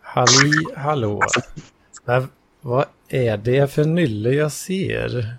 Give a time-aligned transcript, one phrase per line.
[0.00, 1.22] Halli hallå.
[2.04, 2.28] Men
[2.60, 5.36] vad är det för nylle jag ser?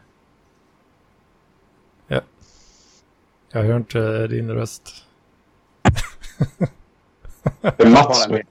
[2.08, 2.22] Ja.
[3.52, 5.06] Jag hör inte din röst.
[7.62, 8.28] Det är Mats.
[8.28, 8.46] Nej,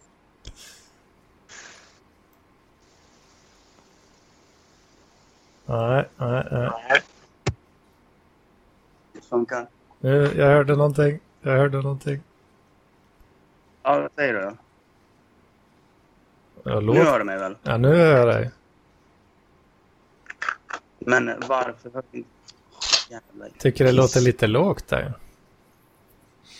[6.17, 6.71] nej, nej.
[9.13, 9.67] Det funkar.
[9.99, 11.21] Nu, jag hörde någonting.
[11.43, 12.22] Jag hörde någonting.
[13.82, 14.57] Ja, vad säger du?
[16.70, 17.57] Jag Nu hör du mig väl?
[17.62, 18.50] Ja, nu hör jag dig.
[20.98, 21.90] Men varför?
[21.94, 22.30] hör du inte?
[23.11, 23.48] Jävlar.
[23.58, 25.12] Tycker det låter lite lågt där.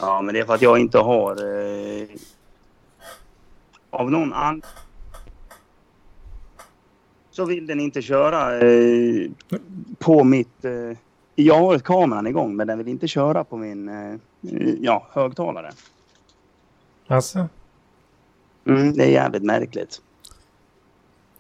[0.01, 1.31] Ja, men det är för att jag inte har...
[1.31, 2.09] Eh,
[3.91, 4.71] av någon anledning
[7.31, 9.31] så vill den inte köra eh,
[9.99, 10.65] på mitt...
[10.65, 10.99] Eh,
[11.35, 14.17] jag har kameran igång, men den vill inte köra på min eh,
[14.81, 15.73] ja, högtalare.
[17.11, 17.49] Alltså,
[18.65, 20.03] Mm, det är jävligt märkligt.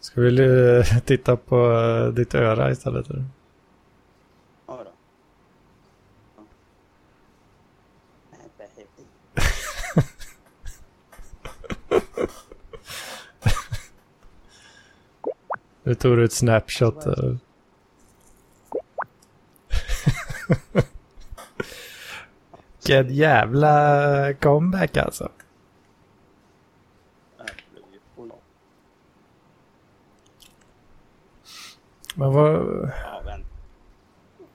[0.00, 0.38] ska vi
[0.78, 3.10] eh, titta på eh, ditt öra istället?
[3.10, 3.24] eller?
[4.66, 4.90] Ja, då.
[15.82, 17.06] Nu tog du ett snapshot.
[17.06, 17.14] eh.
[22.78, 25.28] Vilken jävla comeback alltså.
[32.20, 32.52] Men vad,
[33.04, 33.46] Ja, vänta.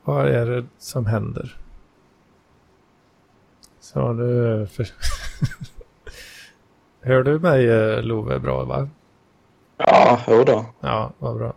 [0.03, 1.57] vad är det som händer?
[3.79, 4.67] Så nu...
[4.67, 4.87] För...
[7.01, 8.89] Hör du mig eh, Love bra va?
[9.77, 10.65] Ja, jo då.
[10.79, 11.53] Ja, vad bra.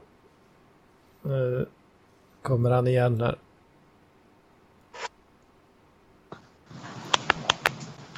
[1.23, 1.67] Nu
[2.43, 3.39] kommer han igen här.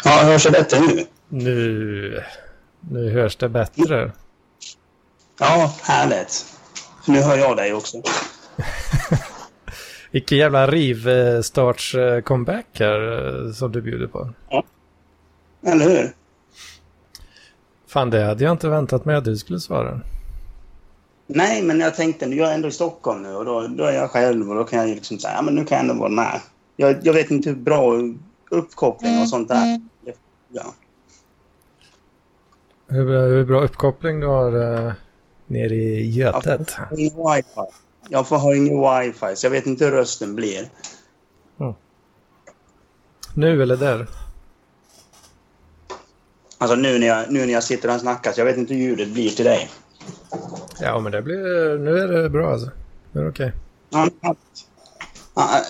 [0.04, 1.06] Ja, hörs det bättre nu?
[1.28, 2.24] Nu,
[2.80, 4.12] nu hörs det bättre.
[5.38, 6.59] Ja, härligt.
[7.06, 7.96] Nu hör jag dig också.
[10.10, 14.28] Vilken jävla rivstarts-comeback här eh, som du bjuder på.
[15.66, 16.12] Eller hur?
[17.86, 20.00] Fan, det hade jag inte väntat mig att du skulle svara.
[21.26, 24.10] Nej, men jag tänkte, jag är ändå i Stockholm nu och då, då är jag
[24.10, 26.10] själv och då kan jag ju liksom säga, ja men nu kan jag ändå vara
[26.10, 26.40] med.
[26.76, 27.94] Jag, jag vet inte hur bra
[28.50, 29.80] uppkoppling och sånt där.
[30.48, 30.74] Ja.
[32.88, 34.92] Hur, hur bra uppkoppling du har uh,
[35.50, 36.76] nere i Götet.
[36.78, 37.60] Jag får ingen wifi.
[38.08, 40.68] Jag får ha ingen wifi, så jag vet inte hur rösten blir.
[43.34, 44.06] Nu eller där?
[46.58, 48.80] Alltså nu när jag, nu när jag sitter och snackar, så jag vet inte hur
[48.80, 49.70] ljudet blir till dig.
[50.80, 51.78] Ja, men det blir...
[51.78, 52.70] Nu är det bra alltså.
[53.12, 53.52] Nu är det okej.
[53.90, 54.10] Men-
[55.34, 55.60] Ja,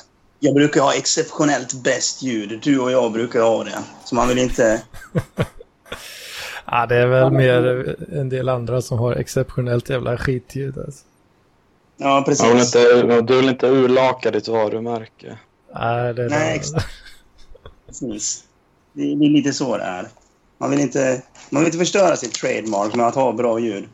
[0.41, 2.61] Jag brukar ha exceptionellt bäst ljud.
[2.63, 3.79] Du och jag brukar ha det.
[4.05, 4.83] Så man vill inte...
[6.71, 11.05] Ja, det är väl mer en del andra som har exceptionellt jävla skitljud alltså.
[11.97, 12.77] Ja, Man vill precis.
[12.77, 15.39] inte, du vill inte urlaka ditt varumärke.
[15.75, 16.55] Nej, det är Nej, det.
[16.55, 16.87] exakt.
[17.87, 18.45] precis.
[18.93, 20.09] Det, det är lite så det är.
[20.59, 23.89] Man vill inte, man vill inte förstöra sitt trademark med att ha bra ljud.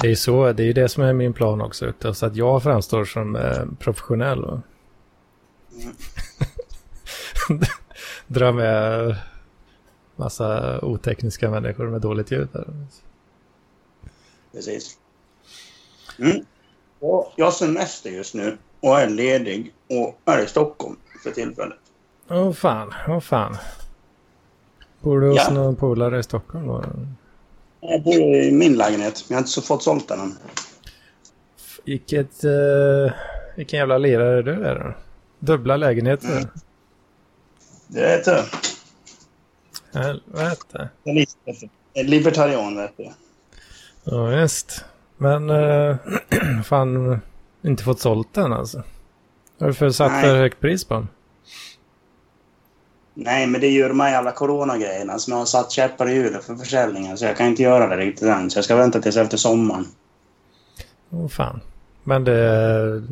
[0.00, 1.92] Det är ju så, det är ju det som är min plan också.
[2.14, 4.44] Så att jag framstår som eh, professionell.
[4.44, 4.58] Och
[8.26, 9.16] Dra med
[10.18, 12.48] massa otekniska människor med dåligt ljud.
[12.52, 12.66] Där.
[14.52, 14.98] Precis.
[16.18, 16.44] Mm.
[17.36, 21.78] Jag har semester just nu och är ledig och är i Stockholm för tillfället.
[22.30, 23.56] Åh fan, åh fan.
[25.00, 25.50] Bor du hos Ja.
[25.50, 26.84] någon polare i Stockholm då?
[27.80, 30.36] Jag bor i min lägenhet, men jag har inte så fått sålt den än.
[31.84, 33.12] Vilket, eh,
[33.56, 34.94] vilken jävla lirare du är då?
[35.46, 36.32] Dubbla lägenheter?
[36.36, 36.48] Mm.
[37.86, 38.44] Det är det.
[39.98, 40.88] Helvete.
[41.94, 43.10] Libertarian, vet du.
[44.04, 44.84] Ja, visst.
[45.16, 45.96] Men eh,
[46.64, 47.20] fan,
[47.62, 48.78] inte fått sålt den alltså.
[49.58, 50.22] Vad har du för satt Nej.
[50.22, 51.08] för högt pris på den?
[53.14, 56.44] Nej, men det ju de här jävla coronagrejerna som jag har satt käppar i hjulet
[56.44, 57.18] för försäljningen.
[57.18, 58.50] Så jag kan inte göra det riktigt än.
[58.50, 59.86] Så jag ska vänta tills efter sommaren.
[61.10, 61.60] Åh fan.
[62.04, 63.02] Men det,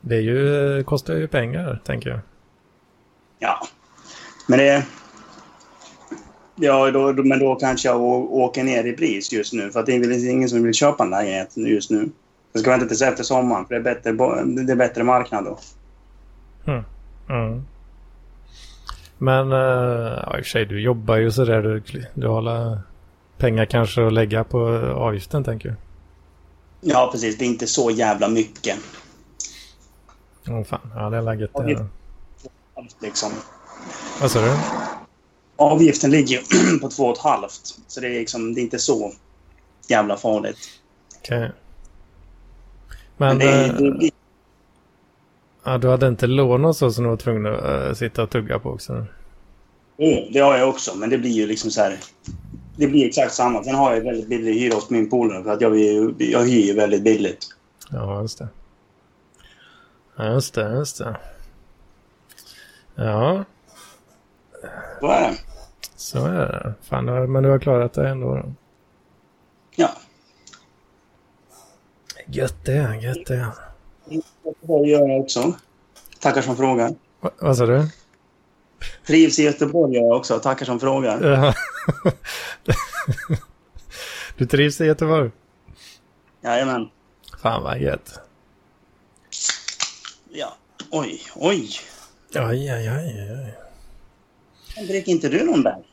[0.00, 2.20] det är ju, kostar ju pengar, tänker jag.
[3.38, 3.66] Ja.
[4.46, 4.84] Men det...
[6.60, 8.00] Ja, då, men då kanske jag
[8.32, 9.70] åker ner i pris just nu.
[9.70, 12.10] För att det är ingen som vill köpa en lägenhet just nu.
[12.52, 14.12] Jag ska vänta tills efter sommaren, för det är bättre,
[14.64, 15.58] det är bättre marknad då.
[17.28, 17.64] Mm.
[19.18, 19.58] Men, eh,
[20.26, 21.62] ja, i och för sig, du jobbar ju sådär.
[21.62, 21.82] Du,
[22.14, 22.78] du har
[23.38, 24.58] pengar kanske att lägga på
[24.96, 25.76] avgiften, tänker jag.
[26.80, 27.38] Ja, precis.
[27.38, 28.76] Det är inte så jävla mycket.
[30.48, 31.86] Åh fan, ja det är läget det.
[33.00, 33.30] Liksom.
[34.20, 34.56] Vad sa du?
[35.60, 36.40] Avgiften ligger
[36.80, 37.78] på två och ett halvt.
[37.86, 39.12] Så det är, liksom, det är inte så
[39.88, 40.58] jävla farligt.
[41.18, 41.52] Okej.
[43.16, 44.10] Men Men, det, eh, det, det,
[45.64, 48.30] ja, du hade inte lån och så som du var tvungen att eh, sitta och
[48.30, 49.06] tugga på också?
[49.96, 51.98] Jo, det har jag också, men det blir ju liksom så här...
[52.76, 53.64] Det blir exakt samma.
[53.64, 55.78] Sen har jag väldigt billig hyra hos min polare för att jag,
[56.18, 57.46] jag hyr ju väldigt billigt.
[57.90, 58.48] Ja, just det.
[60.16, 61.16] Ja, just det, just det.
[62.94, 63.44] Ja,
[65.00, 65.49] Så är det.
[66.00, 66.74] Så är det.
[66.82, 68.34] Fan, men du har klarat det ändå.
[68.34, 68.52] Då.
[69.76, 69.90] Ja.
[72.26, 73.46] Gött det, gött det.
[74.44, 75.54] Göteborg gör jag också.
[76.20, 76.94] Tackar som frågar.
[77.20, 77.88] Va, vad sa du?
[79.06, 80.38] Trivs i Göteborg gör jag också.
[80.38, 81.30] Tackar som frågar.
[81.30, 81.54] Ja.
[84.36, 85.30] du trivs i Göteborg?
[86.40, 86.88] Jajamän.
[87.42, 88.20] Fan vad gött.
[90.30, 90.56] Ja.
[90.90, 91.70] Oj, oj.
[92.34, 93.54] Oj, oj, oj,
[94.76, 94.86] oj.
[94.86, 95.89] Dricker inte du någon där?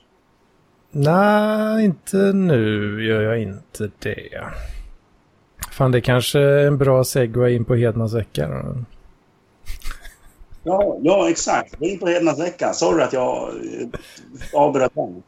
[1.00, 4.44] Nej, inte nu gör jag inte det.
[5.72, 8.48] Fan, det kanske är en bra segway in på Hedmans vecka.
[8.48, 8.84] Då.
[10.64, 11.82] Ja, ja exakt.
[11.82, 12.74] Är in på Hedmans vecka.
[12.74, 13.88] Sorry att jag eh,
[14.54, 15.24] avbröt den.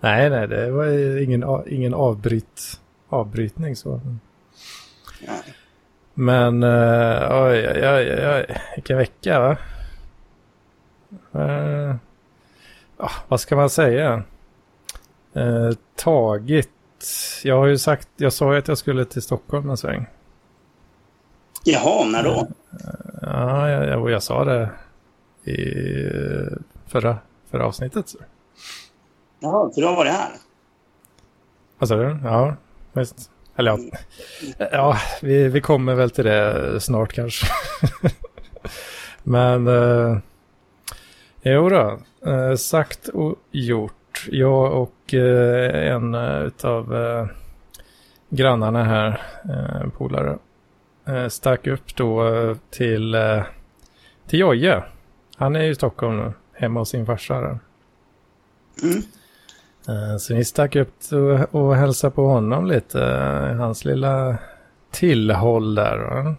[0.00, 4.00] Nej, nej, det var ingen, ingen avbryt, avbrytning så.
[5.26, 5.54] Nej.
[6.14, 9.56] Men uh, oj, oj, oj, oj, vilken vecka va?
[11.34, 11.94] Uh,
[13.28, 14.22] vad ska man säga?
[15.36, 16.70] Uh, tagit.
[17.44, 20.06] Jag har ju sagt, jag sa ju att jag skulle till Stockholm en sväng.
[21.64, 22.48] Jaha, när då?
[23.22, 24.70] Ja, jag, jag, jag sa det
[25.44, 25.74] i
[26.86, 27.18] förra,
[27.50, 28.08] förra avsnittet.
[28.08, 28.18] Så.
[29.40, 30.32] Jaha, för du har varit här?
[31.78, 32.18] Vad sa du?
[32.24, 32.56] Ja,
[32.92, 33.30] visst.
[33.56, 33.70] Eller
[34.58, 37.46] ja, ja vi, vi kommer väl till det snart kanske.
[39.22, 40.18] Men eh,
[41.42, 43.94] jo då, eh, sagt och gjort.
[44.30, 46.14] Jag och eh, en
[46.62, 47.26] av eh,
[48.28, 50.38] grannarna här, eh, polare,
[51.06, 53.42] eh, stack upp då eh, till, eh,
[54.26, 54.82] till Jojje.
[55.36, 57.34] Han är i Stockholm nu, hemma hos sin farsa.
[57.40, 57.58] Där.
[58.82, 59.02] Mm.
[59.88, 60.94] Eh, Så ni stack upp
[61.52, 63.04] och, och hälsade på honom lite.
[63.04, 64.38] eh, Hans lilla
[64.90, 66.34] tillhåll där.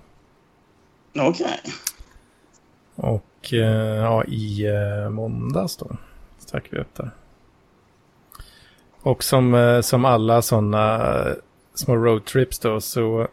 [1.19, 1.59] Okej.
[2.95, 5.88] Och eh, ja, i eh, måndags då
[6.39, 7.12] stack vi upp där.
[9.03, 11.15] Och som, eh, som alla sådana
[11.75, 13.27] små roadtrips då så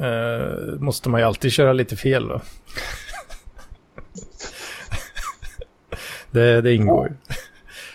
[0.00, 2.40] eh, måste man ju alltid köra lite fel då.
[6.30, 7.14] det, det ingår ju.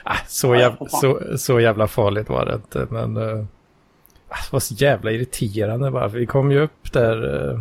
[0.04, 3.46] Ah, så, jävla, så, så jävla farligt var det inte, men eh,
[4.30, 6.10] ah, det var så jävla irriterande bara.
[6.10, 7.60] För vi kom ju upp där eh,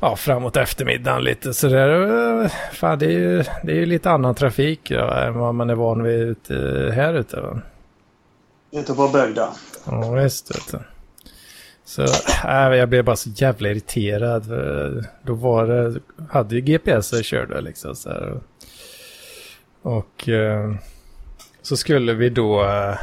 [0.00, 2.42] ja, framåt eftermiddagen lite sådär.
[2.42, 5.70] eh, Fan, det är ju, det är ju lite annan trafik ja, än vad man
[5.70, 6.54] är van vid ute,
[6.94, 7.40] här ute.
[7.40, 7.60] Va?
[8.76, 9.52] Ute på Bögda.
[9.84, 10.50] Ja, visst.
[10.50, 10.78] Vet du.
[11.84, 12.02] Så
[12.48, 14.44] äh, jag blev bara så jävla irriterad.
[15.22, 16.00] Då var det,
[16.30, 18.40] hade ju GPS och körde liksom så här.
[19.82, 20.74] Och eh,
[21.62, 22.96] så skulle vi då eh,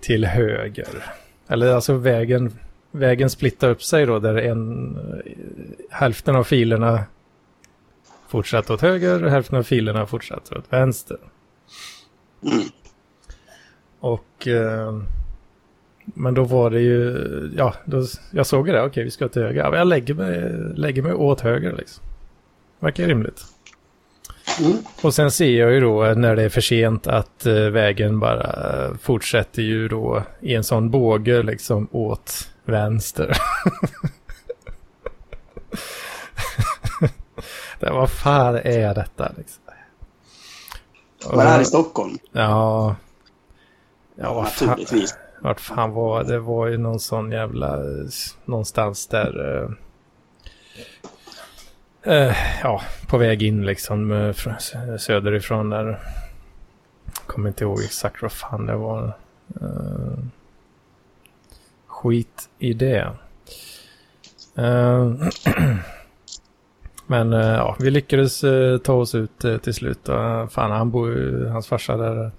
[0.00, 1.04] till höger.
[1.48, 2.58] Eller alltså vägen,
[2.90, 5.32] vägen splittar upp sig då där en, eh,
[5.90, 7.04] hälften av filerna
[8.28, 11.18] fortsatte åt höger och hälften av filerna fortsatte åt vänster.
[12.42, 12.64] Mm.
[14.00, 15.02] Och eh,
[16.14, 17.16] men då var det ju,
[17.56, 19.60] ja, då, jag såg det, okej vi ska till höger.
[19.60, 22.04] Ja, jag lägger mig, lägger mig åt höger liksom.
[22.80, 23.44] Verkar rimligt.
[24.60, 24.76] Mm.
[25.02, 28.94] Och sen ser jag ju då när det är för sent att eh, vägen bara
[28.98, 33.36] fortsätter ju då i en sån båge liksom åt vänster.
[37.80, 39.62] det, vad fan är detta liksom?
[41.26, 42.18] Var det här i Stockholm?
[42.32, 42.96] Ja.
[44.20, 44.68] Ja, vad fan.
[44.68, 45.16] Naturligtvis.
[45.40, 46.38] Vart fan var det?
[46.38, 47.78] var ju någon sån jävla...
[48.44, 49.64] Någonstans där...
[52.04, 55.98] eh, eh, ja, på väg in liksom eh, från- söderifrån där.
[57.26, 59.16] Kommer inte ihåg exakt vad fan det var.
[59.60, 60.18] Eh,
[61.86, 63.10] skit i det.
[67.06, 68.40] Men ja, vi lyckades
[68.84, 70.00] ta oss ut till slut.
[70.50, 72.30] Fan, han bor ju, hans farsa där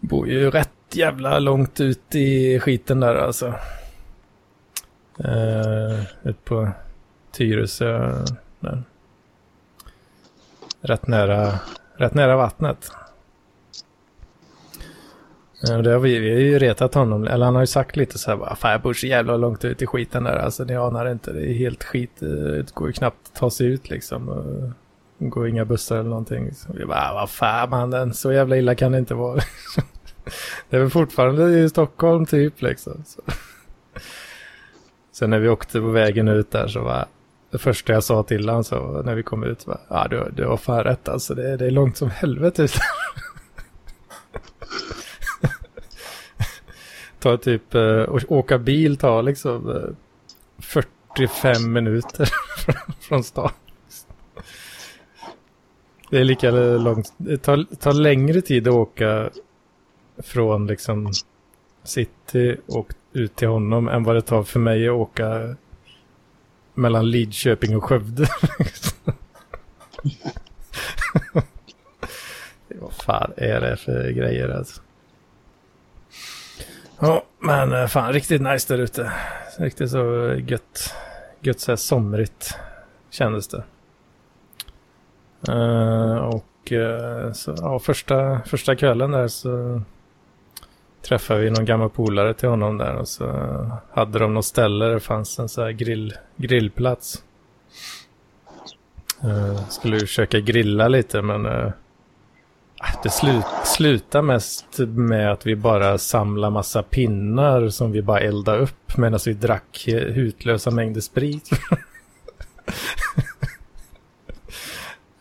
[0.00, 3.54] bor ju rätt jävla långt ut i skiten där alltså.
[5.24, 6.70] Uh, ut på
[7.32, 8.24] Tyresö.
[8.60, 8.82] Där.
[10.80, 11.58] Rätt nära,
[11.96, 12.90] rätt nära vattnet.
[15.70, 18.18] Uh, det har vi, vi har ju retat honom, eller han har ju sagt lite
[18.18, 20.76] så här bara, fan jag bor så jävla långt ut i skiten där, alltså ni
[20.76, 23.90] anar inte, det är helt skit, eh, det går ju knappt att ta sig ut
[23.90, 24.28] liksom.
[24.28, 24.70] Uh,
[25.18, 26.54] går inga bussar eller någonting.
[26.54, 29.40] Så vi bara, vad fan mannen, så jävla illa kan det inte vara.
[30.70, 33.04] det är väl fortfarande i Stockholm typ liksom.
[33.06, 33.22] Så.
[35.12, 37.06] Sen när vi åkte på vägen ut där så var
[37.50, 40.46] det första jag sa till honom så när vi kom ut var, ja du, du
[40.46, 42.74] har fan rätt alltså, det, det är långt som helvete ut.
[47.20, 49.82] Ta typ, eh, och åka bil tar liksom eh,
[50.58, 52.28] 45 minuter
[53.00, 53.50] från stan.
[56.10, 59.30] Det är lika långt, det tar, tar längre tid att åka
[60.18, 61.12] från liksom
[61.84, 65.56] city och ut till honom än vad det tar för mig att åka
[66.74, 68.26] mellan Lidköping och Skövde.
[72.80, 74.82] Vad fan är det för grejer alltså?
[76.98, 79.12] Ja, men eh, fan riktigt nice där ute.
[79.58, 80.94] Riktigt så gött.
[81.40, 82.58] Gött så här somrigt
[83.10, 83.64] kändes det.
[85.48, 89.82] Uh, och uh, så, ja, första, första kvällen där så
[91.08, 93.26] träffade vi någon gammal polare till honom där och så
[93.92, 97.22] hade de något ställe där det fanns en så här grill, grillplats.
[99.24, 101.70] Uh, skulle försöka grilla lite men uh,
[103.02, 108.58] det slut, slutade mest med att vi bara samlade massa pinnar som vi bara eldade
[108.58, 111.50] upp medan vi drack hutlösa mängder sprit.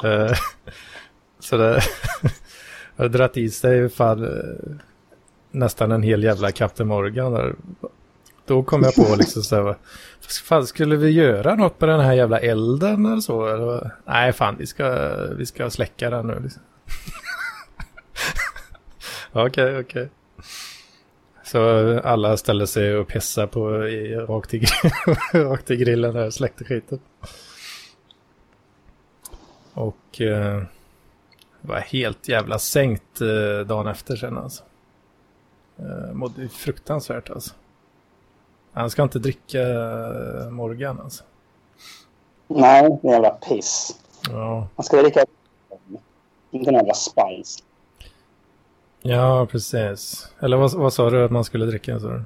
[0.03, 0.33] uh,
[1.39, 1.81] så det
[2.97, 4.27] har dragit i sig fan
[5.51, 7.33] nästan en hel jävla Captain Morgan.
[7.33, 7.55] Där.
[8.45, 9.75] Då kom jag på liksom så här,
[10.43, 13.47] fan skulle vi göra något med den här jävla elden eller så?
[13.47, 16.39] Eller, nej fan, vi ska, vi ska släcka den nu.
[16.43, 16.61] Liksom.
[19.31, 19.79] Okej, okej.
[19.79, 20.07] Okay, okay.
[21.43, 23.69] Så alla ställde sig och pissade på
[24.27, 24.65] rakt, i,
[25.33, 26.99] rakt i grillen där och släckte skiten.
[29.73, 30.63] Och eh,
[31.61, 34.63] var helt jävla sänkt eh, dagen efter sen alltså.
[35.79, 37.53] Uh, mådde fruktansvärt alltså.
[38.73, 41.23] Han ska inte dricka uh, Morgan alltså.
[42.47, 43.99] Nej, det är jävla piss.
[44.29, 44.67] Ja.
[44.75, 45.25] Han ska dricka
[46.51, 47.63] inte jävla spice.
[49.01, 50.29] Ja, precis.
[50.39, 51.99] Eller vad, vad sa du att man skulle dricka?
[51.99, 52.21] Så?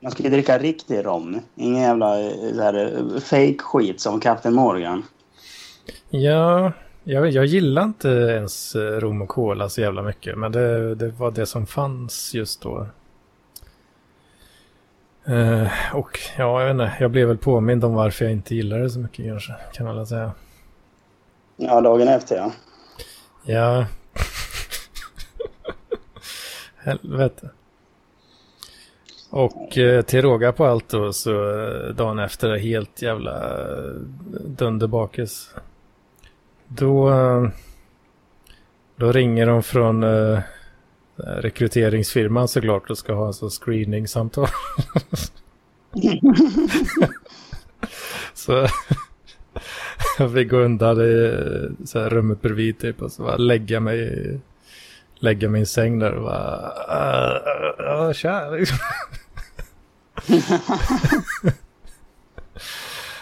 [0.00, 1.40] Man ska ju dricka riktig rom.
[1.54, 5.02] Ingen jävla eh, fake skit som Captain Morgan.
[6.10, 6.72] Ja,
[7.08, 10.38] jag, jag gillar inte ens rom och cola så jävla mycket.
[10.38, 12.86] Men det, det var det som fanns just då.
[15.28, 16.96] Uh, och ja, jag vet inte.
[17.00, 19.54] Jag blev väl påmind om varför jag inte gillar det så mycket kanske.
[19.72, 20.32] Kan väl säga.
[21.56, 22.52] Ja, dagen efter ja.
[23.44, 23.86] Ja.
[26.76, 27.50] Helvete.
[29.30, 33.92] Och eh, till råga på allt då så eh, dagen efter helt jävla eh,
[34.46, 35.54] dunderbakis.
[36.68, 37.10] Då,
[38.96, 40.40] då ringer de från uh,
[41.16, 44.48] rekryteringsfirman såklart och ska ha så screening-samtal.
[48.34, 48.66] så
[50.18, 51.32] jag fick gå undan i
[51.84, 54.40] så här, rummet bredvid typ och så bara lägga mig
[55.18, 58.78] lägga mig i en säng där och bara ja, uh, uh, tja liksom.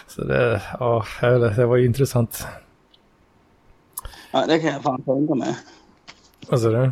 [0.07, 1.05] så det, ja,
[1.55, 2.47] det var ju intressant.
[4.35, 5.55] Ja, det kan jag fan tänka mig.
[6.49, 6.91] Vad sa du?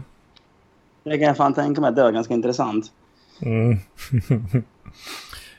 [1.03, 1.93] Det kan jag fan tänka mig.
[1.93, 2.91] Det var ganska intressant.
[3.41, 3.77] Mm.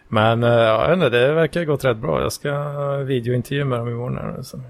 [0.09, 2.21] Men ja, inte, det verkar ha gått rätt bra.
[2.21, 2.53] Jag ska
[2.97, 4.17] videointervju med dem imorgon.
[4.17, 4.61] Här, så.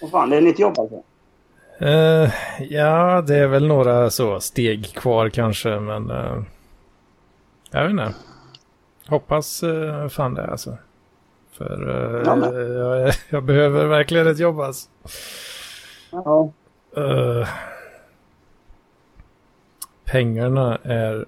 [0.00, 1.02] Vad fan, det är nytt jobb alltså?
[1.82, 2.30] Uh,
[2.72, 6.42] ja, det är väl några så steg kvar kanske, men uh,
[7.70, 8.14] jag vet inte.
[9.06, 10.76] Hoppas uh, fan det alltså.
[11.54, 14.88] För uh, ja, jag, jag, behöver verkligen ett jobb alltså.
[16.10, 16.50] Ja.
[16.96, 17.48] Uh,
[20.04, 21.26] pengarna är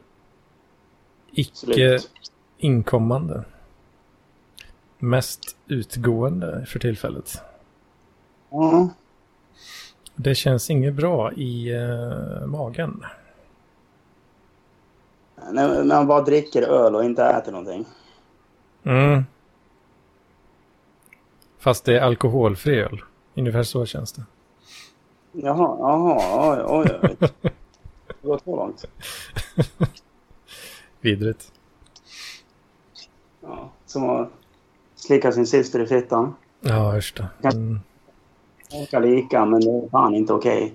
[1.33, 2.11] icke Slut.
[2.59, 3.45] inkommande.
[4.99, 7.43] Mest utgående för tillfället.
[8.51, 8.89] Ja.
[10.15, 13.05] Det känns inget bra i uh, magen.
[15.51, 17.85] När, när man bara dricker öl och inte äter någonting.
[18.85, 19.25] Mm.
[21.59, 23.03] Fast det är alkoholfri öl.
[23.35, 24.23] Ungefär så känns det.
[25.33, 27.29] Jaha, jaha, oj, oj, oj.
[28.23, 28.85] Det går så långt.
[31.01, 31.53] Vidrigt.
[33.43, 34.29] Ja, som att
[34.95, 36.35] slicka sin syster i fittan.
[36.61, 37.29] Ja, just det.
[37.53, 37.81] Mm.
[38.73, 40.65] Åka lika, men det är fan inte okej.
[40.65, 40.73] Okay.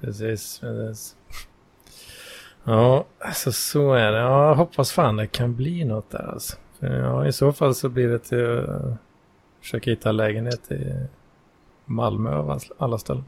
[0.00, 1.16] Precis, precis.
[2.64, 4.18] Ja, alltså så är det.
[4.18, 6.56] Ja, jag hoppas fan det kan bli något där alltså.
[6.78, 8.92] Ja, i så fall så blir det till att
[9.60, 10.92] försöka hitta lägenhet i
[11.84, 13.24] Malmö av all- alla ställen.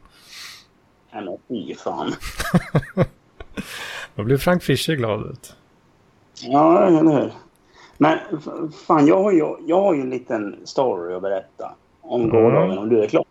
[1.12, 2.12] Nej, men fy fan.
[4.14, 5.56] Då blir Frank Fischer glad ut.
[6.42, 7.32] Ja, eller hur?
[7.98, 8.18] Men
[8.86, 12.32] fan, jag har, ju, jag har ju en liten story att berätta om Mm.
[12.36, 13.24] gårdagen, om du är klar.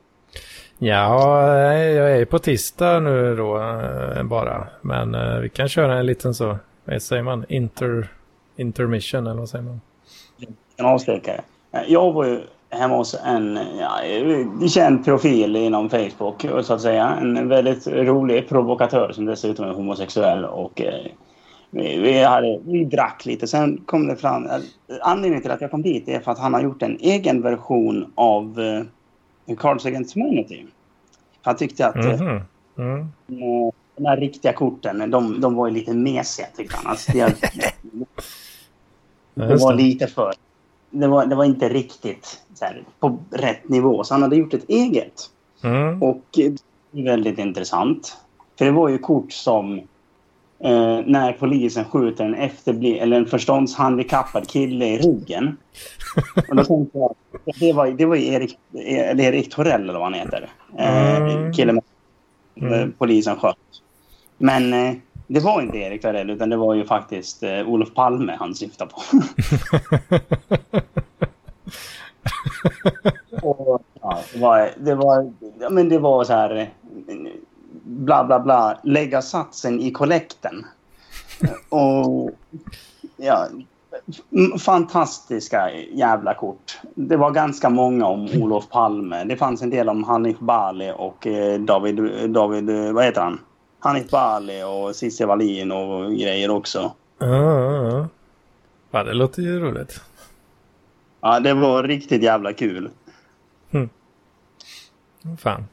[0.78, 1.44] Ja,
[1.78, 4.68] jag är på tisdag nu då eh, bara.
[4.82, 8.08] Men eh, vi kan köra en liten så, vad säger man, Inter,
[8.56, 9.82] intermission eller vad säger man?
[10.78, 11.42] En avstickare.
[11.88, 14.00] Jag var ju hemma hos en ja,
[14.68, 17.18] känd profil inom Facebook, så att säga.
[17.22, 20.46] En väldigt rolig provokatör som dessutom är homosexuell.
[20.46, 21.06] Och, eh,
[21.70, 23.48] vi, vi, hade, vi drack lite.
[23.48, 24.46] Sen kom det fram...
[24.46, 24.52] eh,
[25.02, 28.12] Anledningen till att jag kom dit är för att han har gjort en egen version
[28.16, 28.60] av
[29.48, 30.66] eh, Cards Against Humanity.
[31.42, 32.42] Han tyckte att eh, Mhm.
[32.78, 33.00] Mm.
[33.00, 36.88] Eh, De här riktiga korten, de, de var ju lite mesiga tyckte han.
[36.92, 37.74] Alltså, det,
[39.36, 40.34] det var lite för...
[40.92, 44.04] Det var, det var inte riktigt så här, på rätt nivå.
[44.04, 45.30] Så han hade gjort ett eget.
[45.64, 46.04] Mm.
[46.04, 46.40] Och
[46.92, 48.18] väldigt intressant.
[48.58, 49.78] För det var ju kort som
[50.60, 55.58] eh, när polisen skjuter en efterbli eller en förståndshandikappad kille i ryggen.
[56.50, 57.16] Och då tänkte jag,
[57.60, 60.50] det var, det var ju Erik, Erik Torell eller vad han heter.
[60.78, 61.54] Eh, Mm.
[61.54, 61.84] Killen med
[62.74, 62.92] Mm.
[62.98, 63.56] polisen sköt.
[64.38, 64.96] Men eh,
[65.34, 68.92] det var inte Erik Torell utan det var ju faktiskt eh, Olof Palme han syftade
[68.92, 69.02] på.
[73.48, 76.70] Och, ja, det var, det var, ja, men det var så här...
[77.84, 78.80] Bla, bla, bla.
[78.84, 80.66] Lägga satsen i kollekten.
[81.70, 82.32] Och...
[83.18, 83.48] Ja,
[84.66, 86.80] fantastiska jävla kort.
[86.96, 89.24] Det var ganska många om Olof Palme.
[89.24, 92.30] Det fanns en del om Hanif Bali och eh, David...
[92.30, 93.40] David vad heter han?
[93.82, 96.94] Hanif Bali och Cissi Wallin och grejer också.
[97.20, 98.08] Ja, ja, ja.
[98.92, 100.02] Ja, det låter ju roligt.
[101.22, 102.90] Ja, det var riktigt jävla kul.
[105.38, 105.66] Fan.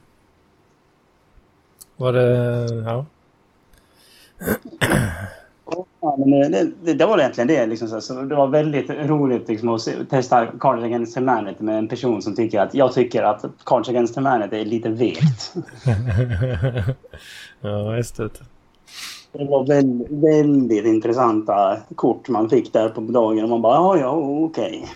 [1.97, 3.05] Var det, ja.
[6.01, 7.65] Ja, men det, det, det var egentligen det.
[7.65, 11.77] Liksom, så, så det var väldigt roligt liksom, att se, testa Cards Against Humanity med
[11.77, 15.53] en person som tycker att jag tycker att Cards Against Humanity är lite vekt.
[17.61, 18.29] ja, just det.
[19.31, 23.97] Det var väldigt, väldigt intressanta kort man fick där på dagen och man bara ja,
[23.97, 24.11] ja,
[24.45, 24.87] okej.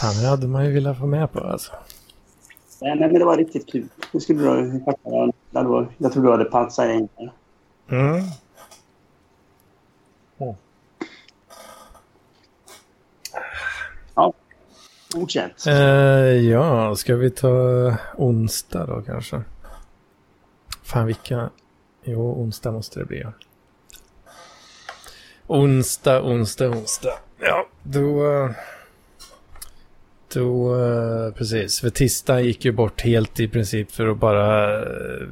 [0.00, 1.72] Fan, det hade man ju velat få med på alltså.
[2.80, 3.88] Nej, men det var riktigt kul.
[4.12, 4.48] Det skulle du
[5.52, 5.86] ha...
[5.98, 7.08] Jag tror du hade patsat in.
[7.90, 8.22] Mm.
[15.12, 15.66] Fortsätt.
[15.66, 15.74] Eh,
[16.50, 17.48] ja, ska vi ta
[18.16, 19.42] onsdag då kanske?
[20.82, 21.50] Fan vilka...
[22.04, 23.20] Jo, onsdag måste det bli.
[23.20, 23.32] ja.
[25.46, 27.18] Onsdag, onsdag, onsdag.
[27.38, 28.48] Ja, då...
[30.34, 30.76] Då,
[31.36, 31.80] precis.
[31.80, 35.26] För tisdagen gick ju bort helt i princip för att bara eh,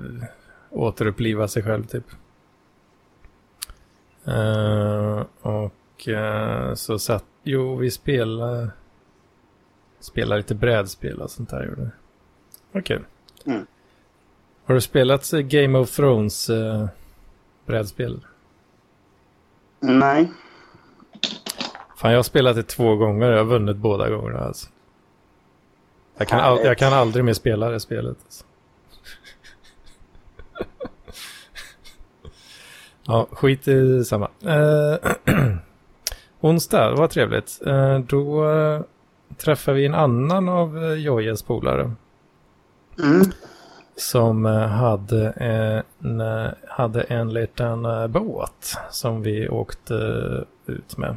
[0.70, 2.04] återuppliva sig själv typ.
[4.26, 7.24] Eh, och eh, så satt...
[7.42, 8.70] Jo, vi spelade...
[10.00, 11.90] Spelade lite brädspel och sånt där gjorde det.
[12.72, 13.04] Vad kul.
[13.46, 13.66] Mm.
[14.70, 16.86] Har du spelat Game of Thrones eh,
[17.66, 18.20] brädspel?
[19.80, 20.30] Nej.
[21.96, 23.30] Fan, jag har spelat det två gånger.
[23.30, 24.68] Jag har vunnit båda gångerna alltså.
[26.16, 26.64] Jag kan, Härligt.
[26.64, 28.16] jag kan aldrig mer spela det spelet.
[28.24, 28.44] Alltså.
[33.06, 34.30] ja, skit i samma.
[34.44, 35.12] Eh,
[36.40, 37.60] onsdag, var trevligt.
[37.66, 38.80] Eh, då eh,
[39.36, 41.92] träffar vi en annan av eh, Jojes polare.
[43.02, 43.22] Mm.
[44.00, 49.94] Som eh, hade en, eh, hade en liten eh, båt som vi åkte
[50.66, 51.16] eh, ut med.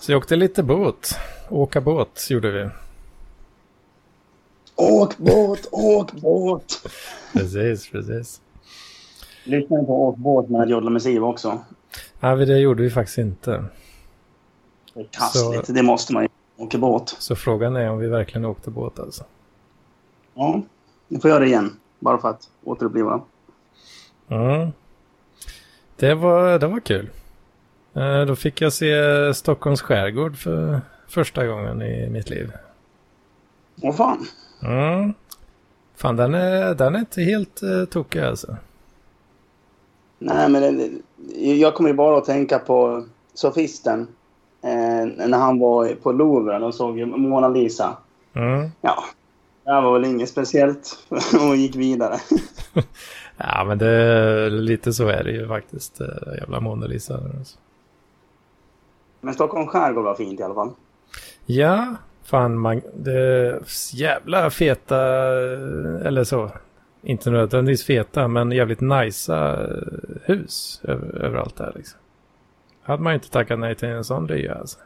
[0.00, 1.18] Så jag åkte lite båt.
[1.48, 2.68] Åka båt gjorde vi.
[4.76, 6.86] Åk båt, åk båt.
[7.32, 8.40] Precis, precis.
[9.44, 11.58] Lyssnade på Åk båt med Jodla med Siv också.
[12.20, 13.64] Nej, det gjorde vi faktiskt inte.
[14.94, 15.74] Det är taskigt.
[15.74, 16.28] Det måste man ju.
[16.56, 17.16] Åka båt.
[17.18, 19.24] Så frågan är om vi verkligen åkte båt alltså.
[20.40, 20.62] Ja,
[21.08, 21.76] ni får göra det igen.
[21.98, 23.20] Bara för att återuppliva.
[24.28, 24.68] Mm.
[25.96, 27.10] Det, var, det var kul.
[27.94, 28.94] Eh, Då fick jag se
[29.34, 32.52] Stockholms skärgård för första gången i mitt liv.
[33.82, 34.26] Åh fan.
[34.62, 35.14] Mm.
[35.96, 38.56] Fan, den är, den är inte helt uh, tokig alltså.
[40.18, 40.90] Nej, men det,
[41.54, 44.00] jag kommer ju bara att tänka på Sofisten.
[44.62, 47.96] Eh, när han var på Louvren och såg Mona Lisa.
[48.34, 48.70] Mm.
[48.80, 49.04] Ja,
[49.76, 50.98] det var väl inget speciellt
[51.48, 52.16] och gick vidare.
[53.42, 56.00] Ja, men det, lite så är det ju faktiskt.
[56.00, 56.06] eh,
[56.38, 57.14] Jävla Mona Lisa.
[57.14, 57.58] Alltså.
[59.20, 60.70] Men Stockholm skärgård var fint i alla fall.
[61.46, 63.60] Ja, fan man, det
[63.92, 64.96] jävla feta,
[66.04, 66.50] eller så,
[67.02, 69.66] inte nödvändigtvis feta, men jävligt najsa
[70.24, 71.98] hus över, överallt där liksom.
[72.82, 74.78] Hade man inte tackat nej till en sån lya alltså.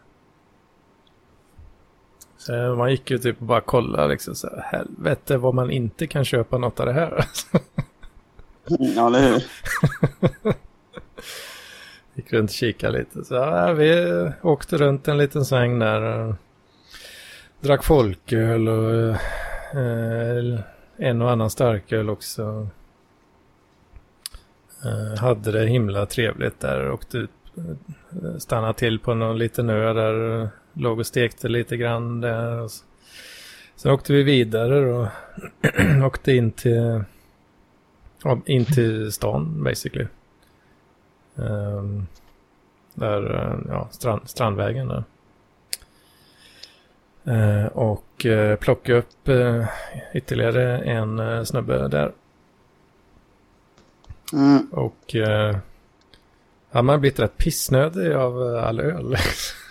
[2.47, 6.07] Så man gick ju typ och bara kolla liksom så här, helvete vad man inte
[6.07, 7.25] kan köpa något av det här.
[8.97, 9.43] Ja, eller hur?
[12.15, 13.25] Gick runt och kikade lite.
[13.25, 16.03] Så ja, vi åkte runt en liten sväng där.
[16.03, 16.35] Och
[17.61, 19.17] drack folköl och
[19.81, 20.61] eh,
[20.97, 22.69] en och annan starköl också.
[24.85, 26.91] Eh, hade det himla trevligt där.
[26.91, 30.49] Åkte ut, eh, stannade till på någon liten ö där.
[30.75, 32.61] Låg och stekte lite grann där.
[32.61, 32.85] Och så.
[33.77, 35.09] Sen åkte vi vidare och
[36.07, 37.05] åkte in till,
[38.23, 40.07] ja, in till stan basically.
[41.35, 42.07] Um,
[42.95, 45.05] där, eh, ja, strand, Strandvägen där.
[47.29, 49.67] Uh, och uh, plocka upp uh,
[50.15, 52.13] ytterligare en snubbe där.
[54.33, 54.67] Mm.
[54.73, 55.15] Och
[56.71, 59.17] han har blivit rätt pissnödig av all öl.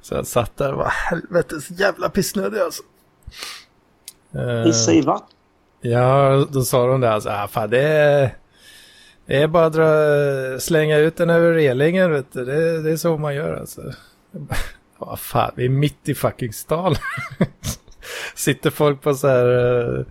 [0.00, 2.82] så jag satt där och var helvetes jävla pissnödig alltså.
[4.64, 5.36] Pissa i vatten?
[5.80, 8.36] Ja, då sa de det alltså, ah, fan det är...
[9.26, 12.44] Det är bara att dra, slänga ut den över relingen, vet du.
[12.44, 13.82] Det, det är så man gör alltså.
[14.98, 16.94] Vad fan, vi är mitt i fucking stan.
[18.34, 20.04] Sitter folk på så här, uh,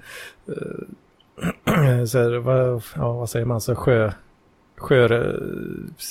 [2.06, 4.12] så här vad, ja, vad säger man, så sjö,
[4.78, 5.08] sjö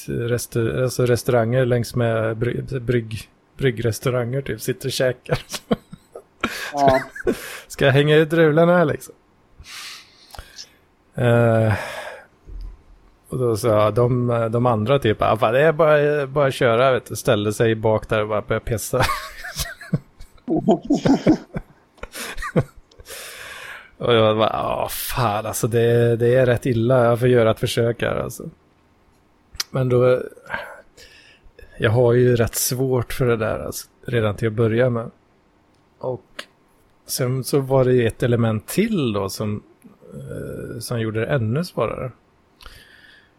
[0.08, 5.38] restaur, alltså restauranger längs med brygg, brygg, bryggrestauranger typ, sitter och käkar.
[6.72, 7.00] Ja.
[7.66, 9.14] Ska jag hänga ut rularna här liksom?
[11.18, 11.74] Uh,
[13.28, 17.06] och då sa de, de andra typ, ah, det är bara, bara att köra, vet
[17.06, 17.16] du.
[17.16, 19.04] Ställde sig bak där och bara började pissa.
[23.98, 27.60] och jag bara, ja fan alltså det, det är rätt illa, jag får göra ett
[27.60, 28.50] försök här alltså.
[29.70, 30.22] Men då,
[31.78, 35.10] jag har ju rätt svårt för det där alltså, redan till att börja med.
[35.98, 36.44] Och
[37.06, 39.62] sen så var det ju ett element till då som,
[40.14, 42.12] eh, som gjorde det ännu svårare.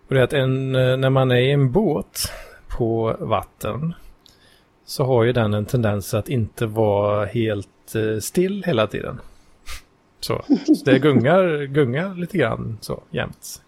[0.08, 2.32] Och det är att en, eh, när man är i en båt
[2.68, 3.94] på vatten
[4.86, 9.20] så har ju den en tendens att inte vara helt eh, still hela tiden.
[10.26, 13.62] Så, så det gungar, gungar lite grann så jämt.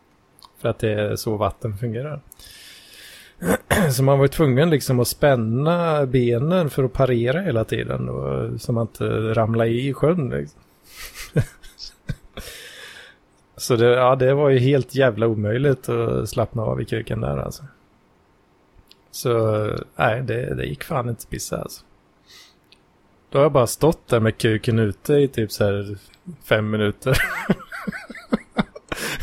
[0.58, 2.22] För att det är så vatten fungerar.
[3.91, 8.10] Så man var tvungen liksom att spänna benen för att parera hela tiden.
[8.10, 10.30] Och, så man inte ramlade i sjön.
[10.30, 10.62] Liksom.
[13.58, 17.38] Så det, ja, det var ju helt jävla omöjligt att slappna av i kuken där
[17.38, 17.63] alltså.
[19.12, 19.30] Så
[19.96, 21.87] nej, det, det gick fan inte pissa alltså.
[23.30, 25.98] Då har jag bara stått där med kuken ute i typ så här
[26.44, 27.18] fem minuter.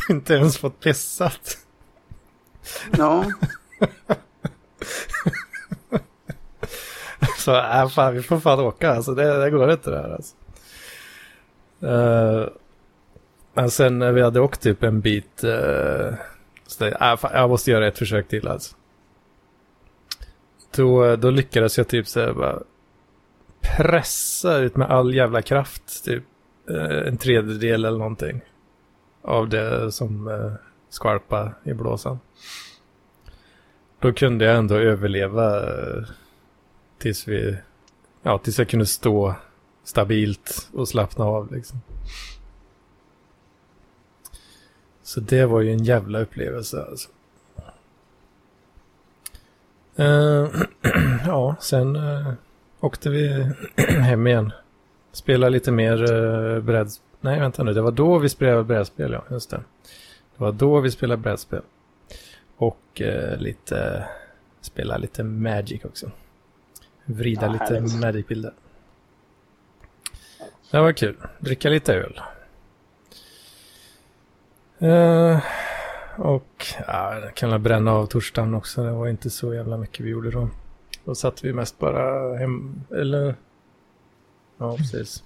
[0.09, 1.57] inte ens fått pissat.
[2.97, 3.25] Ja.
[7.37, 9.15] så äh, fan, vi får fan åka alltså.
[9.15, 10.35] Det, det går inte det här alltså.
[11.83, 12.47] Uh,
[13.53, 15.43] men sen när vi hade åkt typ en bit.
[15.43, 16.13] Uh,
[16.67, 18.75] så det, äh, fan, jag måste göra ett försök till alltså.
[20.75, 22.59] Då, då lyckades jag typ så här bara
[23.77, 26.05] pressa ut med all jävla kraft.
[26.05, 26.23] Typ
[26.69, 28.41] eh, en tredjedel eller någonting.
[29.21, 30.53] Av det som eh,
[30.89, 32.19] skvalpa i blåsan.
[33.99, 36.03] Då kunde jag ändå överleva eh,
[36.97, 37.57] tills vi,
[38.21, 39.35] ja tills jag kunde stå
[39.83, 41.81] stabilt och slappna av liksom.
[45.03, 47.09] Så det var ju en jävla upplevelse alltså.
[49.99, 50.49] Uh,
[51.25, 52.33] ja, sen uh,
[52.85, 53.53] åkte vi
[54.01, 54.51] hem igen.
[55.11, 56.89] Spelade lite mer uh, bräd...
[57.21, 57.73] Nej, vänta nu.
[57.73, 59.23] Det var då vi spelade brädspel, ja.
[59.29, 59.63] Just det.
[60.37, 61.61] Det var då vi spelade brädspel.
[62.57, 64.05] Och uh, lite...
[64.61, 66.11] Spela lite Magic också.
[67.05, 67.97] Vrida Ja, lite.
[67.97, 68.53] Magic-bilder.
[70.71, 71.15] Det var kul.
[71.39, 72.21] Dricka lite öl.
[74.79, 75.39] Eh,
[76.17, 78.83] och ja, jag kan bränna av torsdagen också.
[78.83, 80.49] Det var inte så jävla mycket vi gjorde då.
[81.05, 83.35] Då satt vi mest bara hem, eller
[84.57, 85.23] ja precis.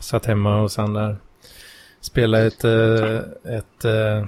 [0.00, 1.16] Satt hemma hos han där.
[2.00, 4.26] Spelade ett, eh, ett eh,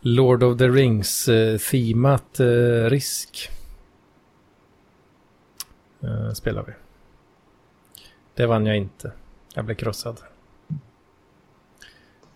[0.00, 3.50] Lord of the Rings-themat eh, Risk.
[6.34, 6.72] Spelade vi.
[8.34, 9.12] Det vann jag inte.
[9.54, 10.20] Jag blev krossad.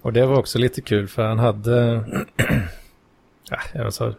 [0.01, 2.05] Och det var också lite kul för han hade,
[2.37, 4.15] ja, ah, jag sa,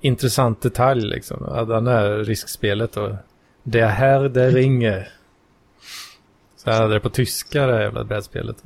[0.00, 1.44] intressant detalj liksom.
[1.44, 3.10] Han det här riskspelet och
[3.62, 5.08] Det är här det ringer.
[6.56, 8.62] Så jag hade det på tyska det här jävla brädspelet.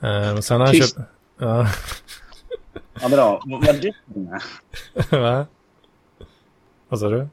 [0.00, 0.96] Eh, och sen har han köpt...
[1.38, 1.66] Ja,
[3.00, 3.42] Ja, bra.
[3.46, 4.42] Var du med?
[5.22, 5.46] va?
[6.88, 7.28] Vad sa du?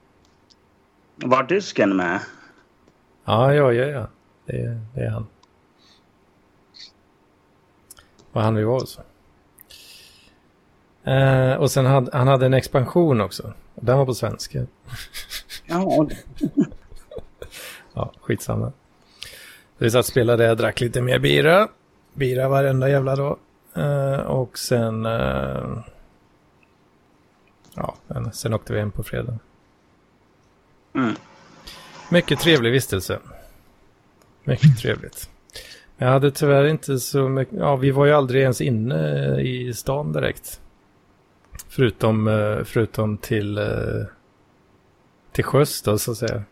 [1.15, 2.19] Var dysken med?
[3.25, 4.07] Ja, ja, ja, ja.
[4.45, 5.27] Det, är- det är han.
[8.31, 9.01] Vad han vi var så.
[11.03, 13.53] Eh, och sen hade han hade en expansion också.
[13.75, 14.65] Den var på svenska.
[15.65, 16.07] Ja,
[17.93, 18.71] Ja, skitsamma.
[19.77, 21.67] Vi satt och spelade, jag drack lite mer bira.
[22.13, 23.37] Bira varenda jävla dag.
[23.75, 25.05] Eh, och sen...
[25.05, 25.77] eh,
[27.75, 27.95] ja,
[28.33, 29.39] sen åkte vi hem på fredag.
[30.95, 31.15] Mm.
[32.09, 33.19] Mycket trevlig vistelse.
[34.43, 35.29] Mycket trevligt.
[35.97, 37.59] Jag hade tyvärr inte så mycket...
[37.59, 40.59] Ja, vi var ju aldrig ens inne i stan direkt.
[41.75, 43.57] Förutom, eh, förutom till...
[43.57, 44.05] eh,
[45.31, 46.43] Till sjöss då, så att säga.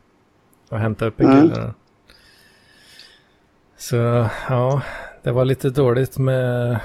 [0.69, 1.49] Och hämta upp en Mm.
[1.49, 1.73] kille.
[3.77, 3.95] Så,
[4.49, 4.81] ja.
[5.23, 6.79] Det var lite dåligt med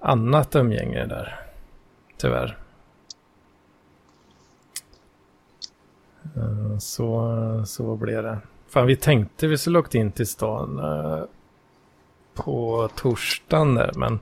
[0.00, 1.40] annat umgänge där.
[2.16, 2.58] Tyvärr.
[6.36, 8.38] Eh, Så, så blev det.
[8.68, 10.80] Fan, vi tänkte vi skulle åkt in till stan
[12.34, 14.18] på torsdagen där, men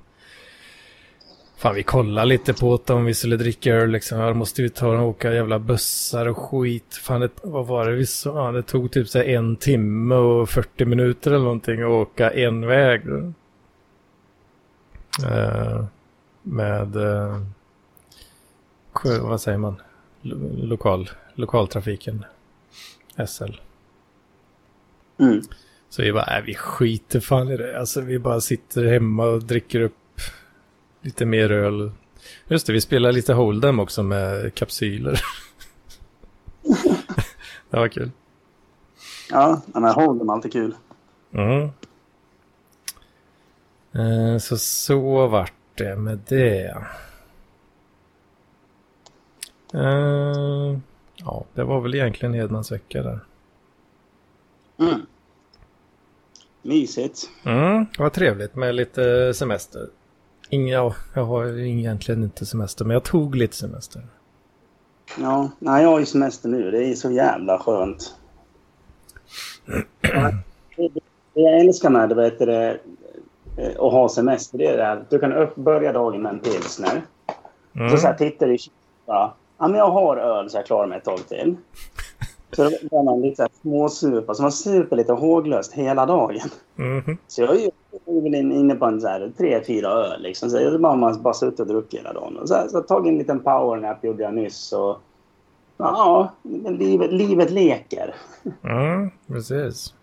[1.59, 4.19] fan vi kollade lite på det om vi skulle dricka öl liksom.
[4.19, 6.95] Då måste vi ta och åka jävla bussar och skit.
[7.03, 8.53] Fan, det, vad var det vi sa?
[8.53, 12.67] Det tog typ så här en timme och 40 minuter eller någonting att åka en
[12.67, 13.03] väg.
[15.25, 15.85] Eh,
[16.43, 16.97] med,
[18.93, 19.77] sjö- vad säger man?
[20.23, 22.25] Lo- Lokal, lokaltrafiken.
[23.27, 23.53] SL.
[25.21, 25.41] Mm.
[25.89, 27.79] Så vi bara, nej, vi skiter fan i det.
[27.79, 29.95] Alltså vi bara sitter hemma och dricker upp
[31.09, 31.91] lite mer öl.
[32.49, 35.21] Just det, vi spelar lite Hold'em också med kapsyler.
[37.71, 38.11] det var kul.
[39.31, 40.75] Ja, men Hold'em alltid kul.
[41.33, 41.69] Mm.
[43.93, 46.77] Eh, så så vart det med det.
[49.75, 50.79] Eh,
[51.17, 53.21] ja, det var väl egentligen Hedmans vecka där.
[54.79, 55.07] Mm.
[56.63, 57.31] Mysigt.
[57.45, 59.89] Mm, var trevligt med lite semester.
[60.51, 64.03] Inga, ja, jag har egentligen inte semester, men jag tog lite semester.
[65.21, 66.71] Ja, nej, jag har ju semester nu.
[66.71, 68.15] Det är så jävla skönt.
[70.77, 70.91] Det-
[71.35, 72.79] jag älskar med vet det,
[73.57, 75.05] eh, att ha semester, det är det här.
[75.09, 77.03] Du kan upp, börja dagen med en pilsner.
[77.77, 77.91] Mm.
[77.91, 78.59] Så, så här, tittar du i.
[79.07, 81.57] Ja, men jag har öl så jag klarar mig ett tag till.
[82.53, 84.35] Så då börjar man lite småsupa.
[84.35, 86.49] Så man super lite håglöst hela dagen.
[86.77, 87.19] Mhm.
[87.27, 87.71] Så jag är ju
[88.09, 90.23] är väl in- inne på en så här, tre, fyra öl.
[90.23, 90.51] Liksom.
[90.51, 92.37] Så jag har bara, suttit och druckit hela dagen.
[92.37, 94.73] Och så, här, så tagit en liten powernap gjorde jag nyss.
[94.73, 94.97] Och,
[95.77, 98.15] ja, men livet, livet leker.
[98.65, 99.95] Mm, precis.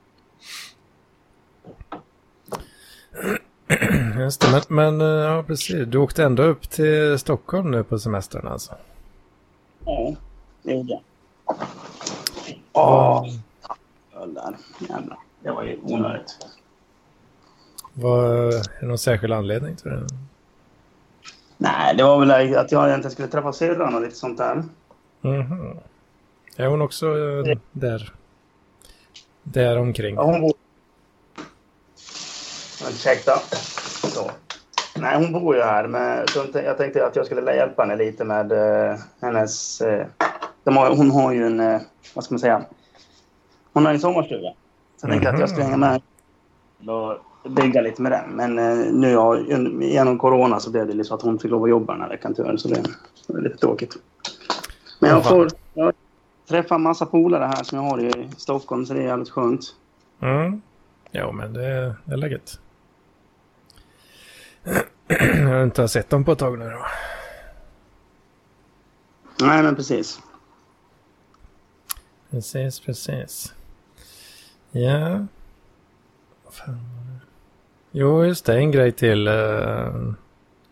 [4.20, 4.62] Just det, men,
[4.98, 5.88] men eh, ja, precis.
[5.88, 8.74] Du åkte ändå upp till Stockholm nu på semestern alltså?
[9.86, 10.16] Ja,
[10.64, 11.02] det gjorde jag.
[12.74, 13.26] Åh,
[14.22, 14.58] öl där.
[14.90, 15.18] Jävlar.
[15.44, 16.38] Det var ju onödigt.
[17.98, 20.08] Var är det någon särskild anledning till det?
[21.58, 24.64] Nej, det var väl att jag egentligen skulle träffa syrran och lite sånt där.
[25.22, 25.78] Mhm.
[26.56, 28.14] Är hon också eh, där?
[29.44, 30.16] Där omkring?
[30.16, 30.54] Ja, hon bor...
[32.90, 33.32] Ursäkta.
[34.04, 34.32] Så.
[34.96, 35.88] Nej, hon bor ju här.
[35.88, 39.82] Men jag tänkte att jag skulle hjälpa henne lite med eh, hennes...
[40.64, 41.80] De har, hon har ju en...
[42.14, 42.66] Vad ska man säga?
[43.74, 44.50] Hon har en sommarstuga.
[44.98, 46.02] Så jag tänkte att jag skulle hänga med
[46.90, 47.18] och
[47.50, 48.30] bygga lite med den.
[48.30, 49.40] Men eh, nu ja,
[49.82, 52.34] genom corona så blev det liksom att hon fick lov att jobba den här veckan
[52.36, 52.58] tyvärr.
[52.58, 52.84] Så det,
[53.28, 53.98] är lite tråkigt.
[55.00, 55.94] Men jag får jag
[56.48, 59.76] träffa en massa polare här som jag har i Stockholm så det är jävligt skönt.
[60.22, 60.62] Mm.
[61.12, 62.60] Jo, men det, det är läget.
[65.08, 66.86] Jag har inte sett dem på ett tag nu då.
[69.46, 70.20] Nej, men precis.
[72.30, 73.54] Precis, precis.
[74.72, 75.26] Ja.
[76.52, 77.05] Fan?
[77.98, 78.58] Jo, just det.
[78.58, 79.28] En grej till.
[79.28, 79.94] Eh,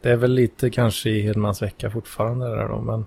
[0.01, 3.05] det är väl lite kanske i Hedmans vecka fortfarande där då, men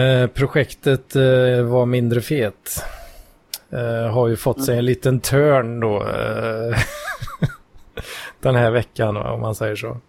[0.00, 2.84] eh, projektet eh, var mindre fet.
[4.12, 5.98] Har ju fått sig en liten törn då.
[8.40, 10.00] den här veckan om man säger så.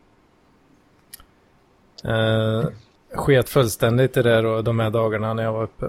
[3.13, 5.85] Sket fullständigt i det då, de här dagarna när jag var uppe.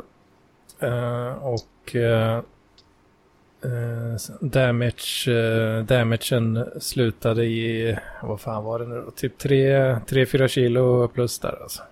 [1.41, 1.97] Och
[3.65, 9.11] uh, damage, uh, damagen slutade i, vad fan var det nu då?
[9.11, 11.83] Typ 3-4 kilo plus där alltså.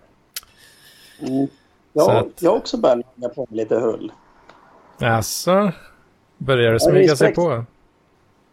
[1.21, 1.47] Mm.
[1.93, 4.13] Jag, att- jag också börjat lägga på lite hull.
[5.01, 5.73] Alltså,
[6.39, 7.65] börjar det smyga sig på?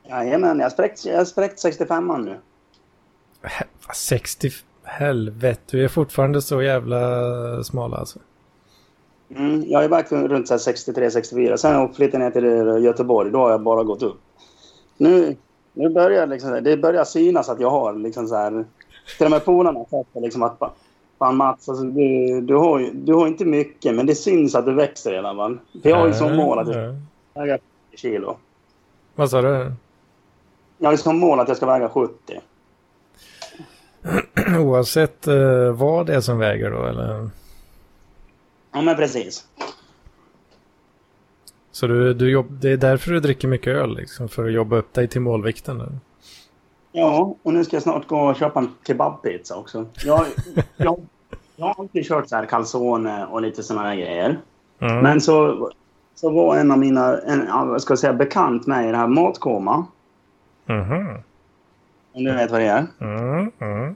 [0.10, 2.40] Jajamän, jag har spräckt, jag har spräckt 65 nu.
[3.42, 4.50] He- 60...
[4.86, 8.20] Helvete, du är fortfarande så jävla smal alltså.
[9.38, 11.58] Mm, jag är verkligen runt så här 63-64.
[11.58, 13.32] Sen jag flyttat ner till Göteborg.
[13.32, 14.18] Då har jag bara gått upp.
[14.98, 15.36] Nu,
[15.74, 18.66] nu börjar liksom, det börjar synas att jag har liksom så här...
[19.18, 20.60] Till och med polarna sagt liksom att
[21.20, 24.66] Fan Mats, alltså, du, du, har, ju- du har inte mycket men det syns att
[24.66, 25.60] du växer alla fall.
[25.82, 26.94] För jag har ju som mål att jag Ja.
[27.32, 28.38] ska väga 70 kilo.
[29.16, 29.72] Vad sa du?
[30.78, 32.14] Jag har ju som mål att jag ska väga 70.
[34.60, 37.30] Oavsett eh, vad det är som väger då eller?
[38.74, 39.48] Ja men precis.
[41.72, 44.30] Så du, du jobb, det är därför du dricker mycket öl liksom?
[44.30, 45.82] För att jobba upp dig till målvikten?
[45.82, 46.00] Eller?
[46.92, 49.86] Ja, och nu ska jag snart gå och köpa en kebabpizza också.
[50.06, 50.26] Jag,
[50.78, 51.08] jag,
[51.56, 54.40] jag har alltid kört så här calzone och lite såna här grejer.
[54.80, 55.00] Mm.
[55.00, 55.70] Men så,
[56.16, 59.86] så var en av mina, en, ska jag säga, bekant med i det här Matkoma.
[60.66, 61.08] Mhm.
[62.14, 62.86] Om du vet vad det är.
[63.02, 63.96] Mm, mm.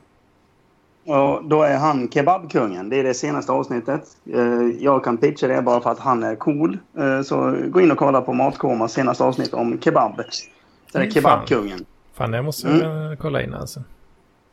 [1.08, 2.90] Och då är han kebabkungen.
[2.90, 4.02] Det är det senaste avsnittet.
[4.34, 6.78] Eh, Jag kan pitcha det bara för att han är cool.
[6.98, 10.16] Eh, Så gå in och kolla på Matkomas senaste avsnitt om kebab.
[10.16, 10.24] Så
[10.92, 11.86] det är Mm, kebabkungen.
[12.14, 12.82] Fan, det måste Mm.
[13.02, 13.80] jag kolla in alltså.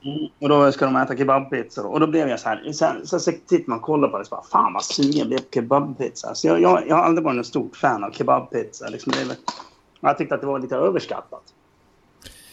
[0.05, 0.19] Mm.
[0.41, 1.83] Och då ska de äta kebabpizza.
[1.83, 2.73] Och då blev jag så här.
[2.73, 4.25] Sen, så sitter man och kollar på det.
[4.25, 6.35] Så bara, Fan vad sugen jag blev på kebabpizza.
[6.35, 8.89] Så jag, jag, jag har aldrig varit någon stort fan av kebabpizza.
[8.89, 9.37] Liksom det
[10.01, 11.43] jag tyckte att det var lite överskattat.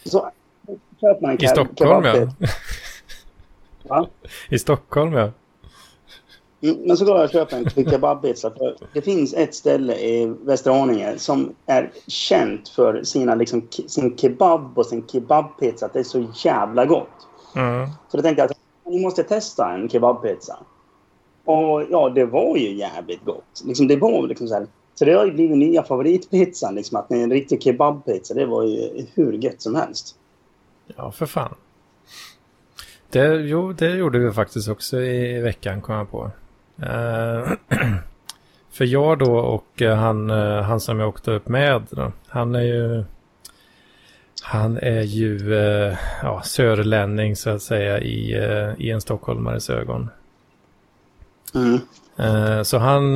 [0.05, 0.31] Så
[1.21, 2.27] en I Stockholm ja.
[3.84, 4.08] Va?
[4.50, 5.32] I Stockholm ja.
[6.63, 8.52] Mm, Men så går jag och köper en kebabpizza.
[8.52, 14.78] För det finns ett ställe i Västerhaninge som är känt för sina, liksom, sin kebab
[14.78, 15.89] och sin kebabpizza.
[15.94, 17.28] Det är så jävla gott.
[17.56, 17.89] Mm.
[18.10, 20.58] Så då tänkte jag att ni måste testa en kebabpizza.
[21.46, 23.63] Och ja, det var ju jävligt gott.
[23.65, 24.67] Liksom, det var liksom så här.
[24.94, 26.76] Så det har ju blivit nya favoritpizzan.
[26.76, 28.34] Liksom, att det är en riktig kebabpizza.
[28.34, 30.15] Det var ju hur gött som helst.
[30.96, 31.56] Ja, för fan.
[33.12, 36.32] Det, jo, det gjorde vi faktiskt också i veckan, kom jag på.
[36.82, 37.52] Eh,
[38.71, 42.56] för jag då och eh, han, eh, han som jag åkte upp med, då, han
[42.56, 43.04] är ju...
[44.43, 50.10] Han är ju eh, ja, sörlänning så att säga i, eh, i en stockholmares ögon.
[51.56, 51.80] Mm.
[52.63, 53.15] Så han,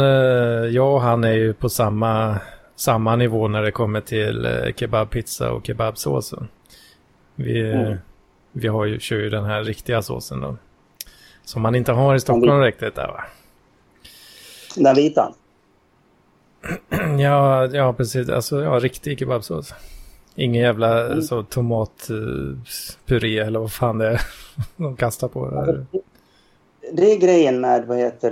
[0.72, 2.40] jag och han är ju på samma,
[2.76, 6.48] samma nivå när det kommer till kebabpizza och kebabsåsen.
[7.36, 7.98] Vi, Mm.
[8.56, 10.58] Vi har ju, kör ju den här riktiga såsen då.
[11.44, 13.24] Som man inte har i Stockholm riktigt där va?
[14.76, 15.34] Den vita.
[17.20, 18.30] Ja, ja precis.
[18.30, 19.74] Alltså ja, riktig kebabsås.
[20.36, 21.22] Ingen jävla Mm.
[21.22, 24.22] så tomatpuré eller vad fan det är
[24.78, 25.50] de kastar på.
[25.50, 25.86] Det här.
[26.94, 28.32] Det är grejen med vad heter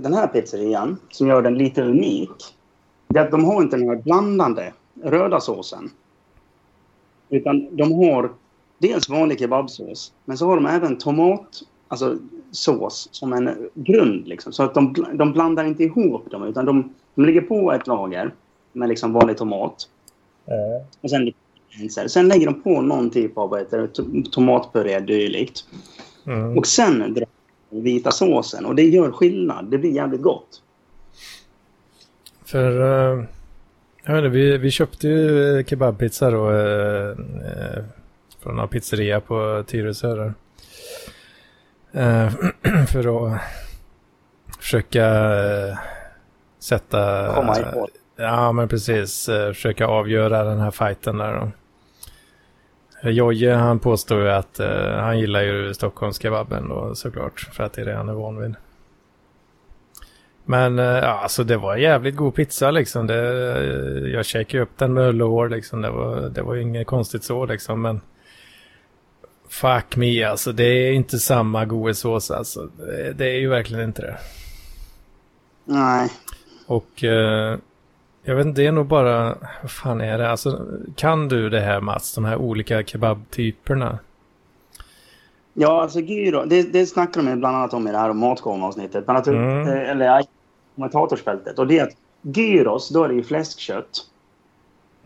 [0.00, 2.30] den här pizzerian som gör den lite unik.
[3.08, 4.72] Det är att de har inte den här blandande
[5.04, 5.90] röda såsen.
[7.28, 8.32] Utan de har
[8.82, 12.18] dels vanlig kebabsås, men så har de även tomat, alltså
[12.50, 14.28] sås som en grund.
[14.28, 14.52] Liksom.
[14.52, 18.34] Så att de, de blandar inte ihop dem, utan de, de lägger på ett lager
[18.72, 19.88] med liksom vanlig tomat.
[21.00, 21.32] Och sen,
[22.08, 25.64] sen lägger de på någon typ av to- tomatpuré dylikt.
[26.26, 26.58] Mm.
[26.58, 27.26] Och sen drar
[27.70, 28.66] de vita såsen.
[28.66, 29.64] Och det gör skillnad.
[29.70, 30.62] Det blir jävligt gott.
[32.44, 33.24] För eh,
[34.04, 37.84] jag vet inte, vi, vi köpte ju kebabpizza då eh, eh,
[38.42, 40.14] från en pizzeria på Tyresö.
[40.14, 40.34] där.
[41.92, 42.30] Eh,
[42.86, 43.40] för att
[44.60, 45.06] försöka
[45.44, 45.78] eh,
[46.58, 47.32] sätta...
[47.34, 47.88] Komma i mål.
[48.16, 49.28] Ja, men precis.
[49.28, 51.50] eh, Försöka avgöra den här fighten där då.
[53.10, 57.40] Jojje han påstår ju att eh, han gillar ju Stockholmskebaben då såklart.
[57.52, 58.54] För att det är det han är van vid.
[60.44, 63.06] Men ja, alltså det var jävligt god pizza liksom.
[63.06, 63.16] Det,
[64.08, 65.82] jag käkade upp den med och hår liksom.
[65.82, 67.82] Det var, det var ju inget konstigt så liksom.
[67.82, 68.00] Men
[69.52, 70.52] fuck me alltså.
[70.52, 72.68] Det är inte samma godisås alltså.
[72.78, 74.16] Det, det är ju verkligen inte det.
[75.64, 76.10] Nej.
[76.66, 77.58] Och eh,
[78.24, 80.30] jag vet inte, det är nog bara, vad fan är det?
[80.30, 83.98] Alltså, kan du det här Mats, de här olika kebabtyperna?
[85.54, 86.44] Ja, alltså gyro.
[86.44, 89.06] Det, det snackar de bland annat om i det här matkorvavsnittet.
[89.06, 89.68] Men att, Mm.
[89.68, 90.22] eh, Eller
[90.74, 91.58] kommentatorsfältet.
[91.58, 91.96] Och det är att
[92.36, 94.06] gyros, då är det ju fläskkött.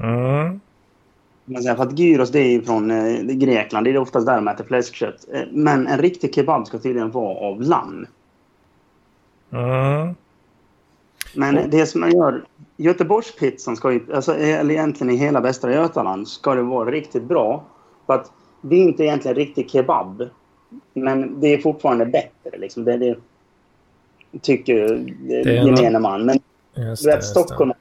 [0.01, 0.61] Mm.
[1.49, 3.86] Man säger, för att gyros det är från eh, Grekland.
[3.86, 5.26] Det är oftast där de äter fläskkött.
[5.32, 8.07] Eh, men en riktig kebab ska tydligen vara av lamm.
[9.53, 10.14] Mm.
[11.34, 12.44] Men Och- det som man gör...
[12.76, 14.14] Göteborgspizzan ska ju...
[14.14, 17.64] Alltså, eller egentligen i hela Västra Götaland ska det vara riktigt bra.
[18.07, 20.28] För att det är inte egentligen riktig kebab.
[20.94, 22.59] Men det är fortfarande bättre.
[22.59, 22.84] Liksom.
[22.84, 23.16] Det, det,
[24.40, 26.26] tycker Det är gemene man.
[26.26, 26.38] Men
[26.74, 27.24] Just vet.
[27.24, 27.72] Stockholm,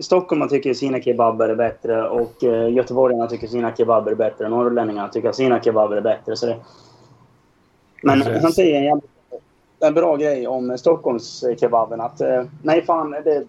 [0.00, 4.48] Stockholm tycker sina kebaber är bättre och uh, göteborgarna tycker sina kebaber är bättre.
[4.48, 6.36] Norrlänningarna tycker sina kebaber är bättre.
[6.36, 6.56] Så det...
[8.02, 8.42] Men Precis.
[8.42, 9.02] han säger en, jävla,
[9.80, 12.00] en bra grej om Stockholms kebaben.
[12.00, 13.44] Att eh, nej fan, det,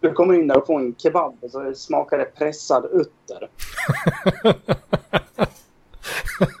[0.00, 3.48] du kommer in där och får en kebab och så smakar det pressad utter.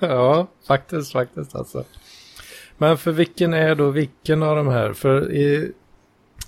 [0.00, 1.84] ja, faktiskt, faktiskt alltså.
[2.78, 4.92] Men för vilken är då vilken av de här?
[4.92, 5.72] För i,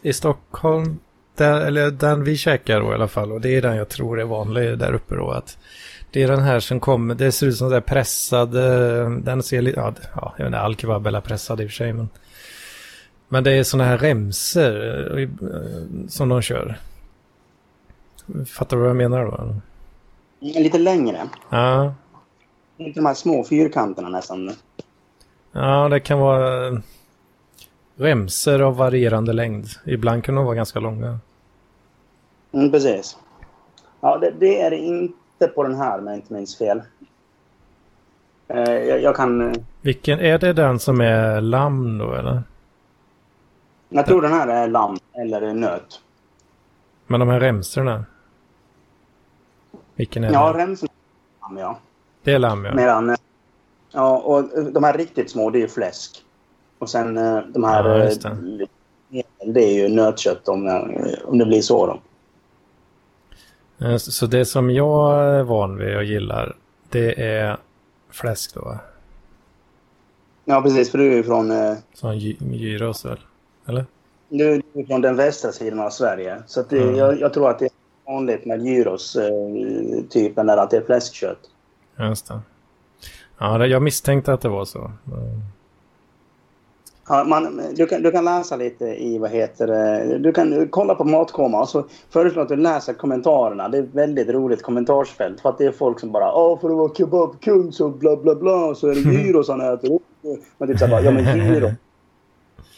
[0.02, 0.98] i Stockholm,
[1.36, 4.20] där, eller den vi käkar då i alla fall, och det är den jag tror
[4.20, 5.58] är vanlig där uppe då, att
[6.10, 8.52] det är den här som kommer, det ser ut som här pressad,
[9.24, 11.74] den ser lite, ja, ja, jag vet inte, all kebab är pressad i och för
[11.74, 12.08] sig, men
[13.34, 16.78] men det är sådana här remser eh, eh, som de kör.
[18.46, 19.54] Fattar du vad jag menar då?
[20.40, 21.28] Lite längre.
[21.50, 21.94] Ja,
[22.76, 24.50] Inte de här små fyrkanterna nästan.
[25.52, 26.78] Ja, det kan vara eh,
[27.96, 29.66] remser av varierande längd.
[29.86, 31.18] Ibland kan de vara ganska långa.
[32.52, 33.16] Mm, precis.
[34.00, 36.82] Ja, det, det är det inte på den här om jag inte minns fel.
[38.48, 39.40] Eh, jag, jag kan...
[39.50, 42.42] eh, Vilken, är det den som är lamm då eller?
[43.88, 46.00] Jag tror den här är lamm eller nöt.
[47.06, 48.04] Men de här remsorna?
[49.94, 50.58] Vilken är Ja, det?
[50.58, 51.78] remsen är lamm, ja.
[52.22, 52.74] Det är lamm ja.
[52.74, 53.10] Medan...
[53.10, 53.16] eh,
[53.96, 56.24] Ja, och de här riktigt små, det är ju fläsk.
[56.78, 57.84] Och sen eh, de här...
[57.88, 58.36] Ja, eh,
[59.08, 59.22] det.
[59.52, 60.82] det är ju nötkött om, eh,
[61.24, 62.00] om det blir så då.
[63.86, 66.56] Eh, Så det som jag är van vid och gillar,
[66.90, 67.56] det är
[68.10, 68.78] fläsk då?
[70.44, 70.90] Ja, precis.
[70.90, 73.18] För du är ju från, eh, gy- gyros väl?
[73.66, 73.84] Eller?
[74.28, 76.42] du är från den västra sidan av Sverige.
[76.46, 76.96] Så det, Mm.
[76.96, 77.70] jag, jag tror att det är
[78.12, 81.38] vanligt med gyros-typen där att det är fläskkött.
[81.98, 82.40] Just det.
[83.38, 84.78] Ja, jag misstänkte att det var så.
[84.78, 85.40] Mm.
[87.08, 91.04] Man, du, kan, du kan läsa lite i, vad heter det, du kan kolla på
[91.04, 93.68] Matkoma och så föreslår att du läser kommentarerna.
[93.68, 95.40] Det är ett väldigt roligt kommentarsfält.
[95.40, 98.34] För att det är folk som bara Åh, för att vara kebabkung så bla bla
[98.34, 99.98] bla så är det gyros han äter.
[100.58, 101.72] Men typ så här bara, ja men gyros.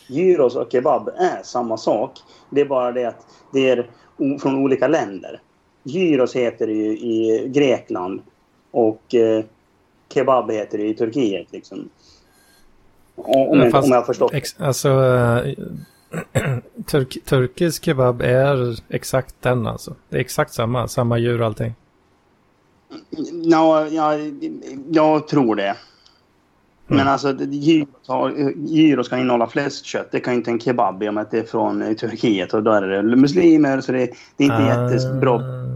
[0.08, 2.10] Gyros och kebab är samma sak.
[2.50, 3.90] Det är bara det att det är
[4.40, 5.40] från olika länder.
[5.82, 8.20] Gyros heter det ju i Grekland
[8.70, 9.44] och eh,
[10.14, 11.88] kebab heter det i Turkiet liksom.
[13.16, 14.34] Om, jag, Fast om jag har förstått.
[14.34, 16.42] Ex alltså, eh,
[16.86, 19.94] turk turkisk kebab är exakt den alltså.
[20.08, 21.74] Det är exakt samma, samma djur allting.
[23.44, 24.12] Ja, ja,
[24.90, 25.76] jag tror det.
[26.86, 27.36] Men alltså,
[28.56, 30.08] gyros, kan innehålla fläskkött.
[30.12, 32.54] Det kan ju inte en kebab i och med att det är från eh, Turkiet.
[32.54, 35.75] Och då är det muslimer, så det, det är inte jättebra, Ah,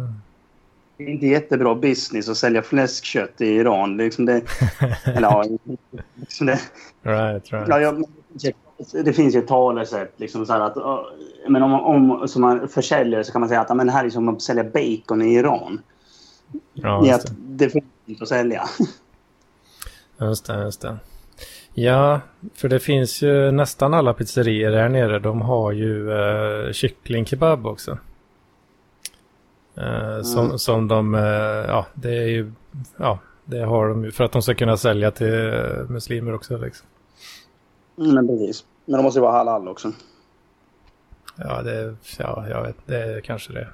[1.05, 3.96] det är inte jättebra business att sälja fläskkött i Iran.
[3.96, 4.42] Liksom det,
[5.05, 5.44] eller, ja,
[6.14, 6.61] liksom det,
[7.03, 7.68] right, right.
[7.68, 8.05] ja, jag,
[9.05, 10.14] det finns ju ett talesätt.
[10.16, 10.76] Liksom så att,
[11.48, 14.11] men om, om som man försäljare så kan man säga att men det här är
[14.11, 15.80] som att sälja bacon i Iran.
[16.74, 17.70] Ja, det, att det.
[17.70, 18.64] får inte att sälja.
[20.20, 20.96] Just det, just det.
[21.74, 22.20] Ja,
[22.55, 25.18] för det finns ju nästan alla pizzerior här nere.
[25.18, 27.98] De har ju uh, kycklingkebab också.
[29.81, 30.59] Eh, som, Mm.
[30.59, 31.20] som de, eh,
[31.68, 32.53] ja, det är ju,
[32.97, 35.53] ja, det har de ju för att de ska kunna sälja till
[35.89, 36.87] muslimer också liksom.
[37.99, 38.64] Mm, Men precis.
[38.85, 39.93] Men de måste ju vara halal också.
[41.37, 43.68] Ja, det, ja, jag vet, det är kanske det.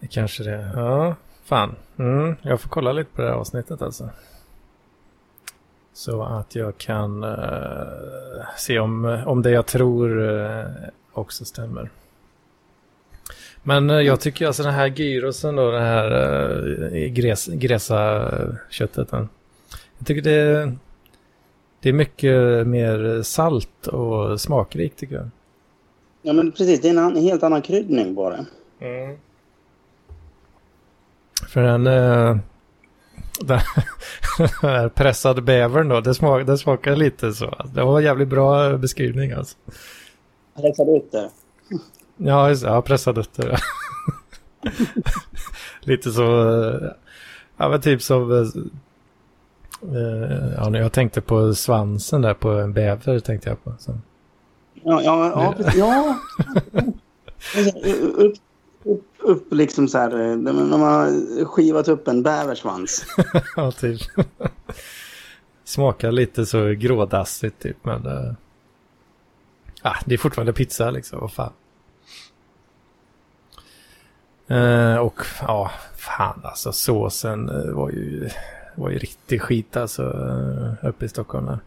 [0.00, 0.70] Det kanske det.
[0.74, 1.14] Ja,
[1.44, 1.74] fan.
[1.98, 4.08] Mm, jag får kolla lite på det här avsnittet alltså.
[5.92, 10.64] Så att jag kan eh, se om, om det jag tror eh,
[11.12, 11.90] också stämmer.
[13.62, 16.12] Men eh, jag tycker alltså den här gyrosen då, det här
[16.92, 18.30] uh, gräs, gräsa
[18.70, 19.10] köttet.
[19.10, 19.28] Den.
[19.98, 20.72] Jag tycker det,
[21.80, 25.30] det är mycket mer salt och smakrikt tycker jag.
[26.22, 26.80] Ja, men precis.
[26.80, 28.46] Det är en, an- en helt annan kryddning på det.
[31.48, 32.36] För den, eh,
[33.40, 33.58] den
[34.62, 37.54] här pressade bävern då, det, smak, det smakar lite så.
[37.74, 39.56] Det var en jävligt bra beskrivning alltså.
[40.56, 41.30] Pressad utter.
[41.70, 41.97] Ja, just, det,
[42.62, 43.60] ja pressad utter.
[45.80, 46.90] lite så, eh,
[47.56, 48.46] ja men typ som, eh,
[49.96, 53.74] eh, ja jag tänkte på svansen där på en bäver tänkte jag på.
[53.78, 53.98] Så.
[54.74, 55.72] Ja, ja, ja.
[55.74, 56.18] ja.
[58.14, 58.34] upp,
[58.84, 60.36] upp, upp liksom så här.
[60.36, 63.06] När man har skivat upp en bäversvans.
[63.56, 64.00] ja, typ.
[65.64, 68.06] Smakar lite så grådassigt typ, men...
[69.82, 71.52] Ah, det är fortfarande pizza liksom, vad fan.
[74.48, 78.28] Eh, och ja, fan alltså såsen eh, var ju,
[78.74, 81.46] var ju riktig skit alltså uh, uppe i Stockholm.
[81.46, 81.58] Där.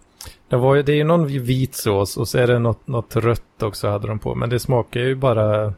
[0.47, 3.15] Det, var ju, det är ju någon vit sås och så är det något, något
[3.15, 4.35] rött också hade de på.
[4.35, 5.73] Men det smakar ju bara...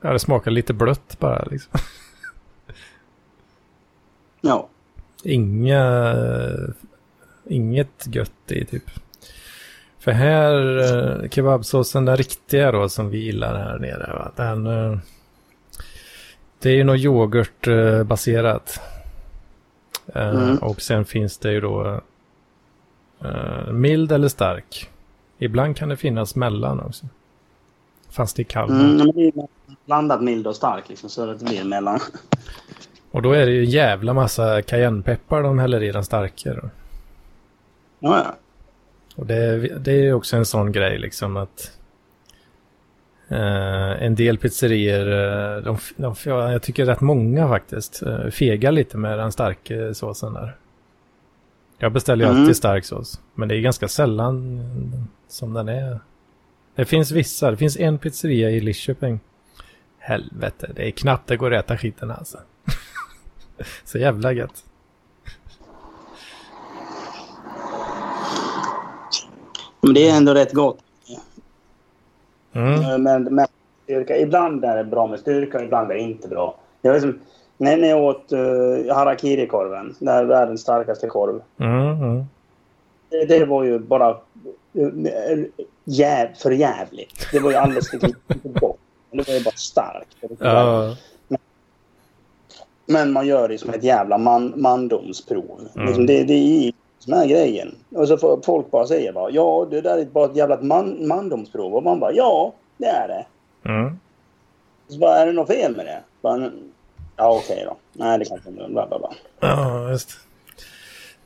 [0.00, 1.80] Ja, det smakar lite blött bara liksom.
[4.40, 4.68] Ja.
[5.24, 6.14] Inga...
[7.48, 8.84] Inget gött i typ.
[9.98, 14.32] För här, eh, kebabsåsen, den riktiga då som vi gillar här nere, va?
[14.36, 15.00] den...
[16.62, 18.80] Det är ju något yoghurtbaserat.
[20.14, 20.56] Eh, Mm.
[20.56, 22.00] Och sen finns det ju då
[23.24, 24.90] eh, mild eller stark.
[25.38, 27.06] Ibland kan det finnas mellan också.
[28.10, 28.70] Fast i kall.
[28.70, 29.32] Mm, men det är
[29.86, 32.00] blandat mild och stark liksom, så det blir emellan.
[33.10, 36.50] Och då är det ju en jävla massa cayennepeppar de häller i den starka.
[36.50, 38.34] Ja, ja.
[39.16, 41.78] Och det, det är också en sån grej liksom att
[43.32, 48.72] eh, en del pizzerier, eh, de, de, ja, jag tycker rätt många faktiskt, eh, fegar
[48.72, 50.56] lite med den starka såsen där.
[51.78, 52.40] Jag beställer Mm.
[52.40, 54.60] alltid stark sås, men det är ganska sällan
[55.28, 56.00] som den är.
[56.74, 59.20] Det finns vissa, det finns en pizzeria i Lidköping.
[59.98, 62.38] Helvete, det är knappt det går att äta skiten alltså.
[63.84, 64.64] Så jävla gött.
[69.80, 70.78] Men det är ändå rätt gott.
[72.52, 73.02] Mm.
[73.02, 73.46] Men, men
[73.84, 76.56] styrka, ibland är det bra med styrka, ibland är det inte bra.
[76.82, 77.18] Jag vet, som,
[77.56, 81.42] när jag åt uh, harakiri-korven, det här är världens starkaste korv.
[81.58, 82.24] Mm, mm.
[83.10, 84.10] Det, det var ju bara
[84.78, 85.44] uh,
[85.84, 87.28] jäv, för jävligt.
[87.32, 87.98] Det var ju alldeles för
[88.42, 88.78] gott.
[89.10, 90.16] Det var ju bara starkt.
[90.38, 90.96] Ja.
[92.86, 95.68] Men man gör det som ett jävla man, mandomsprov.
[95.74, 95.86] Mm.
[95.86, 96.72] Liksom det, det är
[97.02, 97.74] ju som är grejen.
[97.90, 101.06] Och så får folk bara säga bara ja, det där är bara ett jävla man,
[101.08, 101.74] mandomsprov.
[101.74, 103.26] Och man bara ja, det är det.
[103.68, 103.98] Mm.
[104.88, 106.00] Så bara, är det något fel med det?
[106.22, 106.50] Bara,
[107.16, 107.76] ja, okej då.
[107.92, 109.12] Nej, det kanske inte bla bla bla.
[109.40, 110.18] Ja, just.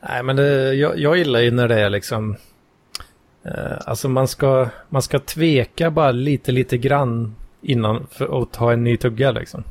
[0.00, 2.36] Nej, men det, jag, jag gillar ju när det är liksom...
[3.42, 8.72] Eh, alltså man ska, man ska tveka bara lite, lite grann innan för att ta
[8.72, 9.64] en ny tugga liksom.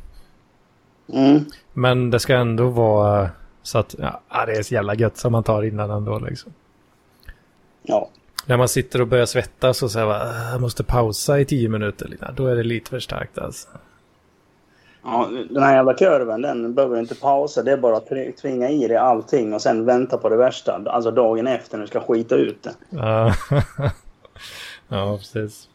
[1.14, 1.46] Mm.
[1.74, 3.30] Men det ska ändå vara
[3.66, 6.54] så att ja, ja, det är så jävla gött som man tar innan ändå liksom.
[7.84, 8.10] Ja.
[8.46, 12.08] När man sitter och börjar svettas och säger "Ah, jag måste pausa i tio minuter.
[12.08, 12.28] liksom.
[12.36, 13.68] Då är det lite för starkt alltså.
[15.04, 15.30] ja.
[15.50, 17.64] Den här jävla kurven, den behöver du inte pausa.
[17.64, 20.82] Det är bara att tv- tvinga i dig allting och sen vänta på det värsta.
[20.86, 22.74] Alltså dagen efter när du ska skita ut det.
[22.90, 23.34] Ja,
[24.88, 25.70] ja precis.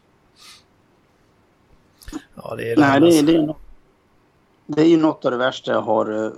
[2.35, 3.23] Ja, det är Nej, det, alltså.
[3.23, 3.55] är- det, är,
[4.67, 6.31] det är ju något av det värsta jag har eh,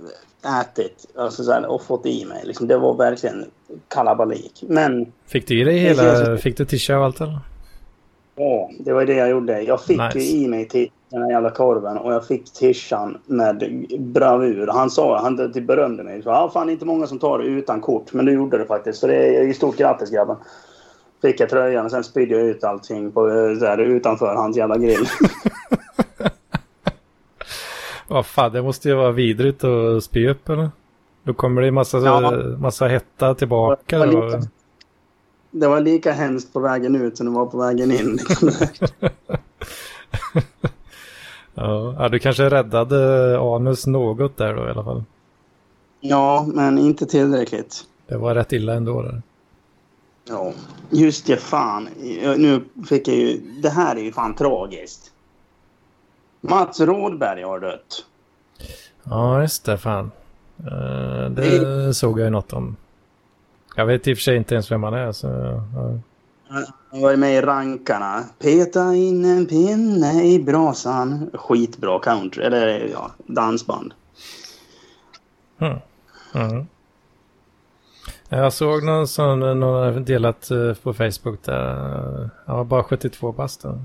[0.44, 2.42] ätit alltså så här, och fått i mig.
[2.44, 3.44] Liksom, det var verkligen
[3.88, 4.64] kalabalik.
[4.68, 7.38] Men Fick du i dig hela, som- fick du tischa och allt eller?
[8.36, 9.60] ja, det var det jag gjorde.
[9.62, 10.18] Jag fick Nice.
[10.18, 14.66] ju i mig till den här jävla korven och jag fick tishan med bravur.
[14.72, 16.22] Han sa, han typ berömde mig.
[16.22, 18.98] Så, ja, fan inte många som tar det utan kort, men du gjorde det faktiskt.
[19.00, 20.36] Så det är ju stort grattis grabben.
[21.22, 24.56] Fick jag tröjan och sen spydde jag ut allting på, eh, så här, utanför hans
[24.56, 25.06] jävla grill.
[28.14, 30.70] Vad fan, det måste ju vara vidrigt att spy upp eller?
[31.22, 32.32] Då kommer det massa, Ja.
[32.58, 33.98] massa hetta tillbaka.
[33.98, 34.48] Det var lika-
[35.50, 38.18] Det var lika hemskt på vägen ut som det var på vägen in.
[41.54, 45.04] ja, du kanske räddade anus något där då i alla fall.
[46.00, 47.84] ja, men inte tillräckligt.
[48.06, 49.02] Det var rätt illa ändå.
[49.02, 49.22] Där.
[50.28, 50.52] Ja,
[50.90, 51.36] just det.
[51.36, 51.88] Fan.
[52.36, 53.40] Nu fick jag ju...
[53.62, 55.10] Det här är ju fan tragiskt.
[56.48, 58.04] Mats Rådberg har dött.
[59.02, 59.78] Ja, just det.
[59.78, 60.10] Fan.
[60.58, 62.76] Eh, det såg jag ju något om.
[63.76, 65.12] Jag vet i och för sig inte ens vem han är.
[65.12, 65.26] Så,
[65.74, 65.98] ja.
[66.90, 68.24] Han var med i Rankarna.
[68.38, 71.30] Peta in en pinne i brasan.
[71.34, 72.44] Skitbra country.
[72.44, 73.94] Eller ja, dansband.
[75.58, 75.78] Mm.
[76.34, 76.66] Mm.
[78.28, 82.30] Jag såg någon som någon delat eh, på Facebook där.
[82.46, 83.62] Han var bara 72 bast.
[83.62, 83.80] då.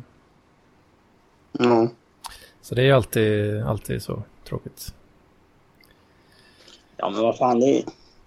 [1.52, 1.88] Ja.
[2.70, 4.94] Så det är ju alltid, alltid så tråkigt.
[6.98, 7.60] Ja, men vad fan.
[7.60, 7.84] Det är,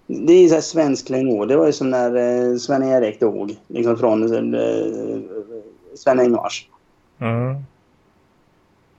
[0.07, 1.49] det är så här svensk klenod.
[1.49, 3.57] Det var ju som när eh, Sven-Erik dog.
[3.66, 5.20] Liksom från eh,
[5.95, 6.68] Sven-Ingvars.
[7.18, 7.62] Mm.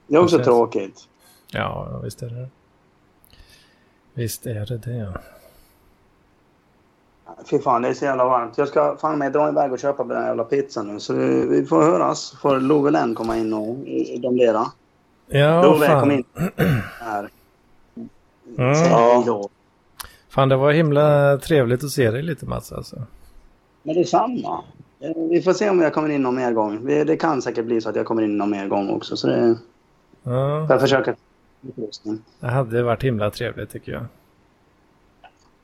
[0.07, 0.47] Det är också Precis.
[0.47, 1.07] tråkigt.
[1.51, 2.47] Ja, visst är det.
[4.13, 5.13] Visst är det det.
[7.49, 8.57] Fy fan, det är så jävla varmt.
[8.57, 10.99] Jag ska fan med dra iväg och köpa den här jävla pizzan nu.
[10.99, 12.35] Så vi, får höras.
[12.41, 13.77] Får Lovelen komma in och
[14.21, 14.65] domdera.
[15.27, 16.11] Ja, kom fan.
[16.11, 16.23] in
[16.99, 17.29] här.
[18.57, 18.89] Mm.
[18.89, 19.23] Ja.
[19.25, 19.49] då.
[20.29, 23.03] fan, det var himla trevligt att se dig lite Mats alltså.
[23.83, 24.63] Men det är samma.
[24.99, 26.85] Eh, Vi får se om jag kommer in någon mer gång.
[26.85, 29.17] Det, kan säkert bli så att jag kommer in någon mer gång också.
[29.17, 29.55] Så det
[30.23, 31.15] Ja, jag
[31.67, 32.21] utrustning.
[32.39, 34.05] det hade varit himla trevligt tycker jag.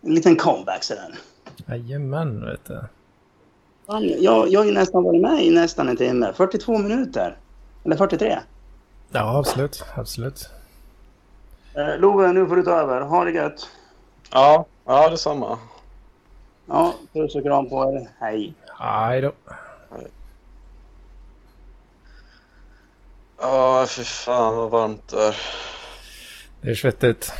[0.01, 1.15] En liten comeback sådär.
[1.67, 2.79] Jajamän, vet du.
[4.19, 6.33] Jag, jag har ju nästan varit med i nästan en timme.
[6.35, 7.37] 42 minuter.
[7.83, 8.39] Eller 43.
[9.11, 9.83] Ja, absolut.
[9.95, 10.49] Absolut.
[11.73, 13.01] Eh, Love, nu får du ta över.
[13.01, 13.69] Ha det gött.
[14.31, 15.59] Ja, ja detsamma.
[16.65, 18.09] Ja, puss och kram på er.
[18.19, 18.53] Hej.
[18.79, 19.31] Hej då.
[23.41, 25.35] Ja, fy fan vad varmt det är.
[26.61, 27.33] Det är svettigt.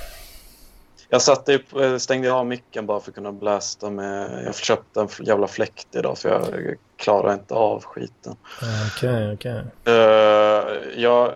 [1.09, 4.43] Jag satte upp, eh, stängde av micken bara för att kunna blästa med...
[4.45, 8.35] Jag köpte en jävla fläkt idag för jag klarar inte av skiten.
[8.95, 9.63] Okej, okej.
[9.87, 11.35] Uh, jag,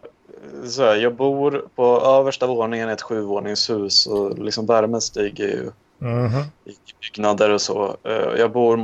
[0.66, 5.72] så här, jag bor på översta våningen i ett sjuvåningshus och liksom värmen stiger ju
[6.04, 6.44] Mhm.
[6.66, 7.98] i byggnader och så.
[8.08, 8.80] Uh, jag bor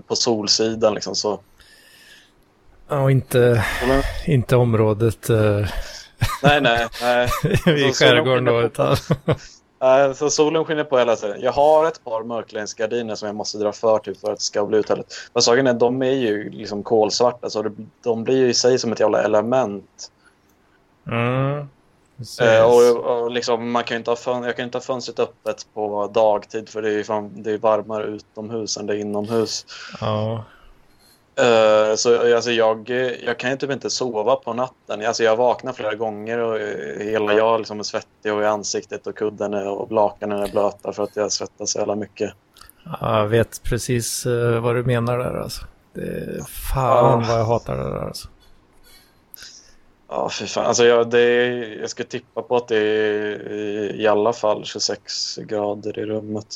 [0.00, 1.40] på solsidan liksom så.
[2.88, 5.66] Ja, och inte, Men, inte området uh,
[6.42, 7.28] nej, nej, nej.
[7.88, 8.60] i skärgården då.
[8.62, 8.96] Utan,
[10.14, 11.36] så solen skiner på hela tiden.
[11.40, 14.66] Jag har ett par mörkläggningsgardiner som jag måste dra för typ, för att det ska
[14.66, 15.14] bli uthålligt.
[15.32, 17.64] Men saken är de är ju liksom kolsvarta så
[18.02, 20.10] de blir ju i sig som ett jävla element.
[21.10, 21.68] Mm.
[22.40, 25.66] Eh, och, och liksom, man kan inte ha fön- jag kan inte ha fönstret öppet
[25.74, 29.66] på dagtid för det är, fan, det är varmare utomhus än det är inomhus.
[30.00, 30.44] Ja.
[31.38, 32.90] Eh, så alltså, jag,
[33.24, 35.06] jag kan ju typ inte sova på natten.
[35.06, 36.58] Alltså, jag vaknar flera gånger och
[37.04, 40.92] hela jag liksom är svettig och i ansiktet och kudden är, och lakanen är blöta
[40.92, 42.32] för att jag svettas så jävla mycket.
[43.00, 45.64] Ja, Jag vet precis eh, vad du menar där alltså.
[45.92, 47.24] Det, fan Ja.
[47.28, 48.28] vad jag hatar det där alltså.
[50.08, 50.66] Ja, fy fan.
[50.66, 51.46] Alltså, jag, det
[51.80, 56.46] jag ska tippa på att det är i, i alla fall 26 grader i rummet.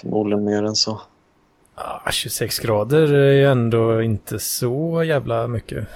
[0.00, 1.00] Förmodligen mer än så.
[1.76, 5.88] Ja, 26 grader är ju ändå inte så jävla mycket.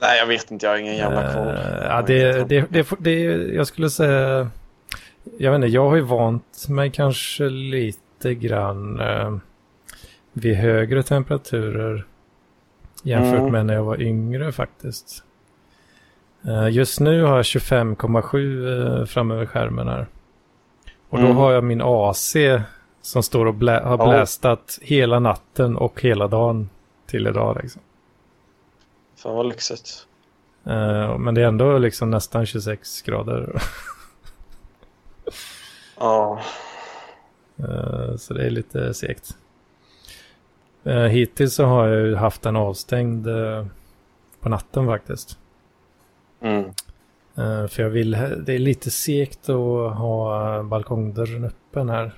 [0.00, 0.66] Nej, jag vet inte.
[0.66, 1.48] Jag har ingen jävla koll.
[1.48, 3.20] Eh, ja, det, det, det, det,
[3.54, 4.50] jag skulle säga...
[5.38, 9.36] Jag vet inte, jag har ju vant mig kanske lite grann eh,
[10.32, 12.04] vid högre temperaturer
[13.02, 13.52] jämfört Mm.
[13.52, 15.23] med när jag var yngre faktiskt.
[16.46, 20.06] Eh, just nu har jag 25,7 eh, framöver skärmen här.
[21.08, 21.36] Och då Mm.
[21.36, 22.36] har jag min AC
[23.02, 24.04] som står och blä, har Ja.
[24.10, 26.68] blästat hela natten och hela dagen
[27.06, 27.58] till idag.
[27.62, 27.82] Liksom.
[29.16, 30.06] Fan vad lyxigt.
[30.66, 33.62] Eh, men det är ändå liksom nästan 26 grader.
[35.98, 36.40] Ja.
[38.18, 39.36] Så det är lite segt.
[40.86, 43.26] Uh, hittills så har jag ju haft den avstängd
[44.40, 45.38] på natten faktiskt.
[46.44, 46.64] Mm.
[47.36, 48.10] Eh, för jag vill,
[48.46, 52.12] det är lite segt att ha balkongdörren öppen här.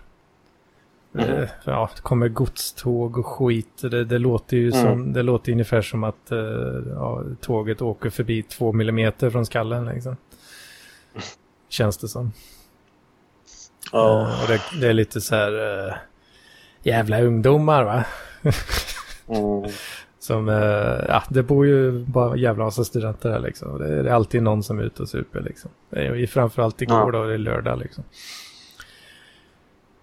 [1.15, 1.31] Mm.
[1.43, 3.79] Eh, ja, det kommer godståg och skit.
[3.81, 4.83] Det, det låter ju Mm.
[4.83, 6.39] som, det låter ungefär som att eh,
[6.95, 10.17] ja, tåget åker förbi två millimeter från skallen liksom.
[11.69, 12.33] Känns det som.
[13.93, 14.21] Ja.
[14.21, 15.95] Eh, och det, det är lite så här eh,
[16.83, 18.05] jävla ungdomar va?
[19.29, 19.71] Mm.
[20.27, 23.79] Som, eh, ja, det bor ju bara jävla massa studenter här liksom.
[23.79, 25.71] Det är, det är alltid någon som är ute och super liksom.
[26.29, 27.19] Framförallt igår Ja.
[27.19, 28.05] då, det är lördag liksom.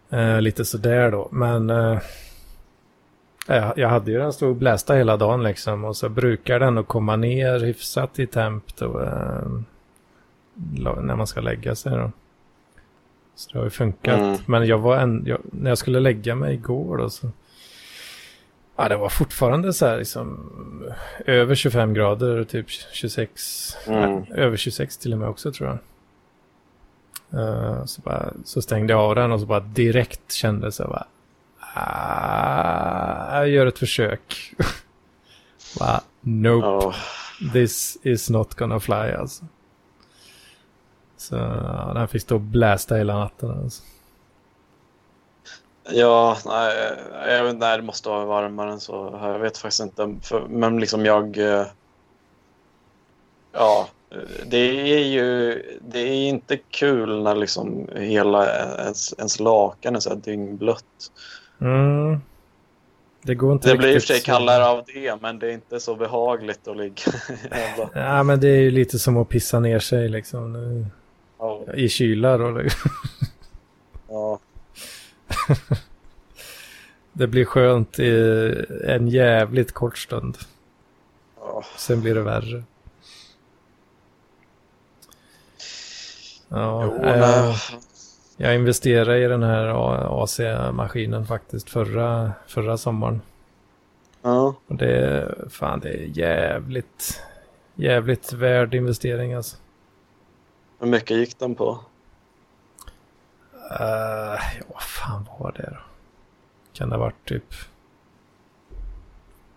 [0.09, 1.99] Eh, lite sådär då, men eh,
[3.47, 5.86] jag, jag hade ju den stod blästa hela dagen liksom.
[5.86, 9.01] Och så brukar den att komma ner hyfsat i temp då.
[9.01, 9.47] Eh,
[11.01, 12.11] när man ska lägga sig då.
[13.36, 14.19] Så det har ju funkat.
[14.19, 14.38] Mm.
[14.45, 17.28] Men jag var en, jag, när jag skulle lägga mig igår då så
[18.76, 20.49] Ja, det var fortfarande så här liksom
[21.26, 24.11] över 25 grader, typ 26, Mm.
[24.30, 25.78] nej, över 26 till och med också tror jag.
[27.41, 31.05] Eh, så, bara, så stängde jag av den och så bara direkt kände så bara,
[31.76, 34.53] ah, jag gör ett försök.
[35.80, 36.93] bara, nope, Ja.
[37.53, 39.45] this is not gonna fly alltså.
[41.17, 43.84] Så ja, den fick stå och blästa hela natten alltså.
[45.89, 46.75] Ja, nej,
[47.27, 49.19] jag vet, nej, det måste vara varmare än så.
[49.21, 50.15] Jag vet faktiskt inte.
[50.21, 51.38] För, men liksom jag...
[51.38, 51.65] eh,
[53.55, 53.88] Ja,
[54.45, 54.57] det
[54.93, 58.47] är ju det är inte kul när liksom hela
[58.84, 60.86] ens, ens lakan är så här dyngblött.
[61.61, 62.19] Mm.
[63.21, 65.51] Det går inte Det blir i och för sig kallare av det, men det är
[65.51, 66.93] inte så behagligt att ligga.
[67.51, 70.55] Jävla- Ja, men det är ju lite som att pissa ner sig liksom.
[71.75, 72.51] eh, I kyla då.
[72.51, 72.91] liksom.
[74.09, 74.39] ja.
[77.13, 80.38] Det blir skönt i en jävligt kort stund.
[81.39, 81.63] ja.
[81.77, 82.63] Sen blir det värre.
[86.49, 87.55] Ja, Jo, jag, nej.
[88.38, 89.67] jag investerade i den här
[90.23, 93.21] AC-maskinen faktiskt förra, förra sommaren.
[94.21, 94.55] Ja.
[94.67, 97.21] Och det fan det är jävligt,
[97.75, 99.57] jävligt värd investering alltså.
[100.79, 101.79] Hur mycket gick den på?
[103.72, 105.78] Uh, ja, vad fan var det då?
[106.74, 107.53] Kan det ha varit typ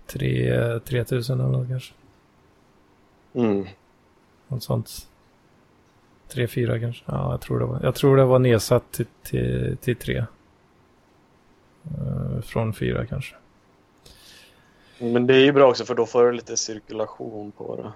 [0.07, 1.95] 3 3000 eller något kanske.
[3.35, 3.67] Mm.
[4.49, 5.09] Något sånt.
[6.31, 7.05] 3-4 kanske.
[7.07, 7.81] Ja, jag tror det var.
[7.83, 10.25] Jag tror det var nedsatt till, till, till 3.
[12.01, 13.37] Uh, från 4 kanske.
[14.99, 17.93] Men det är ju bra också för då får du lite cirkulation på det.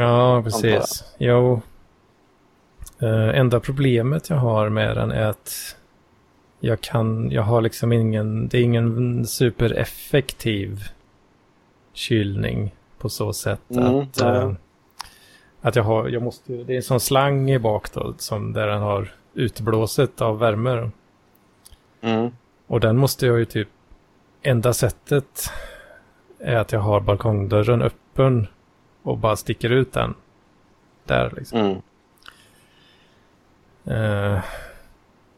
[0.00, 1.04] Ja, precis.
[1.18, 1.60] Jo.
[3.02, 5.76] Uh, enda problemet jag har med den är att
[6.60, 10.82] jag kan, jag har liksom ingen, det är ingen supereffektiv
[11.92, 14.52] kylning på så sätt mm, att, uh,
[15.60, 18.66] att jag har, jag måste, det är en sån slang i bak då, som där
[18.66, 20.90] den har utblåset av värme.
[22.00, 22.30] Mm.
[22.66, 23.68] Och den måste jag ju typ,
[24.42, 25.50] enda sättet
[26.38, 28.46] är att jag har balkongdörren öppen
[29.02, 30.14] och bara sticker ut den.
[31.04, 31.58] Där liksom.
[31.60, 31.82] Mm.
[33.90, 34.40] Uh,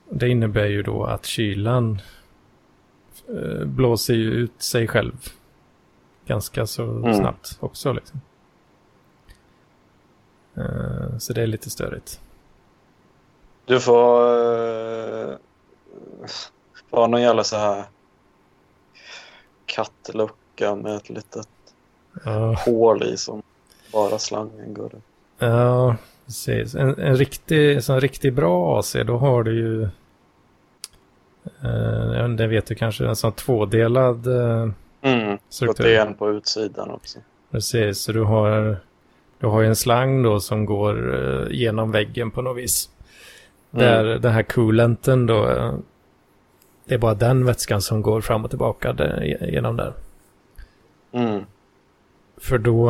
[0.08, 2.00] det innebär ju då att kylan
[3.30, 5.12] uh, blåser ju ut sig själv
[6.26, 7.14] ganska så mm.
[7.14, 7.92] snabbt också.
[7.92, 8.20] Liksom.
[10.58, 12.20] Uh, så det är lite störigt.
[13.64, 15.36] Du får uh,
[16.90, 17.84] ha någon jävla så här
[19.66, 21.48] kattlucka med ett litet
[22.26, 22.54] uh.
[22.66, 23.42] hål i som
[23.92, 25.02] bara slangen går ut.
[25.38, 25.96] Ja,
[26.30, 26.74] precis.
[26.74, 29.82] En, en riktig, så riktigt bra AC, då har du ju...
[31.62, 34.70] Eh, det vet du kanske, en sån tvådelad eh,
[35.02, 35.86] mm, struktur.
[35.86, 37.18] är en på utsidan också.
[37.50, 38.76] Precis, så du har,
[39.38, 42.90] du har en slang då som går eh, genom väggen på något vis.
[43.72, 43.84] Mm.
[43.84, 45.74] Där den här coolanten då, eh,
[46.84, 49.22] det är bara den vätskan som går fram och tillbaka där,
[49.52, 49.92] genom där.
[51.12, 51.44] Mm.
[52.40, 52.86] För då,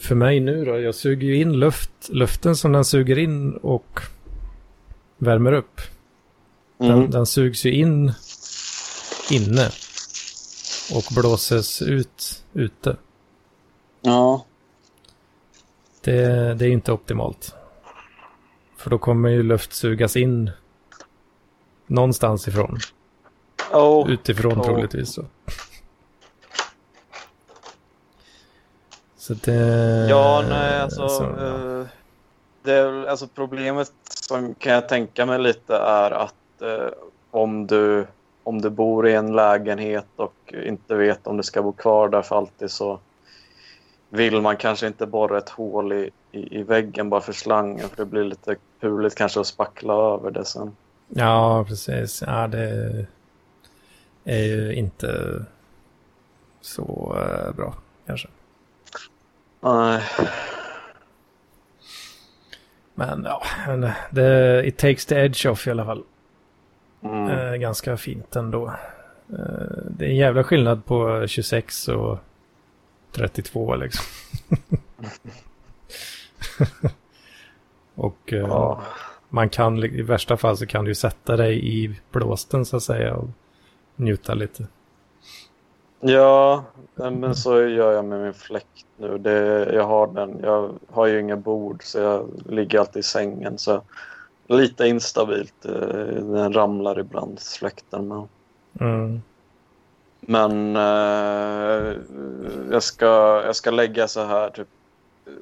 [0.00, 4.00] för mig nu då, jag suger ju in luft, luften som den suger in och
[5.18, 5.80] värmer upp.
[6.78, 7.10] Den, Mm.
[7.10, 8.12] den sugs ju in
[9.30, 9.68] inne
[10.94, 12.96] och blåses ut ute.
[14.00, 14.44] Ja.
[16.00, 17.54] Det, det är inte optimalt.
[18.76, 20.50] För då kommer ju luft sugas in
[21.86, 22.78] någonstans ifrån.
[23.72, 24.10] Oh.
[24.10, 24.64] Utifrån Oh.
[24.64, 25.12] troligtvis.
[25.12, 25.24] Så.
[29.26, 30.06] Så det...
[30.10, 31.86] Ja, nej, alltså, så, eh,
[32.62, 36.88] det alltså problemet som kan jag tänka mig lite är att eh,
[37.30, 38.06] om, du,
[38.42, 42.22] om du bor i en lägenhet och inte vet om du ska bo kvar där
[42.22, 42.98] för alltid så
[44.08, 47.96] vill man kanske inte borra ett hål i, i, i väggen bara för slangen för
[47.96, 50.76] det blir lite puligt kanske att spackla över det sen.
[51.08, 52.22] Ja, precis.
[52.26, 53.06] Ja, det
[54.24, 55.42] är ju inte
[56.60, 57.74] så eh, bra
[58.06, 58.28] kanske.
[59.60, 60.02] Nej.
[62.94, 63.42] Men ja,
[64.10, 66.02] det, it takes the edge off i alla fall.
[67.02, 67.28] Mm.
[67.28, 68.66] Eh, ganska fint ändå.
[69.30, 72.18] Eh, det är en jävla skillnad på 26 och
[73.12, 74.04] 32 liksom.
[77.94, 78.82] och eh, Ja.
[79.28, 83.14] man kan, i värsta fall så kan du sätta dig i blåsten så att säga
[83.14, 83.28] och
[83.96, 84.66] njuta lite.
[86.00, 89.18] Ja, men så gör jag med min fläkt nu.
[89.18, 90.40] Det, jag har den.
[90.42, 93.58] Jag har ju inga bord så jag ligger alltid i sängen.
[93.58, 93.82] Så
[94.46, 95.64] lite instabilt.
[95.64, 95.72] eh,
[96.24, 98.08] Den ramlar ibland, fläkten.
[98.08, 98.28] Men,
[98.80, 99.22] Mm.
[100.20, 101.94] men eh,
[102.70, 103.06] jag, ska,
[103.46, 104.68] jag ska lägga så här typ
[105.26, 105.32] eh,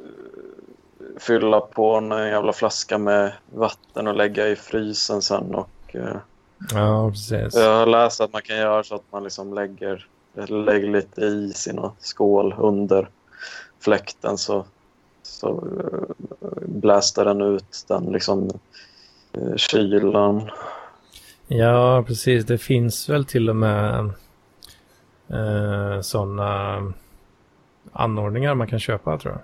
[1.18, 5.55] fylla på en jävla flaska med vatten och lägga i frysen sen.
[5.55, 6.16] Och, eh,
[6.74, 7.55] Ja, precis.
[7.55, 11.68] jag har läst att man kan göra så att man liksom lägger, lägger lite is
[11.68, 13.09] i någon skål under
[13.80, 14.64] fläkten så,
[15.22, 16.26] så uh,
[16.66, 18.51] blästar den ut den liksom
[19.39, 20.51] uh, kylan.
[21.47, 22.45] Ja, precis.
[22.45, 24.11] Det finns väl till och med
[25.28, 26.93] eh, sådana
[27.93, 29.43] anordningar man kan köpa tror jag.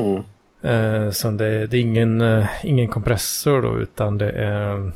[0.00, 0.22] Mm.
[0.62, 4.92] Eh, så det, det är ingen, eh, ingen kompressor då, utan det är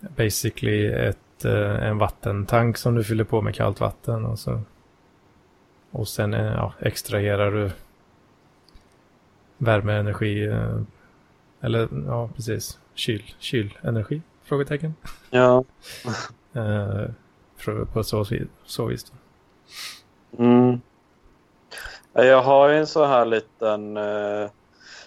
[0.00, 4.24] basically ett, eh, en vattentank som du fyller på med kallt vatten.
[4.24, 4.60] Och, så,
[5.90, 7.70] och sen eh, ja, extraherar du
[9.58, 10.46] värmeenergi.
[10.46, 10.80] Eh,
[11.60, 12.78] eller ja, precis.
[12.94, 14.22] Kyl, kylenergi?
[14.42, 14.94] Frågetecken.
[15.30, 15.64] Ja.
[17.92, 18.26] På så,
[18.64, 19.12] så vis.
[20.38, 20.80] Mm.
[22.12, 24.50] Ja, Jag har ju en så här liten eh,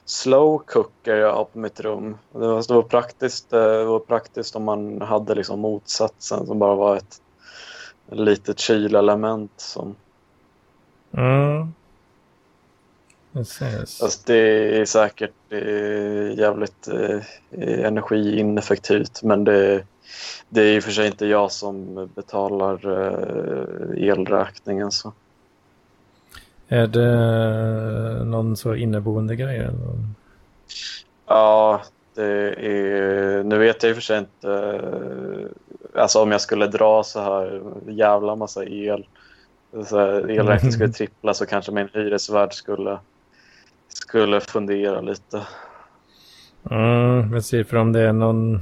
[0.08, 2.18] slow cooker jag har på mitt rum.
[2.32, 6.60] Det var, det var, praktiskt, eh, det var praktiskt om man hade liksom motsatsen som
[6.60, 7.22] bara var ett
[8.12, 9.52] litet kylelement.
[9.58, 9.96] Som,
[11.12, 11.74] Mm.
[13.34, 14.02] Precis.
[14.02, 17.22] alltså det är säkert eh, jävligt eh,
[17.86, 19.84] energiineffektivt men det,
[20.50, 24.92] det är i och för sig inte jag som betalar eh, elräkningen.
[24.92, 25.14] Så.
[26.68, 29.58] Är det någon så inneboende grej?
[29.58, 29.98] Eller?
[31.28, 31.82] Ja,
[32.16, 32.24] det
[32.68, 33.44] är...
[33.44, 34.52] Nu vet jag i och för sig inte...
[35.94, 39.08] eh, Alltså om jag skulle dra så här jävla massa el.
[39.86, 43.00] Så här, elräkningen skulle trippla så kanske min hyresvärd skulle,
[43.90, 45.48] skulle fundera lite.
[46.72, 48.62] Mm, se för om det är någon...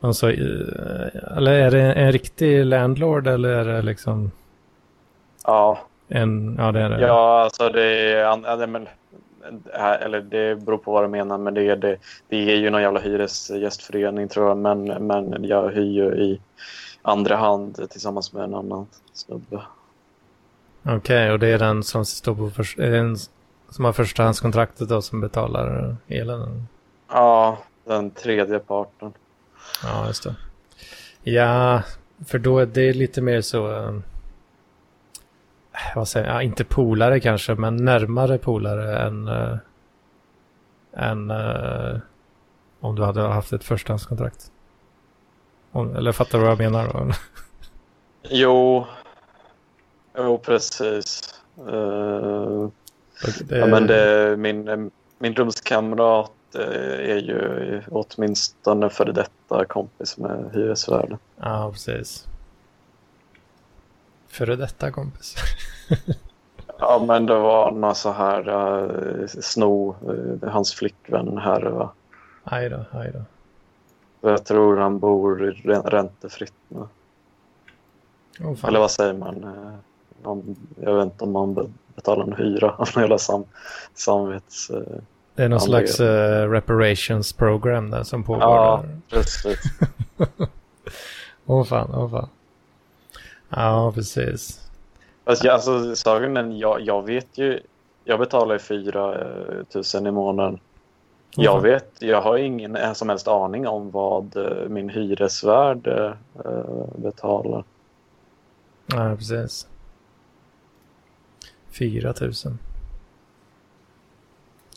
[0.00, 4.30] någon så, eh, eller är det en riktig landlord eller är det liksom
[5.44, 6.56] Ja, en...
[6.58, 7.00] Ja, det är det.
[7.00, 8.66] ja alltså det är...
[8.66, 8.88] Men,
[9.74, 11.96] eller det beror på vad du menar, men det är, det,
[12.28, 14.56] det är ju någon jävla hyresgästförening tror jag.
[14.56, 16.40] Men, men jag hyr ju i
[17.02, 19.62] andra hand tillsammans med en annan snubbe.
[20.82, 23.16] Okej, och det är den som står på först, är det en
[23.70, 26.66] som har förstahandskontraktet då som betalar elen?
[27.08, 29.12] Ja, den tredje parten.
[29.82, 30.34] Ja, just det.
[31.22, 31.82] Ja,
[32.26, 33.92] för då är det lite mer så...
[35.94, 36.36] vad säger jag?
[36.36, 39.28] Ja, inte polare kanske, men närmare polare än...
[39.28, 39.56] eh,
[40.92, 41.98] än eh,
[42.80, 44.52] om du hade haft ett förstahandskontrakt.
[45.72, 47.12] Om, eller fattar du vad jag menar då?
[48.22, 48.86] Jo,
[50.16, 51.34] jo precis.
[51.58, 52.68] Eh,
[53.44, 61.18] Det, ja, men det, min, min rumskamrat är ju åtminstone före detta kompis med hyresvärden.
[61.40, 62.26] Ja, precis.
[64.30, 65.36] Före detta kompis.
[66.82, 71.60] Ja, men det var någon så här uh, sno, uh, hans flickvän här.
[71.62, 71.92] Va?
[72.44, 73.22] Aj då, aj då.
[74.28, 76.78] Jag tror han bor rä- räntefritt nu.
[78.40, 78.68] Oh, fan.
[78.68, 79.44] Eller vad säger man?
[79.44, 83.44] Eh, om, jag vet inte om man be- betalar en hyra av jävla sam,
[83.94, 84.70] samvets...
[84.70, 84.82] eh,
[85.34, 88.42] Det är någon Ja, slags eh, reparations program där som pågår.
[88.42, 89.00] Ja, där.
[89.16, 89.58] precis.
[91.46, 92.28] Åh fan, åh fan.
[93.50, 94.70] Ja, precis.
[95.24, 97.60] Alltså, jag, alltså, saken jag, jag vet ju...
[98.04, 99.16] Jag betalar ju 4
[99.94, 100.60] 000 i månaden.
[101.34, 101.62] Jag fan.
[101.62, 106.12] vet, jag har ingen eh, som helst aning om vad eh, min hyresvärd eh,
[106.96, 107.64] betalar.
[108.86, 109.66] Ja, precis.
[111.70, 112.32] 4 000.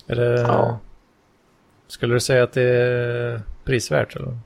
[0.07, 0.41] Är det...
[0.41, 0.79] Ja.
[1.87, 4.37] Skulle du säga att det är prisvärt eller?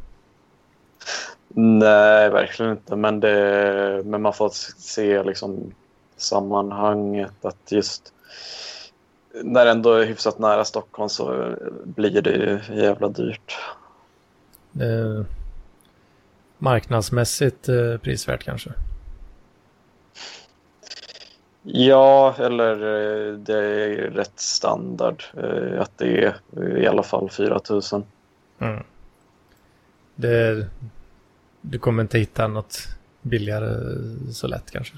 [1.50, 2.96] Nej, verkligen inte.
[2.96, 5.74] Men, det, men man får se liksom
[6.18, 8.14] sammanhanget att just
[9.44, 13.58] när det ändå är hyfsat nära Stockholm så blir det ju jävla dyrt.
[14.80, 15.26] Är
[16.58, 18.70] marknadsmässigt eh, prisvärt kanske?
[21.62, 27.60] Ja, eller eh, det är rätt standard eh, att det är i alla fall 4
[27.70, 27.82] 000.
[28.60, 28.84] Mm.
[30.16, 30.68] Det,
[31.70, 32.78] du kommer inte hitta något
[33.22, 33.76] billigare
[34.32, 34.94] så lätt kanske?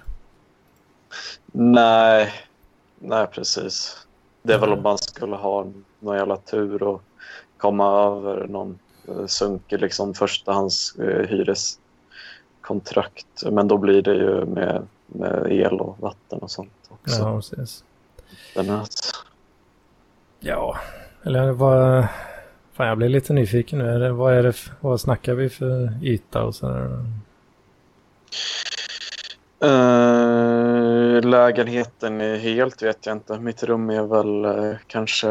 [1.52, 2.34] Nej,
[3.00, 4.06] nej precis.
[4.44, 4.78] Det är väl Mm.
[4.80, 5.68] om man skulle ha
[6.00, 7.02] någon jävla tur och
[7.58, 13.44] komma över någon eh, sunkig liksom förstahands eh, hyreskontrakt.
[13.52, 17.20] Men då blir det ju med, med el och vatten och sånt också.
[17.22, 17.84] Ja, precis.
[18.56, 18.88] Den här-
[20.40, 20.78] Ja,
[21.24, 22.08] eller vad...
[22.80, 23.90] Fan, jag blir lite nyfiken nu.
[23.90, 27.06] Är det, vad, är det, vad snackar vi för yta och sådär?
[29.60, 33.40] Eh, lägenheten är helt vet jag inte.
[33.40, 35.30] Mitt rum är väl eh, kanske...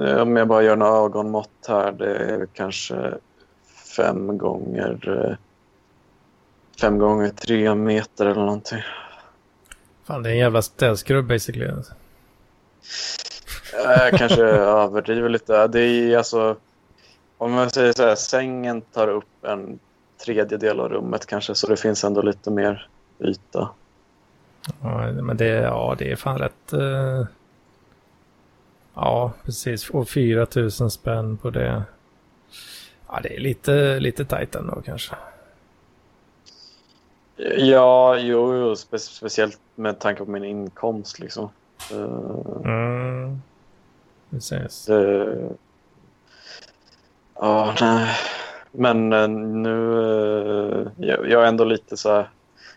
[0.00, 1.92] eh, om jag bara gör några ögonmått här.
[1.92, 3.14] Det är kanske
[3.96, 5.26] fem gånger...
[5.28, 5.36] eh,
[6.80, 8.82] fem gånger tre meter eller någonting.
[10.04, 11.72] Fan, det är en jävla städskrubb basically.
[13.74, 13.88] Alltså.
[13.90, 15.66] Eh, Jag kanske överdriver lite.
[15.66, 16.56] Det är alltså...
[17.38, 19.78] Om man säger så här, sängen tar upp en
[20.24, 21.54] tredjedel av rummet kanske.
[21.54, 22.88] Så det finns ändå lite mer
[23.20, 23.68] yta.
[24.82, 26.72] Ja, men det, ja, det är fan rätt...
[26.72, 27.26] eh,
[28.94, 29.90] Ja, precis.
[29.90, 31.82] Och 4 000 spänn på det.
[33.08, 35.14] Ja, det är lite, lite tajt ändå kanske.
[37.58, 41.18] Ja, jo, jo spe speciellt med tanke på min inkomst.
[41.18, 41.48] Liksom.
[41.90, 43.42] Eh, Mm.
[44.32, 44.86] Precis.
[44.86, 45.36] det...
[47.34, 48.16] Ja, nej.
[48.72, 49.98] Men eh, nu...
[50.98, 52.30] eh, jag, är ändå lite så här...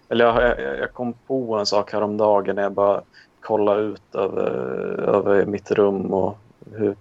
[0.09, 3.01] Eller jag, jag, jag kom på en sak häromdagen när jag bara
[3.39, 4.51] kollade ut över,
[4.99, 6.37] över mitt rum och
[6.71, 6.95] hur,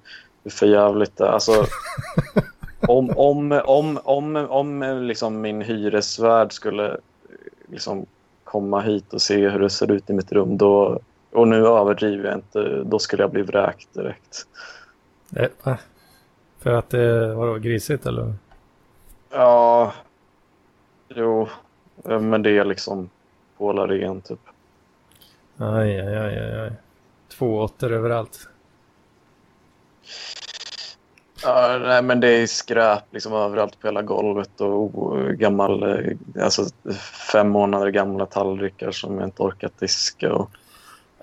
[0.45, 1.29] hur förjävligt det är.
[1.29, 1.65] Alltså,
[2.89, 6.97] om, om, om, om, om liksom min hyresvärd skulle
[7.69, 8.07] liksom
[8.45, 11.01] komma hit och se hur det ser ut i mitt rum då,
[11.35, 14.47] och nu överdriver jag inte, då skulle jag bli vräkt direkt.
[15.29, 15.79] Det, va?
[16.59, 18.35] För att det var grisigt eller?
[19.31, 19.93] Ja,
[21.09, 21.49] jo,
[22.05, 23.11] eh, men det är liksom
[23.59, 24.41] Polarén typ.
[25.57, 26.61] Aj, aj, aj, aj.
[26.61, 26.73] aj.
[27.29, 28.49] Två åttor överallt.
[31.43, 36.65] Ja, nej, men det är skräp liksom överallt på hela golvet och gammal, eh, alltså
[37.33, 40.33] fem månader gamla tallrikar som jag inte orkat diska.
[40.33, 40.51] Och,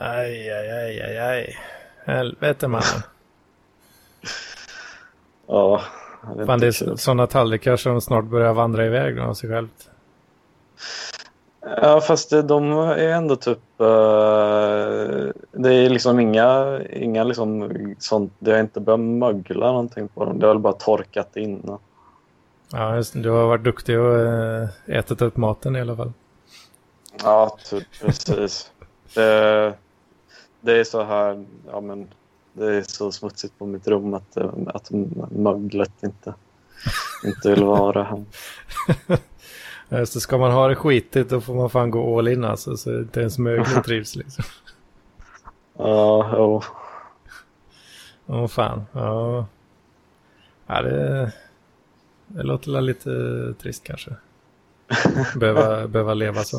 [0.02, 1.58] Aj, aj, aj, aj, aj.
[2.06, 3.02] Helvete mannen.
[5.48, 5.82] ja,
[6.46, 9.90] Fan, det är sådana tallrikar som snart börjar vandra iväg av sig självt.
[11.62, 13.60] Ja, fast de är ändå typ...
[13.80, 13.86] eh,
[15.52, 18.34] det är liksom inga, inga liksom sånt...
[18.40, 20.40] Det har inte börjat mögla någonting på dem.
[20.40, 21.78] Det har väl bara torkat in.
[22.72, 26.14] Ja, just, du har varit duktig och äh, ätit upp maten i alla fall.
[27.24, 28.72] Ja, typ precis.
[29.14, 29.74] Det,
[30.62, 31.46] det är så här...
[31.72, 32.08] Ja, men
[32.54, 34.90] det är så smutsigt på mitt rum att, eh, att
[35.32, 36.34] möglet inte,
[37.26, 38.24] inte vill vara här.
[39.90, 42.78] Just det, ska man ha det skitigt då får man fan gå all in alltså.
[42.78, 44.46] Så inte ens möglet trivs liksom.
[45.78, 46.62] Ja, jo.
[48.28, 48.86] Åh fan.
[48.92, 49.46] Ja.
[50.68, 51.32] ja det,
[52.28, 53.10] det låter lite
[53.62, 54.12] trist kanske.
[55.36, 56.58] Behöva, behöva leva så.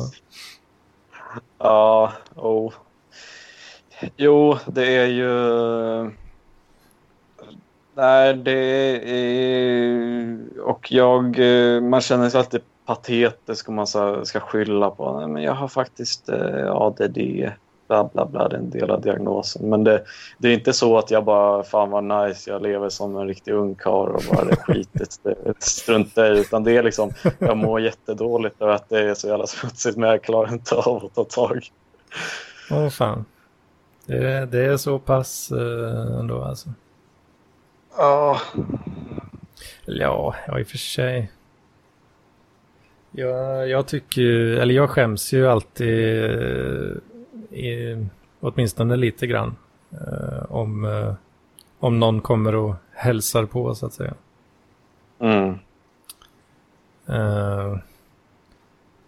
[1.57, 2.73] Ja, oh.
[4.17, 5.31] Jo, det är ju...
[7.95, 8.51] Nej, det
[9.11, 10.37] är...
[10.61, 11.39] Och jag...
[11.39, 15.67] Eh, man känner sig alltid patetisk om man ska skylla på Nej, men jag har
[15.67, 17.17] faktiskt eh, ADD,
[17.87, 19.69] bla bla bla, det är en del av diagnosen.
[19.69, 20.03] Men det,
[20.37, 23.53] det är inte så att jag bara, fan vad nice, jag lever som en riktig
[23.53, 26.39] ungkarl och bara det skitet, det struntar i.
[26.39, 30.09] Utan det är liksom, jag mår jättedåligt över att det är så jävla smutsigt men
[30.09, 31.67] jag klarar inte av att ta tag.
[32.71, 33.25] Åh fan.
[34.05, 36.69] Det, är- det är så pass uh, ändå alltså.
[37.97, 38.41] Ja,
[39.85, 41.31] Ja, ja i och för sig.
[43.11, 46.91] Jag, jag tycker ju, eller jag skäms ju alltid, eh,
[47.59, 48.05] i,
[48.39, 49.55] åtminstone lite grann,
[49.91, 51.13] eh, om, eh,
[51.79, 54.13] om någon kommer och hälsar på så att säga.
[55.19, 55.55] mm.
[57.07, 57.77] Eh,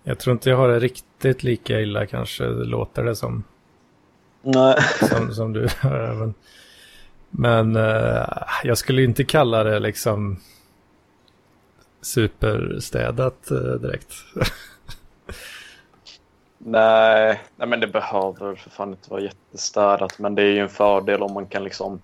[0.03, 3.43] jag tror inte jag har det riktigt lika illa kanske, låter det som,
[4.45, 4.75] Nej.
[5.09, 5.67] som, som du.
[5.83, 6.33] Men,
[7.29, 8.27] men eh,
[8.63, 10.39] jag skulle inte kalla det liksom
[12.01, 14.13] superstädat eh, direkt.
[16.57, 20.19] Nej, nej, men det behöver för fan inte vara jättestädat.
[20.19, 22.01] Men det är ju en fördel om man kan liksom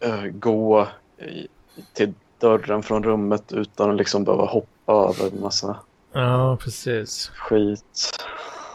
[0.00, 0.88] eh, gå
[1.18, 1.46] i,
[1.92, 5.76] till dörren från rummet utan att liksom behöva hoppa över en massa
[6.12, 7.28] Ja, precis.
[7.34, 8.24] skit.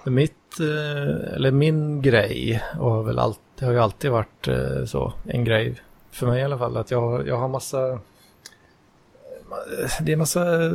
[0.06, 5.44] Mitt, eh, eller min grej har väl alltid, har ju alltid varit eh, så, en
[5.44, 5.76] grej
[6.12, 8.00] för mig i alla fall, att jag, jag har massa,
[10.02, 10.72] det är massa eh,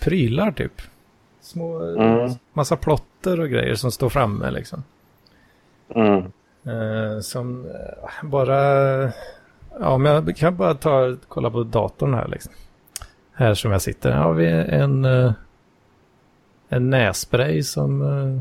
[0.00, 0.72] prylar typ.
[1.40, 2.32] Små, Mm.
[2.52, 4.82] massa plotter och grejer som står framme liksom.
[5.94, 6.16] Mm.
[6.64, 8.56] Eh, som eh, bara,
[9.80, 12.52] ja om jag kan bara ta, kolla på datorn här liksom.
[13.32, 15.32] Här som jag sitter, här har vi en, eh,
[16.68, 18.40] en nässpray som, eh,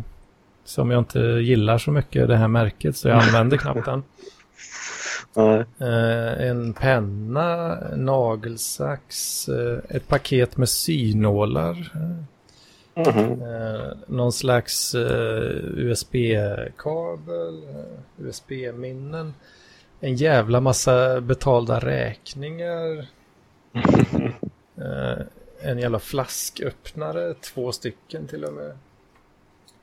[0.65, 4.03] som jag inte gillar så mycket, det här märket, så jag använder knappt den.
[5.33, 5.65] Nej.
[5.79, 11.91] Eh, en penna, en nagelsax, eh, ett paket med synålar.
[12.95, 13.41] Mhm.
[13.41, 19.33] Eh, någon slags eh, USB-kabel, eh, USB-minnen.
[19.99, 23.07] En jävla massa betalda räkningar.
[24.77, 25.17] Eh,
[25.61, 28.77] en jävla flasköppnare, två stycken till och med.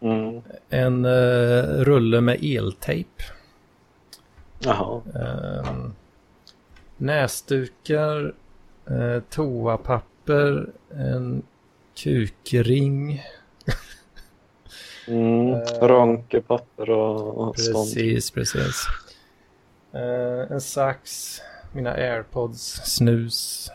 [0.03, 0.43] Mm.
[0.69, 3.23] En eh, rulle med eltejp.
[4.59, 5.01] Jaha.
[5.15, 5.87] Eh,
[6.97, 8.35] näsdukar,
[8.91, 11.43] eh, toapapper, en
[11.95, 13.23] kukring.
[15.09, 15.53] Mm.
[15.55, 15.59] Eh.
[15.81, 17.75] Rankepapper och, och sånt.
[17.95, 18.87] Precis, precis.
[20.51, 21.39] En sax,
[21.73, 23.71] mina airpods, snus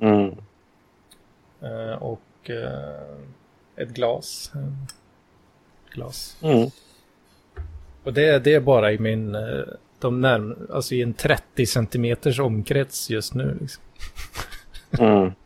[0.00, 0.36] Mm.
[2.00, 2.50] och
[3.78, 4.50] ett glas.
[4.54, 4.72] Eh,
[5.94, 6.36] glas.
[6.42, 6.70] Mm.
[8.04, 9.64] Och det, det är bara i min, eh,
[9.98, 13.58] de närm alltså i en 30 centimeters omkrets just nu.
[13.60, 13.82] Liksom.
[14.98, 15.32] Mm.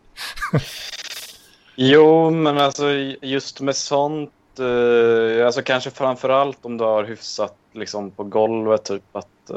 [1.77, 2.91] Jo, men alltså
[3.23, 8.85] just med sånt, eh, alltså kanske framför allt om du har hyfsat liksom på golvet,
[8.85, 9.51] typ att,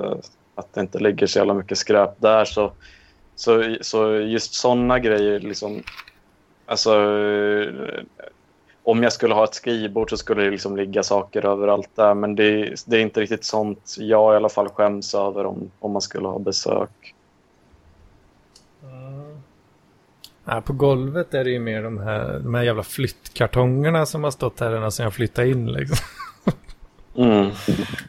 [0.56, 2.72] att det inte ligger så jävla mycket skräp där, så,
[3.36, 5.84] så, så just sådana grejer liksom,
[6.66, 6.92] alltså
[8.86, 12.36] om jag skulle ha ett skrivbord så skulle det liksom ligga saker överallt där, men
[12.36, 16.02] det, det är inte riktigt sånt jag i alla fall skäms över om, om man
[16.02, 17.16] skulle ha besök.
[20.48, 24.32] Nej, på golvet är det ju mer de här, de här jävla flyttkartongerna som har
[24.32, 25.72] stått här ända sedan jag flyttade in.
[25.72, 25.98] Liksom.
[27.18, 27.52] Mm.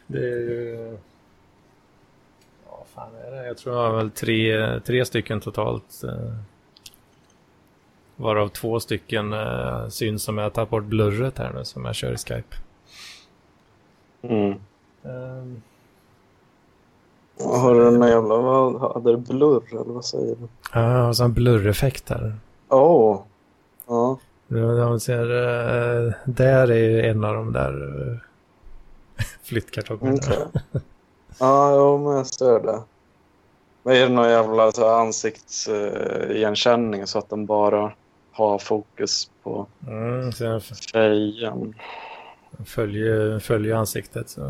[0.07, 0.97] Det är ju...
[2.65, 3.47] Ja, fan är det?
[3.47, 6.01] Jag tror jag har väl tre, tre stycken totalt.
[8.17, 11.85] Eh, Varav två stycken eh, syns som jag har tagit bort blurret här nu som
[11.85, 12.55] jag kör i Skype.
[14.21, 14.55] Mm.
[15.03, 15.61] Ehm,
[17.39, 18.37] Har du den där jävla...
[18.37, 20.47] Vad, hade du blurr eller vad säger du?
[20.73, 22.35] Ja, jag har sån blurreffekt här.
[22.69, 23.21] Åh!
[23.87, 23.87] Oh.
[23.87, 24.17] Ja.
[24.99, 28.17] Ser, eh, där är en av de där eh,
[29.43, 30.17] flyttkartongerna.
[30.17, 30.37] Okej.
[31.39, 32.81] Ja, jo, men jag ser det.
[33.83, 37.91] Men är det någon jävla så här ansiktsigenkänning så att den bara
[38.37, 40.31] har fokus på Mm,
[40.93, 41.73] fejan?
[42.65, 44.41] följer, följer ansiktet så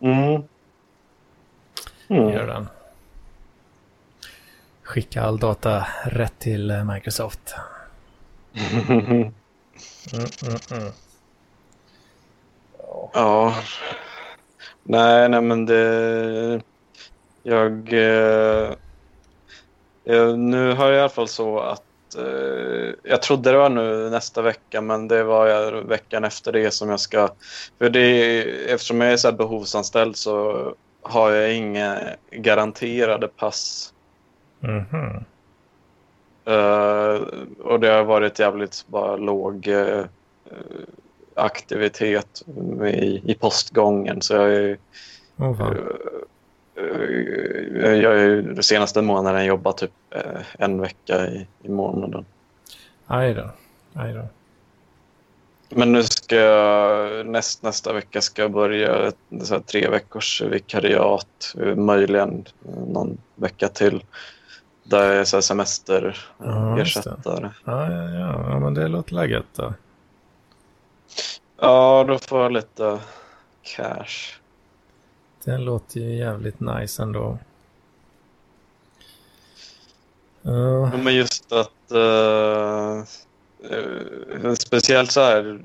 [0.00, 0.42] Mm.
[2.08, 2.46] gör Mm.
[2.46, 2.68] den.
[4.82, 7.54] Skicka all data rätt till eh, Microsoft.
[10.12, 10.92] Mm, mm, mm.
[12.78, 13.10] Ja.
[13.14, 13.54] ja.
[14.82, 16.62] Nej, nej, men det...
[17.42, 17.92] Jag...
[17.92, 18.72] Eh...
[20.08, 21.82] eh, Nu har jag i alla fall så att...
[22.18, 26.70] Eh, jag trodde det var nu nästa vecka, men det var jag veckan efter det
[26.70, 27.28] som jag ska...
[27.78, 28.42] För det,
[28.72, 32.00] eftersom jag är så behovsanställd så har jag inga
[32.30, 33.92] garanterade pass.
[34.60, 35.24] Mhm.
[36.44, 37.22] Eh,
[37.58, 40.04] och det har varit jävligt bara låg eh,
[41.34, 42.42] aktivitet
[42.86, 44.22] i, i postgången.
[44.22, 44.78] Så jag är,
[45.36, 45.76] fan.
[46.78, 51.68] Eh, eh, jag har ju de senaste månaden jobbat typ eh, en vecka i, i
[51.68, 52.24] månaden.
[53.06, 53.50] Aj då.
[53.94, 54.28] Aj då.
[55.70, 59.16] Men nu ska jag, näst, nästa vecka ska jag börja ett
[59.50, 62.44] här, tre veckors vikariat, möjligen
[62.86, 64.04] någon vecka till.
[64.82, 67.50] Där jag är så semesterersättare.
[67.64, 68.50] Ja, ja, ja.
[68.50, 69.74] ja, men det låter läget då.
[71.60, 72.98] Ja, då får jag lite
[73.62, 74.38] cash.
[75.48, 77.38] Det låter ju jävligt nice ändå.
[80.46, 80.52] Uh.
[80.52, 81.92] Ja, Men just att...
[81.92, 83.04] Uh,
[83.72, 85.60] uh, speciellt så här...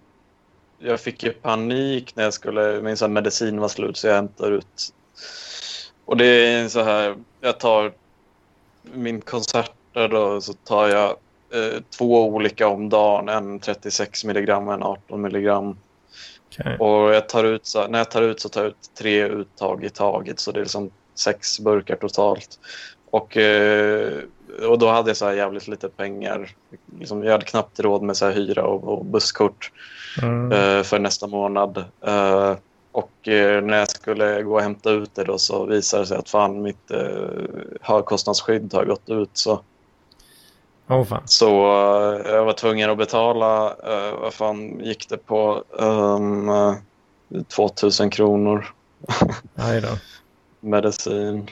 [0.80, 2.82] Jag fick ju panik när jag skulle...
[2.82, 4.94] Min så här medicin var slut så jag hämtar ut...
[6.06, 7.16] Och det är så här...
[7.42, 7.94] Jag tar
[8.82, 11.10] min koncerter då så tar jag
[11.54, 13.30] eh, två olika om dagen.
[13.30, 15.78] En 36 milligram och en 18 milligram
[16.60, 16.78] okej.
[16.80, 19.84] Och jag tar ut så, när jag tar ut så tar jag ut tre uttag
[19.84, 20.40] i taget.
[20.40, 22.60] Så det är liksom sex burkar totalt.
[23.10, 24.14] Och, eh,
[24.68, 26.50] och då hade jag så jävligt lite pengar.
[27.00, 29.72] Liksom, jag hade knappt råd med så hyra och, och busskort
[30.22, 30.52] Mm.
[30.52, 31.78] eh, för nästa månad.
[32.06, 32.56] Eh,
[32.92, 33.12] och
[33.64, 36.62] när jag skulle gå och hämta ut det då så visade det sig att fan
[36.62, 36.92] mitt
[37.82, 39.30] högkostnadsskydd har gått ut.
[39.34, 39.62] Så,
[40.88, 41.22] Åh fan.
[41.26, 41.48] så
[42.26, 45.64] eh, jag var tvungen att betala, eh, vad fan gick det på?
[45.70, 46.76] Um, eh,
[47.48, 48.74] 2000 kronor
[49.56, 49.88] Aj då.
[50.60, 51.50] medicin.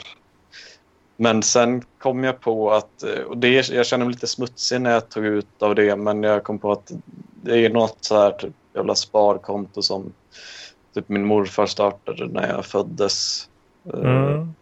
[1.17, 4.91] Men sen kom jag på att, eh, och det, jag känner mig lite smutsig när
[4.91, 6.91] jag tog ut av det, men jag kom på att
[7.43, 10.13] det är något så här typ jävla sparkonto som
[10.93, 13.49] typ min morfar startade när jag föddes.
[13.93, 14.53] Mm.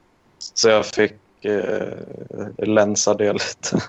[0.54, 1.94] Så jag fick eh,
[2.58, 3.82] länsa det lite.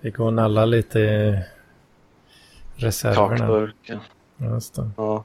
[0.00, 1.42] Vi går och nalla lite i
[2.76, 3.36] reserverna.
[3.38, 4.00] Kakburken.
[4.36, 4.90] Just det.
[4.96, 5.24] Ja.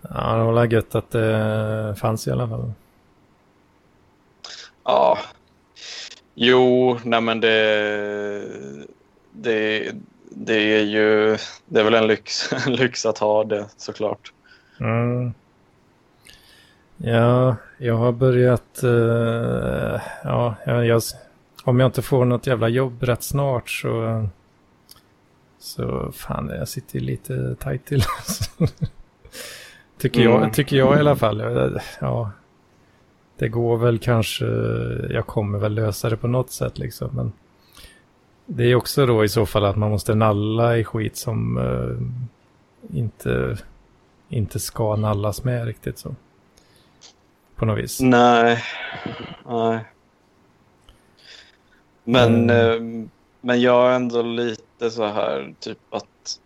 [0.00, 2.72] Ja, det var gött att det fanns i alla fall.
[4.84, 5.18] Ja.
[6.34, 8.42] Jo, nej men det,
[9.32, 9.92] det,
[10.30, 11.36] det är ju
[11.66, 14.32] det är väl en lyx, en lyx att ha det såklart.
[14.80, 15.34] Mm.
[16.96, 18.82] Ja, jag har börjat...
[18.82, 21.02] eh, ja, jag,
[21.66, 24.26] om jag inte får något jävla jobb rätt snart så...
[25.58, 28.02] Så fan, jag sitter lite tajt till.
[29.98, 30.50] tycker, jag, Mm.
[30.50, 31.42] tycker jag i alla fall.
[32.00, 32.30] Ja,
[33.38, 34.44] det går väl kanske...
[35.10, 37.10] Jag kommer väl lösa det på något sätt liksom.
[37.16, 37.32] Men
[38.46, 42.96] det är också då i så fall att man måste nalla i skit som eh,
[42.98, 43.56] inte
[44.28, 46.14] inte ska nallas med riktigt så.
[47.56, 48.00] På något vis.
[48.00, 48.62] Nej.
[49.46, 49.84] Nej.
[52.06, 53.02] Men, Mm.
[53.02, 53.08] eh,
[53.40, 56.38] men jag är ändå lite så här typ att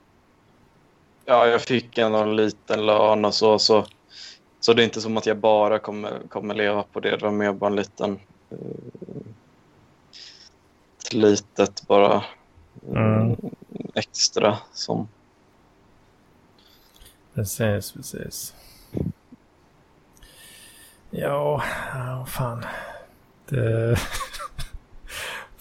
[1.25, 3.87] ja, jag fick ändå en liten lön och så, så.
[4.61, 7.11] Så det är inte som att jag bara kommer, kommer leva på det.
[7.17, 8.13] Det var mer bara en liten
[8.51, 8.59] eh,
[11.07, 12.23] ett litet bara eh,
[12.97, 13.37] Mm.
[13.95, 15.09] extra som
[17.35, 18.55] Precis, precis.
[21.11, 21.63] Ja,
[21.95, 22.65] ja fan.
[23.49, 23.97] Det...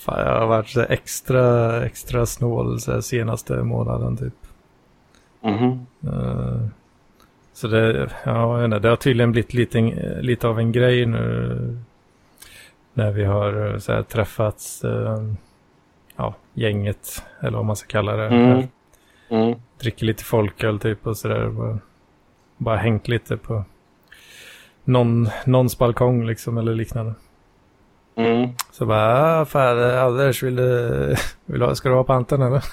[0.10, 4.34] fan, jag har varit så extra, extra snål så senaste månaden typ.
[5.41, 5.86] Mhm.
[6.03, 6.61] Eh,
[7.53, 9.80] Så det, ja, det har tydligen blivit lite,
[10.22, 11.77] lite av en grej nu
[12.94, 15.23] när vi har så här, träffats, eh,
[16.15, 18.27] ja, gänget, eller vad man ska kalla det.
[18.27, 18.68] Mm.
[19.30, 19.60] Mm.
[19.80, 21.49] Dricker lite folköl typ och sådär.
[21.49, 21.80] Bara,
[22.57, 23.64] bara hängt lite på
[24.84, 27.14] någon, någons balkong liksom eller liknande.
[28.20, 28.50] Mm.
[28.72, 31.16] Så bara, ah, fan Anders, vill du,
[31.46, 32.64] vill du, ska du ha panten eller?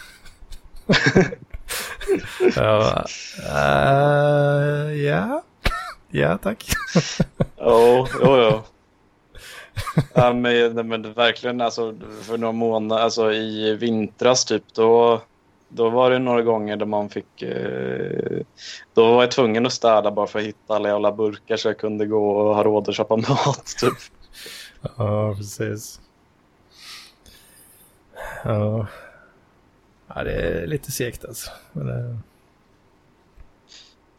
[2.56, 3.04] ja,
[3.52, 5.42] uh, ja,
[6.10, 6.64] ja tack.
[7.58, 8.62] Jo, jo, jo.
[10.14, 15.22] ja, men, men verkligen alltså för några månader, alltså i vintras typ då,
[15.68, 18.40] då var det några gånger där man fick, eh,
[18.94, 21.78] då var jag tvungen att städa bara för att hitta alla jävla burkar så jag
[21.78, 23.94] kunde gå och ha råd att köpa mat typ.
[24.96, 26.00] Ja, precis.
[28.44, 28.86] Ja.
[30.06, 31.50] ja, det är lite segt alltså.
[31.72, 32.18] Men det...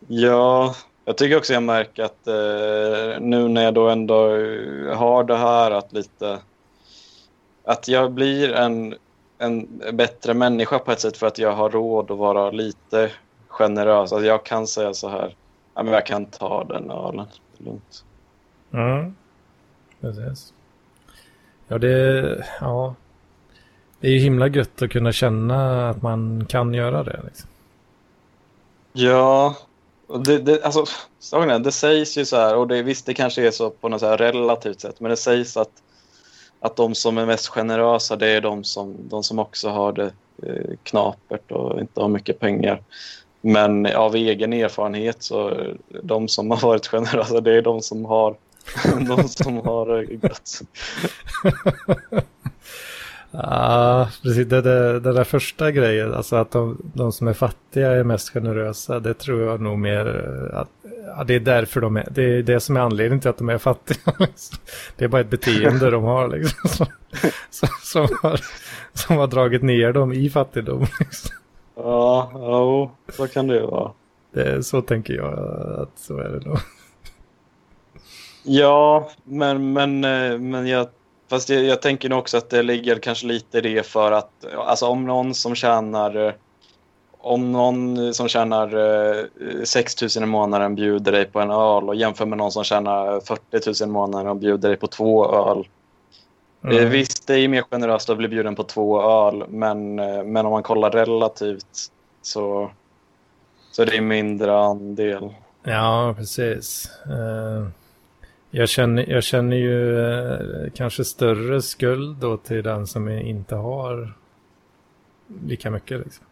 [0.07, 0.76] Ja,
[1.06, 4.15] jag tycker också jag märker att eh, nu när jag då ändå
[4.94, 6.39] har det här att lite...
[7.64, 8.95] Att jag blir en,
[9.38, 13.11] en bättre människa på ett sätt för att jag har råd att vara lite
[13.48, 14.11] generös.
[14.14, 15.35] Alltså jag kan säga så här,
[15.76, 17.27] ja, men jag kan ta den ölen,
[17.57, 18.06] lugnt.
[18.73, 19.15] Mm,
[20.02, 20.53] precis.
[21.68, 22.95] Ja, det, ja.
[23.99, 27.19] det är ju himla gött att kunna känna att man kan göra det.
[27.26, 27.49] Liksom.
[28.94, 29.56] Ja,
[30.26, 30.85] det, det, alltså,
[31.34, 33.99] är, det sägs ju så här, och det, visst det kanske är så på något
[33.99, 35.72] så här relativt sätt, men det sägs att,
[36.60, 40.11] att de som är mest generösa det är de som, de som också har det
[40.44, 42.81] eh, knapert och inte har mycket pengar.
[43.41, 45.68] Men av egen erfarenhet så
[46.03, 48.35] de som har varit generösa det är de som har
[49.07, 50.61] de som har det gött.
[53.31, 54.48] Ja, precis.
[54.48, 58.30] Det, det, det där första grejen, alltså att de, de som är fattiga är mest
[58.30, 60.06] generösa, det tror jag nog mer
[60.53, 60.69] att
[61.18, 63.49] ja, det är därför de är, det är det som är anledningen till att de
[63.49, 63.98] är fattiga.
[64.95, 66.88] Det är bara ett beteende de har liksom, som,
[67.49, 68.39] som, som, har,
[68.94, 70.85] som har dragit ner dem i fattigdom.
[70.99, 71.35] Liksom.
[71.76, 73.91] Ja, ja, så kan det vara.
[74.34, 75.34] Det, så tänker jag
[75.81, 76.57] att så är det nog.
[78.49, 80.88] Ja, men, men, eh, men jag
[81.30, 84.32] Fast jag, jag, tänker nog också att det ligger kanske lite i det för att
[84.56, 86.36] alltså om någon som tjänar
[87.18, 92.26] om någon som tjänar 6 000 i månaden bjuder dig på en öl och jämför
[92.26, 95.68] med någon som tjänar 40 000 i månaden och bjuder dig på två öl.
[96.64, 96.78] Mm.
[96.78, 100.45] Eh, visst, det är mer generöst att bli bjuden på två öl, men, eh, men
[100.45, 101.91] om man kollar relativt
[102.22, 102.72] så,
[103.72, 105.34] så är det mindre andel.
[105.64, 106.91] Ja, precis.
[107.07, 107.68] Uh...
[108.58, 114.14] Jag känner, jag känner ju eh, kanske större skuld då till den som inte har
[115.46, 116.00] lika mycket.
[116.00, 116.26] Liksom.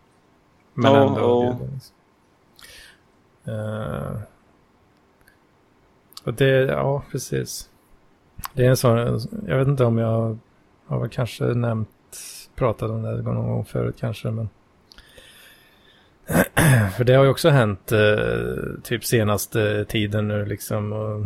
[0.73, 1.73] Men oh, ändå oh.
[1.73, 1.95] Liksom.
[3.47, 4.19] Uh,
[6.23, 7.69] och det, ja precis.
[8.53, 8.97] Det är en sån,
[9.47, 10.38] jag vet inte om jag
[10.85, 11.89] har kanske nämnt,
[12.56, 14.49] pratat om det någon gång förut kanske, men
[16.97, 20.93] för det har ju också hänt eh, typ senaste tiden nu liksom.
[20.93, 21.26] Och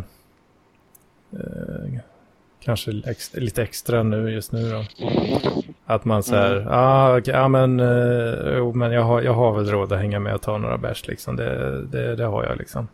[1.32, 2.00] Eh,
[2.60, 4.84] kanske ex lite extra nu just nu då.
[5.86, 6.68] Att man säger, mm.
[6.70, 10.18] ah, okay, ja men, eh, jo, men jag, har, jag har väl råd att hänga
[10.18, 11.36] med och ta några bärs liksom.
[11.36, 12.88] Det, det, det har jag liksom.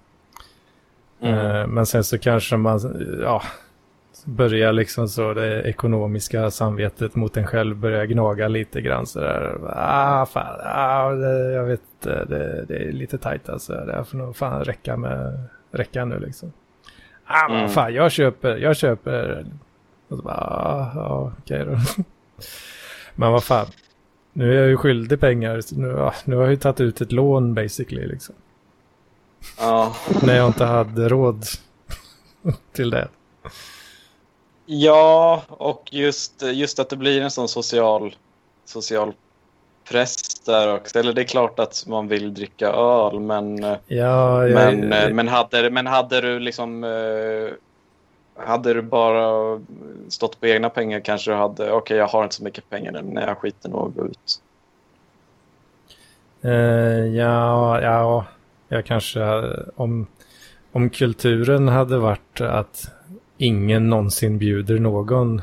[1.21, 1.39] Mm.
[1.39, 2.81] Eh, men sen så kanske man,
[3.23, 3.43] ja,
[4.25, 9.59] börjar liksom så det ekonomiska samvetet mot en själv börjar gnaga lite grann sådär.
[9.67, 13.73] Ah, fan, ah, det, jag vet det, det är lite tajt alltså.
[13.73, 16.53] Det får nog fan räcka med, räcka nu liksom.
[17.27, 17.70] Ah, men mm.
[17.70, 19.47] fan, jag köper, jag köper.
[20.09, 21.78] Och så bara, ah, ja, okej då.
[23.15, 23.66] men vad fan.
[24.32, 25.61] Nu är jag ju skyldig pengar.
[25.73, 28.35] Nu, ah, nu har jag ju tagit ut ett lån basically liksom.
[29.59, 29.97] Ja.
[30.23, 31.44] När jag inte hade råd
[32.73, 33.09] till det.
[34.66, 38.16] Ja, och just, just att det blir en sån social,
[38.65, 39.12] social
[39.90, 40.98] press där också.
[40.98, 45.28] Eller det är klart att man vill dricka öl, men, ja, ja, men, ja, men,
[45.28, 46.85] hade, men hade du liksom...
[46.85, 47.52] Eh,
[48.39, 49.60] hade du bara
[50.09, 52.93] stått på egna pengar kanske du hade, okej okay, jag har inte så mycket pengar
[52.93, 54.43] nu, nej jag skiter nog att gå ut.
[56.44, 58.27] Uh, ja, ja,
[58.68, 59.20] jag kanske,
[59.77, 60.06] om,
[60.73, 62.90] om kulturen hade varit att
[63.39, 65.43] ingen någonsin bjuder någon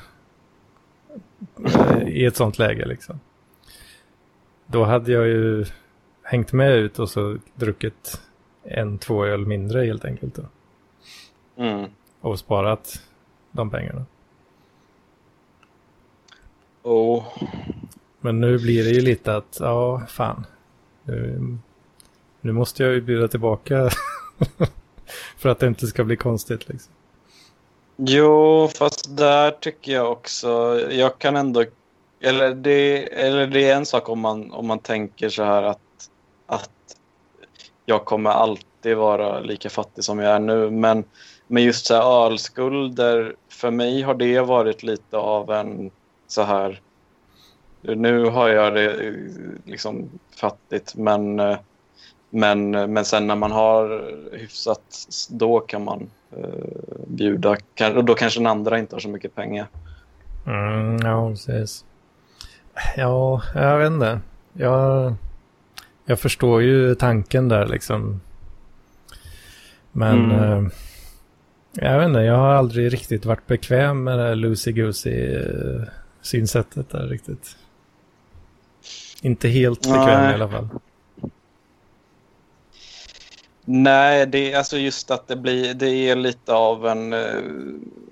[2.08, 3.20] i ett sånt läge liksom.
[4.74, 5.66] Då hade jag ju
[6.24, 8.22] hängt med ut och så druckit
[8.64, 10.36] en, två öl mindre helt enkelt.
[10.36, 10.44] Då.
[11.64, 11.90] Mm.
[12.22, 13.02] Och sparat
[13.52, 14.06] de pengarna.
[16.84, 17.24] Oh.
[18.20, 20.46] Men nu blir det ju lite att, ja, fan.
[21.04, 21.58] Nu,
[22.42, 23.90] nu måste jag ju bjuda tillbaka
[25.38, 26.94] För att det inte ska bli konstigt liksom.
[27.98, 31.66] Jo, fast där tycker jag också, jag kan ändå,
[32.24, 36.10] eller det, eller det är en sak om man, om man tänker så här att,
[36.46, 36.72] att
[37.86, 41.04] jag kommer alltid vara lika fattig som jag är nu, men,
[41.48, 45.92] men just så här ölskulder, för mig har det varit lite av en
[46.28, 46.82] så här,
[47.82, 49.14] nu har jag det
[49.66, 51.36] liksom fattigt, men,
[52.30, 56.48] men, men sen när man har hyfsat, då kan man eh,
[57.08, 57.58] bjuda.
[58.04, 59.68] Då kanske den andra inte har så mycket pengar.
[60.48, 61.86] Mm, ja, precis.
[62.96, 64.20] Ja, jag vet inte.
[64.54, 65.14] Jag,
[66.06, 68.22] jag förstår ju tanken där liksom.
[69.92, 70.66] Men mm.
[70.66, 70.72] eh,
[71.74, 75.88] jag vet inte, jag har aldrig riktigt varit bekväm med det här loosey-goosey eh,
[76.22, 77.58] synsättet där riktigt.
[79.22, 80.32] Inte helt bekväm Nej.
[80.32, 80.68] i alla fall.
[83.66, 87.20] Nej, det är alltså just att det blir, det är lite av en, eh,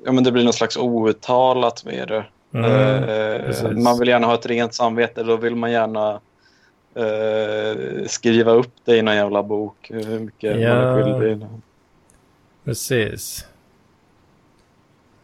[0.05, 2.25] ja men det blir något slags outtalat med det.
[2.53, 6.19] Mm, uh, man vill gärna ha ett rent samvete, då vill man gärna
[6.97, 11.47] uh, skriva upp det i någon jävla bok, hur mycket ja, man är skyldig.
[12.63, 13.45] Precis.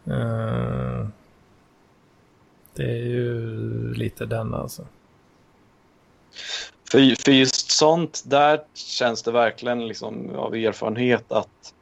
[0.08, 1.06] Uh,
[2.74, 4.86] det är ju lite den alltså.
[6.90, 11.74] För, för just sånt, där känns det verkligen liksom av erfarenhet att,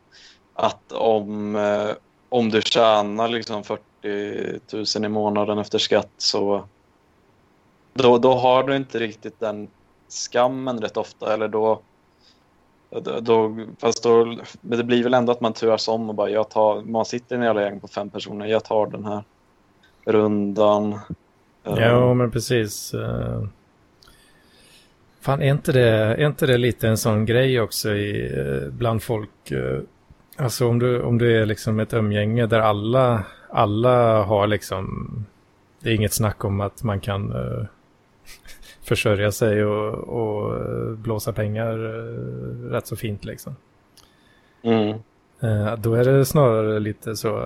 [0.55, 1.91] att om, eh,
[2.29, 6.65] om du tjänar liksom 40 000 i månaden efter skatt så
[7.95, 9.69] då, då har du inte riktigt den
[10.09, 11.35] skammen rätt ofta.
[11.35, 11.81] Eller då,
[13.21, 16.83] då, fast då, det blir väl ändå att man turas om och bara jag tar,
[16.83, 19.25] man sitter i en jävla gäng på fem personer, jag tar den här
[20.05, 20.99] rundan.
[21.63, 22.95] Ja, men precis.
[22.95, 23.45] Uh,
[25.27, 29.03] Fan, är inte, det, är inte det lite en sån grej också i, eh, bland
[29.03, 29.51] folk?
[29.51, 29.81] Eh,
[30.37, 33.25] alltså om du, om du är liksom ett umgänge där alla,
[33.57, 35.07] alla har liksom...
[35.81, 37.65] Det är inget snack om att man kan uh,
[38.83, 40.61] försörja sig och, och
[40.97, 43.57] blåsa pengar uh, rätt så fint liksom.
[44.63, 44.99] Mm.
[45.45, 47.37] Uh, då är det snarare lite så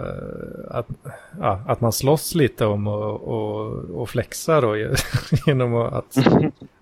[0.68, 0.86] att,
[1.40, 4.76] ja, att man slåss lite om och, och, och flexa då
[5.46, 6.16] genom att,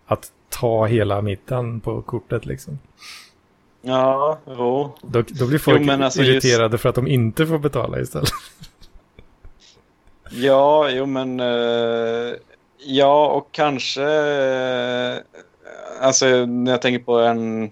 [0.06, 2.78] att ta hela middagen på kortet liksom.
[3.82, 4.92] Ja, jo.
[5.02, 6.82] Då, då blir folk jo, alltså irriterade just...
[6.82, 8.30] för att de inte får betala istället.
[10.30, 11.40] Ja, jo men...
[11.40, 12.34] Uh,
[12.78, 14.02] ja, och kanske...
[14.02, 15.20] Uh,
[16.00, 17.70] alltså, när jag tänker på en,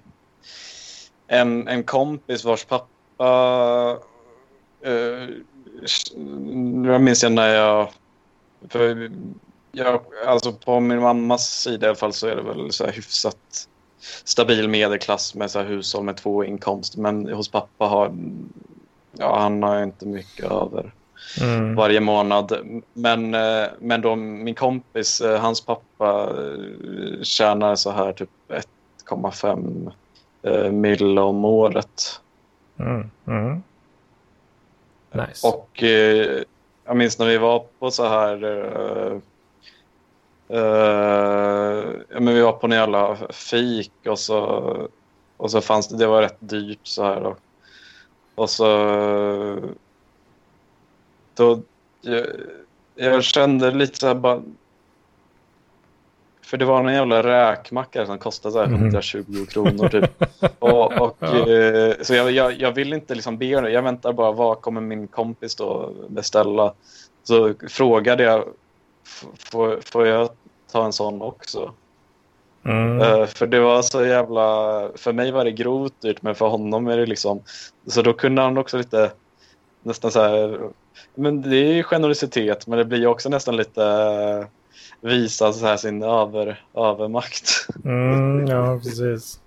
[1.26, 3.98] en, en kompis vars pappa...
[4.82, 5.30] Eh, uh,
[6.86, 7.88] jag minns jag när jag...
[8.68, 9.10] För
[9.72, 12.92] jag, alltså på min mammas sida i alla fall så är det väl så här
[12.92, 13.68] hyfsat
[14.24, 17.00] stabil medelklass med så här hushåll med två inkomster.
[17.00, 18.12] Men hos pappa har
[19.12, 20.92] ja, han har inte mycket över
[21.40, 21.74] mm.
[21.74, 22.58] varje månad.
[22.92, 29.90] Men, eh, men då min kompis, eh, hans pappa eh, tjänar så här typ 1,5
[30.70, 32.20] mil om året.
[32.78, 33.10] Mm.
[33.26, 33.62] Mm.
[35.12, 35.46] Nice.
[35.46, 35.82] Och
[36.84, 38.44] jag minns när vi var på så här
[40.50, 44.38] Uh, ja, men vi var på en jävla fik och så,
[45.36, 47.22] och så fanns det, det var rätt dyrt så här.
[47.22, 47.38] Och,
[48.34, 48.66] och så
[51.36, 51.60] då,
[52.00, 52.26] jag,
[52.94, 54.42] jag kände lite så här bara,
[56.42, 59.46] för det var en jävla räkmacka som kostade så här 120 mm.
[59.46, 60.24] kronor typ.
[60.58, 61.48] och, och ja.
[61.50, 65.06] eh, så jag, jag, jag, vill inte liksom be Jag väntar bara, vad kommer min
[65.06, 66.72] kompis då beställa?
[67.22, 68.44] Så frågade jag
[69.38, 70.28] får, får jag
[70.72, 71.72] ta en sån också?
[72.64, 73.00] Mm.
[73.00, 76.86] Uh, för det var så jävla, för mig var det grovt dyrt men för honom
[76.86, 77.42] är det liksom,
[77.86, 79.10] så då kunde han också lite
[79.86, 80.70] nästan så här,
[81.14, 84.46] men det är generositet men det blir också nästan lite eh,
[85.00, 87.68] visa så här sin över, övermakt.
[87.84, 89.40] Mm, ja, precis.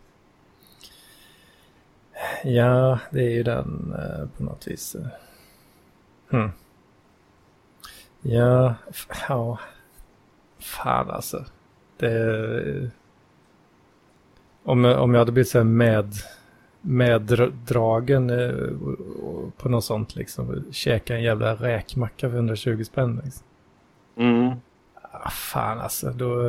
[2.44, 4.96] Ja, det är ju den eh, på något vis.
[6.30, 6.52] Hmm.
[8.22, 8.76] Ja,
[9.30, 9.60] ja.
[10.60, 11.46] Fan alltså.
[11.98, 12.12] Det...
[12.70, 12.90] Eh,
[14.64, 16.14] om, om jag hade blivit så med,
[16.82, 18.54] meddragen eh,
[19.58, 20.66] på något sånt liksom.
[20.72, 23.22] Käka en jävla räkmacka för 120 spänn.
[23.24, 23.44] Liksom.
[24.18, 24.52] Mm.
[25.12, 26.10] Ah, fan alltså.
[26.10, 26.42] Då,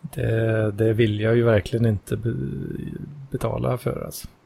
[0.00, 2.34] det, det vill jag ju verkligen inte be,
[3.30, 4.28] betala för alltså.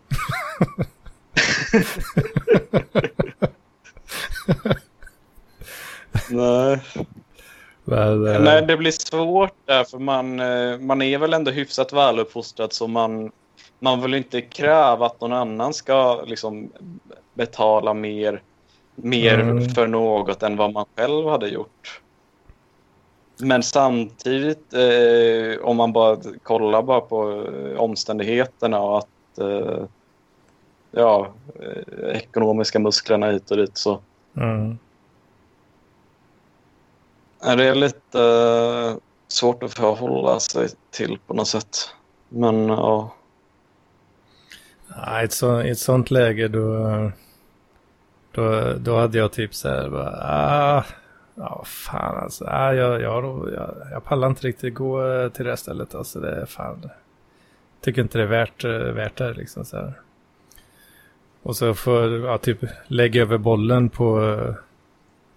[6.31, 6.81] Nej.
[7.85, 11.93] Men, eh, Nej, det blir svårt där för man, eh, man är väl ändå hyfsat
[11.93, 13.33] väluppfostrad så man,
[13.78, 16.73] man vill inte kräva att någon annan ska liksom
[17.35, 18.43] betala mer,
[18.94, 19.69] mer Mm.
[19.69, 22.01] för något än vad man själv hade gjort.
[23.39, 29.85] Men samtidigt, eh, om man bara kollar bara på eh, omständigheterna och att eh,
[30.90, 31.28] ja,
[31.61, 33.98] eh, ekonomiska musklerna hit och dit så
[34.36, 34.78] Mm.
[37.40, 38.97] är det lite eh,
[39.28, 41.77] svårt att förhålla sig till på något sätt.
[42.28, 43.11] Men ja, Ja,
[44.97, 47.10] i, ett så, I ett sånt läge då,
[48.32, 50.85] då, då hade jag typ så här bara, ah,
[51.35, 55.51] ja fan alltså, ah, jag, jag, jag, jag pallar inte riktigt gå eh, till det
[55.51, 56.90] här stället alltså, det är fan,
[57.81, 59.93] tycker inte det är värt, eh, värt det liksom så här.
[61.43, 64.36] Och så får, ja, typ lägga över bollen på,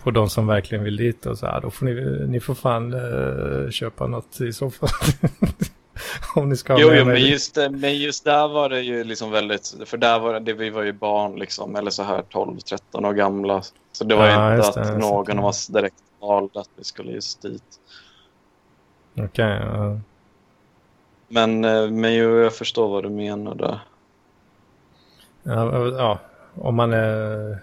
[0.03, 2.53] på de som verkligen vill dit och så här, ah, då får ni, ni får
[2.53, 4.89] fan eh, köpa något i så fall.
[6.35, 9.03] Om ni ska ha Jo, jo men, just, det- men just där var det ju
[9.03, 9.75] liksom väldigt...
[9.85, 13.61] För där var det, vi var ju barn liksom, eller så här 12-13 år gamla.
[13.91, 14.97] Så det var Ja, inte det, att just det.
[14.97, 17.63] någon av oss direkt valde att vi skulle just dit.
[19.17, 19.99] Okej, ja.
[21.27, 23.79] Men, eh, men jo, jag förstår vad du menar där.
[25.43, 26.19] Ja, ja,
[26.55, 27.57] om man är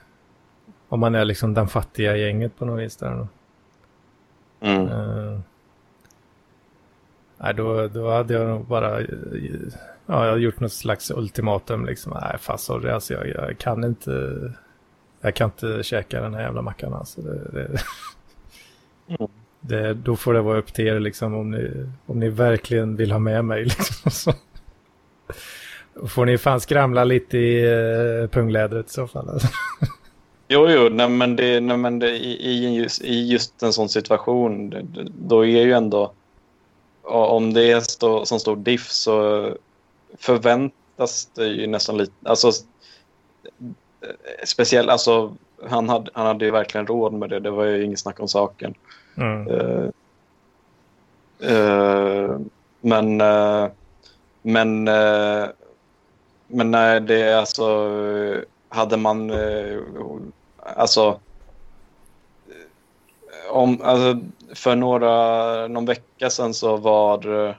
[0.89, 3.11] om man är liksom den fattiga gänget på något vis där.
[3.17, 3.29] Då.
[4.67, 4.89] Mm.
[4.89, 5.39] Eh,
[7.39, 9.01] nej, då, då hade jag nog bara
[10.07, 12.13] ja, jag gjort något slags ultimatum liksom.
[12.23, 14.33] Nej, fan sorry, alltså jag, jag kan inte
[15.21, 17.21] jag kan inte käka den här jävla mackan alltså.
[17.21, 17.81] Det, det,
[19.09, 19.31] Mm.
[19.61, 23.13] det, då får det vara upp till er liksom om ni, om ni verkligen vill
[23.13, 24.11] ha med mig liksom.
[24.11, 24.33] Så.
[26.09, 29.29] Får ni fan skramla lite i uh, punglädret i så fall.
[29.29, 29.49] Alltså.
[30.49, 33.89] Jo, jo, nej, men, det, nej, men det, i, i, just, i just en sån
[33.89, 34.75] situation,
[35.19, 36.13] då är ju ändå...
[37.07, 39.51] Om det är stå, som stor diff så
[40.19, 42.13] förväntas det ju nästan lite...
[42.25, 42.49] Alltså,
[44.01, 45.35] eh, speciellt, alltså,
[45.69, 47.41] han hade, han hade ju verkligen råd med det.
[47.41, 48.75] Det var ju inget snack om saken.
[49.17, 49.49] Mm.
[49.49, 49.89] Eh,
[51.53, 52.39] eh,
[52.81, 53.69] men eh,
[54.43, 54.85] men
[56.49, 57.91] men nej, det är alltså
[58.69, 59.33] hade man
[60.59, 61.21] alltså
[63.51, 64.21] om alltså
[64.55, 67.55] för några någon vecka sedan så var eh,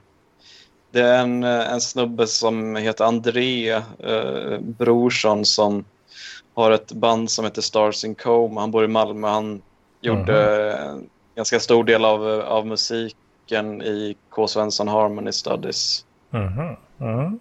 [0.91, 5.85] det är en, eh, en snubbe som heter André eh, Brorsson som
[6.53, 8.61] har ett band som heter Stars in Coma.
[8.61, 9.27] Han bor i Malmö.
[9.27, 9.61] Han
[10.01, 14.47] gjorde en ganska stor del av, av musiken i K.
[14.47, 16.05] Svensson Harmony Studies.
[16.29, 16.75] Mhm.
[16.99, 17.39] Mm.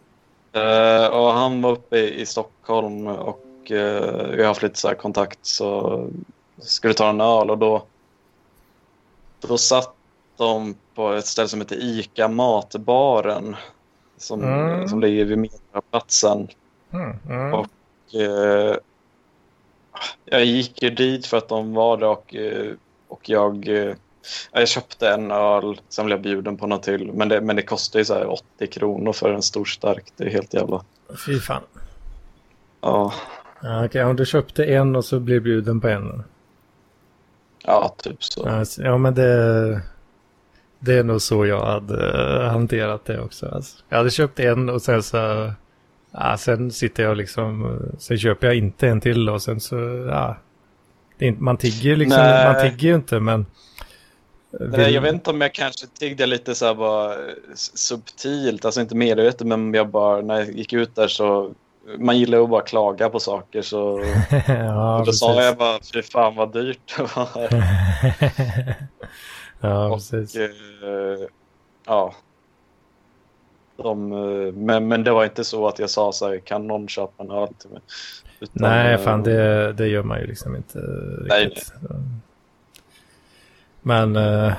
[0.52, 4.88] Eh, och han var uppe i, i Stockholm och eh, vi har haft lite så
[4.88, 6.00] här kontakt så
[6.58, 7.82] skulle ta en öl och då,
[9.48, 9.94] då satt
[10.36, 13.56] de på ett ställe som heter Ica Matbaren
[14.18, 14.88] som, Mm.
[14.88, 16.48] som ligger vid Medborgarplatsen.
[16.92, 17.16] Mm.
[17.28, 17.54] Mm.
[17.54, 17.66] Och,
[18.14, 18.76] eh,
[20.24, 22.72] jag gick ju dit för att de var där och, eh,
[23.08, 23.94] och jag, eh,
[24.52, 27.12] jag köpte en öl, sen blev jag bjuden på något till.
[27.12, 30.04] Men det, men det kostar ju så här 80 kronor för en stor stark.
[30.16, 30.84] Det är helt jävla...
[31.26, 31.62] Fy fan.
[32.80, 33.12] Ja,
[33.84, 36.24] Okej, om du köpte en och så blev bjuden på en.
[37.66, 38.64] Ja typ så.
[38.78, 39.80] Ja, men det,
[40.78, 42.12] det är nog så jag hade
[42.42, 43.46] eh, hanterat det också.
[43.46, 43.76] Alltså.
[43.88, 45.52] Jag hade köpt en och sen så...
[46.10, 47.64] Ja, sen sitter jag liksom...
[47.64, 49.76] eh, Sen köper jag inte en till och sen så...
[50.10, 50.36] Ja,
[51.18, 52.22] inte, man tigger ju liksom...
[52.22, 52.52] Nej.
[52.52, 53.46] Man tigger ju inte, men...
[54.60, 57.18] Nej, jag vet inte om jag kanske tiggde lite så här bara eh,
[57.54, 61.54] subtilt, alltså inte medvetet, men jag bara, när jag gick ut där så,
[61.98, 64.00] man gillar ju att bara klaga på saker så
[64.48, 65.44] ja, då sa precis.
[65.44, 67.48] jag bara, fy fan vad dyrt det var.
[69.60, 70.36] ja, Och, precis.
[70.36, 70.50] eh,
[71.86, 72.14] ja.
[73.76, 76.88] De, eh, men, men det var inte så att jag sa så här, kan någon
[76.88, 77.80] köpa en öl till mig?
[78.40, 80.78] Utan, Nej, eh, fan det, det gör man ju liksom inte
[81.28, 81.72] Nej, riktigt.
[83.82, 84.52] Men äh,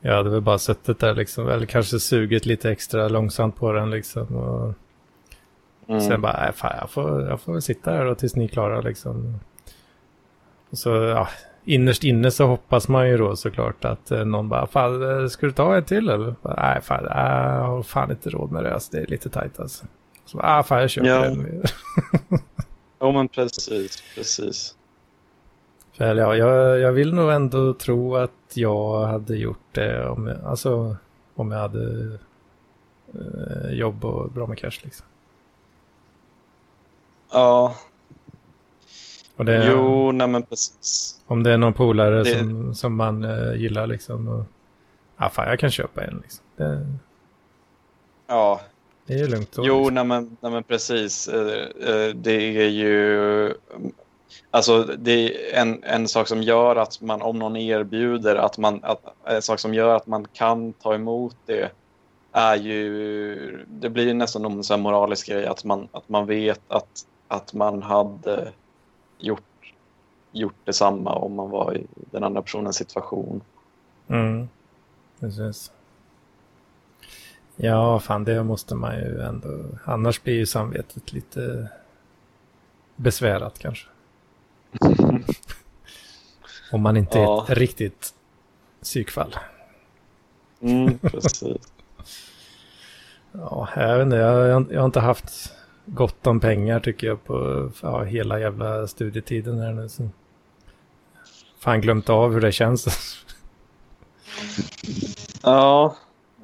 [0.00, 3.90] jag hade väl bara suttit där liksom, eller kanske sugit lite extra långsamt på den
[3.90, 4.36] liksom.
[4.36, 4.74] Och
[5.92, 6.00] mm.
[6.00, 8.80] sen bara, nej, fan, jag får, jag får sitta här då tills ni är klara
[8.80, 9.40] liksom.
[10.70, 11.28] Och så, ja,
[11.64, 15.46] innerst inne så hoppas man ju då såklart att eh, någon bara, fan, eh, ska
[15.46, 16.34] du ta en till eller?
[16.42, 19.86] Nej, fan, jag har fan inte råd med det, alltså, det är lite tajt alltså.
[20.24, 21.24] Så, ah, fan, jag köper Ja.
[21.24, 21.62] en.
[23.00, 24.76] Jo, men precis, precis.
[25.92, 30.44] För, ja, jag, jag vill nog ändå tro att jag hade gjort det om jag,
[30.44, 30.96] alltså,
[31.34, 32.18] om jag hade
[33.14, 34.78] eh, jobb och bra med cash.
[34.82, 35.06] Liksom.
[37.32, 37.74] Ja,
[39.36, 41.20] Och det, jo, nej men precis.
[41.26, 44.28] Om det är någon polare Det- som, som man eh, gillar liksom.
[44.28, 44.44] Och,
[45.18, 46.44] ja, fan, jag kan köpa en liksom.
[46.56, 46.86] Det,
[48.26, 48.60] Ja,
[49.06, 49.52] det är ju lugnt.
[49.52, 49.94] då, Jo, liksom.
[49.94, 51.28] nej men, nej men precis.
[51.28, 53.54] Eh, eh, Det är ju...
[54.50, 58.80] Alltså det är en, en sak som gör att man, om någon erbjuder, att man,
[58.82, 61.70] att, en sak som gör att man kan ta emot det
[62.32, 66.88] är ju, det blir ju nästan här moralisk grej att man, att man vet att,
[67.32, 68.52] att man hade
[69.18, 69.72] gjort,
[70.32, 73.40] gjort detsamma om man var i den andra personens situation.
[74.08, 74.48] Mm.
[75.20, 75.72] Precis.
[77.56, 79.64] Ja, fan det måste man ju ändå.
[79.84, 81.68] Annars blir ju samvetet lite
[82.96, 83.88] besvärat kanske.
[86.72, 87.46] Om man inte Ja.
[87.48, 88.14] är ett riktigt
[88.82, 89.36] psykfall.
[90.60, 91.42] Mm, precis.
[93.34, 95.52] Ja, jag vet inte, jag, jag, jag har inte haft
[95.86, 99.88] gott om pengar tycker jag på ja, hela jävla studietiden här nu.
[99.88, 100.08] Så.
[101.58, 102.86] Fan glömt av hur det känns.
[105.42, 105.96] Ja.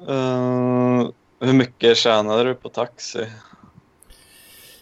[0.07, 1.07] eh,
[1.41, 3.27] hur mycket tjänade du på taxi?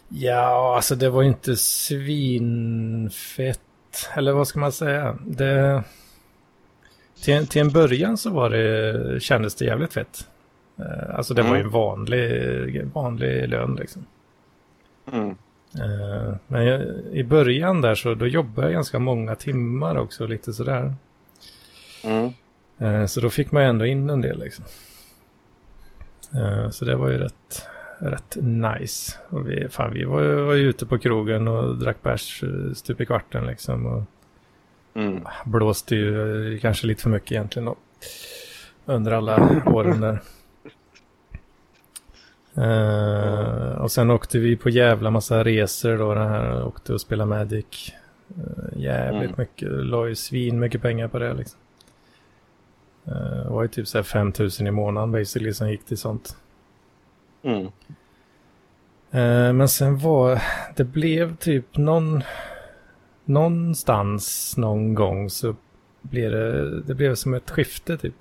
[0.09, 3.59] Ja, alltså det var inte svinfett.
[4.15, 5.17] Eller vad ska man säga?
[5.25, 5.83] Det...
[7.23, 10.27] Till, till en början så var det, kändes det jävligt fett.
[10.79, 11.71] Eh, Alltså det var ju en Mm.
[11.71, 14.05] vanlig, vanlig lön liksom.
[15.11, 15.29] Mm.
[15.75, 16.81] Eh, Men jag,
[17.13, 20.95] i början där så då jobbade jag ganska många timmar också, lite sådär.
[22.03, 22.31] Mm.
[22.79, 24.65] Eh, Så då fick man ändå in en del liksom.
[26.35, 27.67] Eh, Så det var ju rätt,
[27.99, 29.17] rätt nice.
[29.29, 32.43] Och vi, fan, vi var, ju- var ju ute på krogen och drack bärs
[32.75, 33.85] stup i kvarten liksom.
[33.85, 34.03] Och
[34.93, 35.23] Mm.
[35.45, 37.75] blåste ju kanske lite för mycket egentligen då.
[38.85, 40.19] Under alla åren där.
[42.57, 46.13] Eh, och sen åkte vi på jävla massa resor då.
[46.13, 47.93] Den här, åkte och spelade Magic.
[48.29, 49.35] Eh, jävligt Mm.
[49.37, 49.71] mycket.
[49.71, 51.59] La ju svin mycket pengar på det liksom.
[53.05, 53.13] Eh,
[53.43, 56.37] det var ju typ så här 5000 i månaden basically som gick till sånt.
[57.43, 57.71] Mm.
[59.57, 60.41] Men sen var
[60.75, 62.23] det blev typ någon
[63.25, 65.55] någonstans någon gång så
[66.01, 68.15] blev det, det blev som ett skifte typ.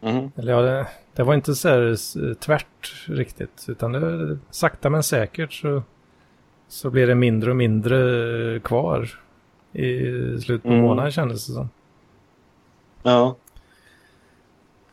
[0.00, 0.30] Mm.
[0.36, 5.52] Eller ja, det, det var inte så här tvärt riktigt utan det, sakta men säkert
[5.52, 5.82] så,
[6.68, 9.08] så blev det mindre och mindre kvar
[9.72, 9.98] i
[10.40, 10.80] slutet på Mm.
[10.80, 11.68] månaden kändes det som.
[13.02, 13.36] Ja.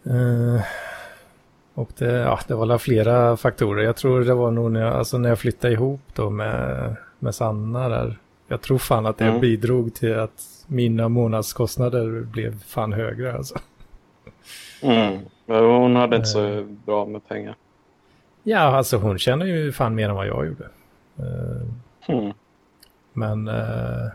[0.04, 0.62] Eh,
[1.74, 3.84] och det, ja, det var flera faktorer.
[3.84, 7.36] Jag tror det var nog när jag, alltså när jag flyttade ihop då med, med
[7.36, 8.18] Sanna där.
[8.48, 9.42] Jag tror fan att det Mm.
[9.42, 13.60] bidrog till att mina månadskostnader blev fan högre alltså.
[14.82, 15.20] Mm.
[15.46, 17.56] Hon hade inte så bra med pengar.
[18.44, 20.64] Ja, alltså hon känner ju fan mer än vad jag gjorde.
[21.20, 21.68] Eh,
[22.10, 22.34] Mm.
[23.14, 23.48] men...
[23.48, 24.08] Uh,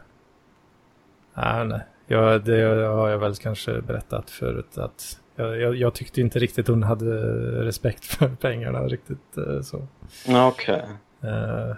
[1.35, 1.81] nej, nej.
[2.07, 6.69] Jag, det har jag väl kanske berättat förut att jag, jag, jag tyckte inte riktigt
[6.69, 7.15] hon hade
[7.65, 9.87] respekt för pengarna riktigt eh, så.
[10.49, 10.83] Okej.
[11.23, 11.77] Eh,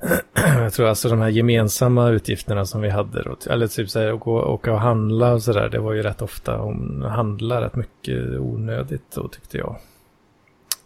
[0.34, 4.12] jag tror alltså de här gemensamma utgifterna som vi hade då, eller typ så här,
[4.12, 8.38] åka, åka och handla och sådär, det var ju rätt ofta hon handlade rätt mycket
[8.38, 9.76] onödigt då tyckte jag.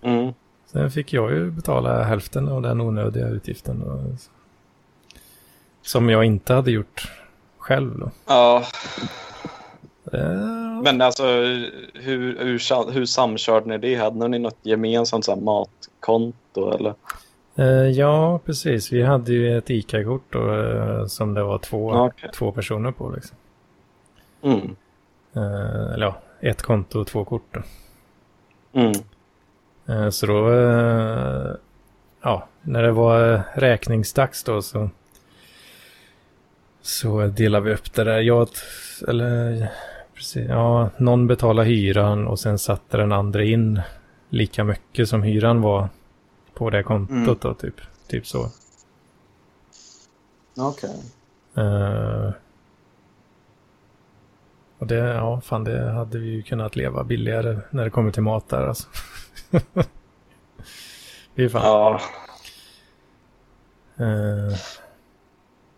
[0.03, 0.33] Mm.
[0.67, 3.83] Sen fick jag ju betala hälften av den onödiga utgiften.
[3.83, 4.01] Och,
[5.83, 7.13] som jag inte hade gjort
[7.59, 8.11] själv då.
[8.27, 8.65] Ja,
[10.13, 13.95] Eh, men alltså hur, hur, hur samkörde ni det?
[13.95, 16.95] Hade ni något gemensamt så här, matkonto eller?
[17.57, 18.93] Eh, ja, precis.
[18.93, 22.31] Vi hade ju ett ICA-kort då, eh, som det var två, okej.
[22.35, 23.11] två personer på.
[23.11, 23.37] Liksom.
[24.43, 24.77] Mm.
[25.35, 27.47] Eh, eller ja, ett konto och två kort.
[27.51, 27.63] Då.
[28.81, 28.93] Mm.
[30.13, 30.51] Så då,
[32.23, 34.91] ja, när det var räkningsdags då så,
[36.83, 38.21] så delade vi upp det där.
[38.21, 38.49] Jag,
[39.09, 39.69] eller,
[40.15, 43.81] precis, ja, någon betalade hyran och sen satte den andra in
[44.29, 45.89] lika mycket som hyran var
[46.55, 47.37] på det kontot Mm.
[47.41, 47.75] då, typ.
[48.09, 48.49] Typ så.
[50.59, 51.03] Okej.
[51.57, 52.31] Eh,
[54.79, 58.23] och det, ja, fan det hade vi ju kunnat leva billigare när det kommer till
[58.23, 58.89] mat där alltså.
[61.35, 61.63] det är fan.
[61.65, 62.01] Ja,
[63.97, 64.57] Eh,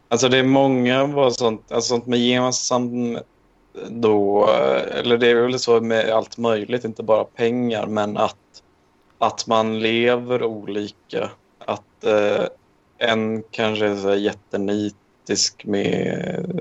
[0.09, 3.19] alltså det är många bara sånt, alltså sånt med gemensam
[3.89, 8.36] då, eh, eller det är väl så med allt möjligt, inte bara pengar, men att,
[9.19, 11.31] att man lever olika.
[11.59, 12.45] Att eh,
[12.99, 16.61] en kanske är så jättenitisk med,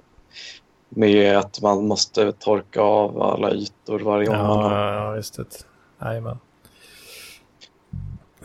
[0.90, 5.36] med att man måste torka av alla ytor varje gång man har ja, ja, just
[5.36, 5.66] det.
[6.02, 6.38] Jajamän.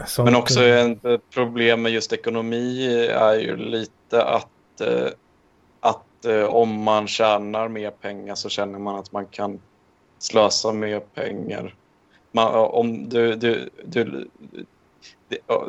[0.06, 5.08] Sånt, Men också ett problem med just ekonomi är ju lite att, eh,
[5.80, 9.60] att eh, om man tjänar mer pengar så känner man att man kan
[10.18, 11.74] slösa mer pengar.
[12.32, 14.28] Man, om du, du, du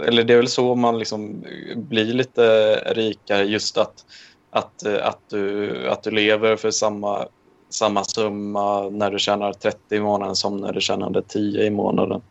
[0.07, 1.43] eller det är väl så man liksom
[1.75, 4.05] blir lite rikare just att,
[4.51, 7.25] att, att, du, att du lever för samma,
[7.69, 12.21] samma summa när du tjänar 30 i månaden som när du tjänade 10 i månaden.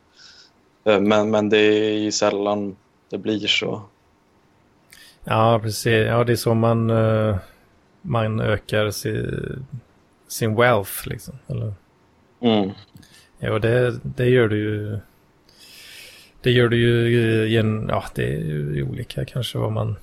[0.85, 2.77] Eh, men, men det är ju sällan
[3.11, 3.83] det blir så.
[5.25, 6.07] Ja, precis.
[6.07, 7.37] Ja, det är så man, uh,
[8.03, 9.67] man ökar sin,
[10.29, 11.35] sin wealth liksom.
[11.47, 11.75] Eller?
[12.41, 12.71] Mm.
[13.41, 14.99] Ja, det, det gör du ju.
[16.43, 19.97] Det gör du ju igen, ja det är ju olika kanske vad man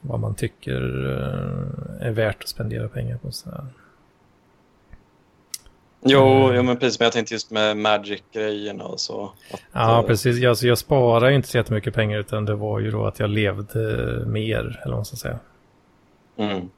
[0.00, 3.32] vad man tycker uh, är värt att spendera pengar på.
[3.32, 3.66] Så här.
[6.04, 6.56] Jo, mm.
[6.56, 6.98] jo, men precis.
[6.98, 9.32] Men jag tänkte just med Magic-grejerna och så.
[9.50, 10.06] Att, ja, uh...
[10.06, 10.44] precis.
[10.44, 14.24] Alltså, jag sparar inte så jättemycket pengar utan det var ju då att jag levde
[14.26, 15.38] mer, eller vad man ska säga.
[16.36, 16.70] Mm.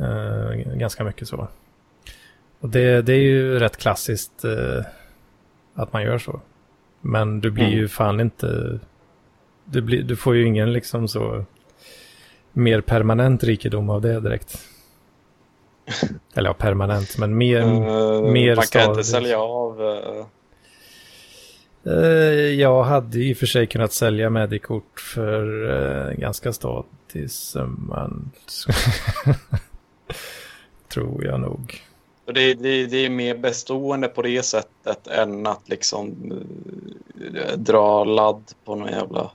[0.00, 1.48] Uh, ganska mycket så.
[2.60, 4.84] Och det, det är ju rätt klassiskt uh,
[5.74, 6.40] att man gör så.
[7.00, 7.78] Men du blir mm.
[7.78, 8.78] ju fan inte...
[9.64, 11.44] Du, blir, du får ju ingen liksom så
[12.52, 14.58] mer permanent rikedom av det direkt.
[16.34, 19.80] Eller ja, permanent, men mer, uh, mer Man kan inte sälja av.
[19.82, 20.24] Uh...
[22.54, 28.30] Jag hade i och för sig kunnat sälja Medikort för ganska statisk summan.
[30.88, 31.89] Tror jag nog.
[32.32, 36.32] Det, det, det, är mer bestående på det sättet än att liksom
[37.56, 39.30] dra ladd på någon jävla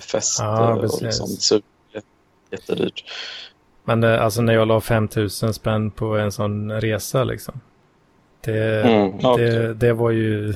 [0.00, 1.28] fest ja, och liksom
[2.50, 3.04] jättedyrt.
[3.84, 7.60] Men det, alltså när jag la 5000 spänn på en sån resa liksom.
[8.40, 9.46] Det, mm, okay.
[9.46, 10.54] det, det, var ju...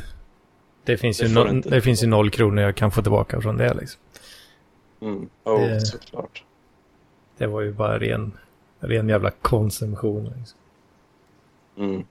[0.84, 3.56] Det finns, det ju no, det finns ju noll kronor jag kan få tillbaka från
[3.56, 4.00] det liksom.
[5.02, 5.28] Mm.
[5.44, 6.44] Oh, det, såklart.
[7.38, 8.32] Det var ju bara ren,
[8.80, 10.24] ren jävla konsumtion.
[10.38, 10.58] Liksom.
[11.82, 12.04] Mm.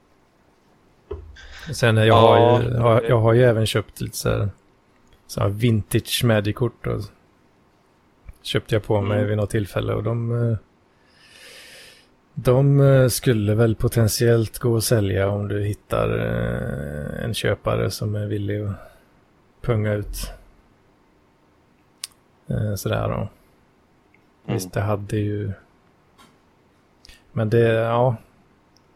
[1.72, 4.48] Sen jag, ja, har ju, jag, jag, har ju även köpt lite så här,
[5.26, 6.86] så här vintage Magic-kort.
[8.42, 9.28] Köpte jag på mig mm.
[9.28, 10.56] vid något tillfälle och de eh,
[12.34, 18.14] de eh, skulle väl potentiellt gå att sälja om du hittar eh, en köpare som
[18.14, 18.74] är villig att
[19.60, 20.32] punga ut.
[22.46, 23.14] Eh, sådär då.
[23.14, 23.28] Mm.
[24.44, 25.52] Visst, det hade ju...
[27.32, 28.16] Men det, ja.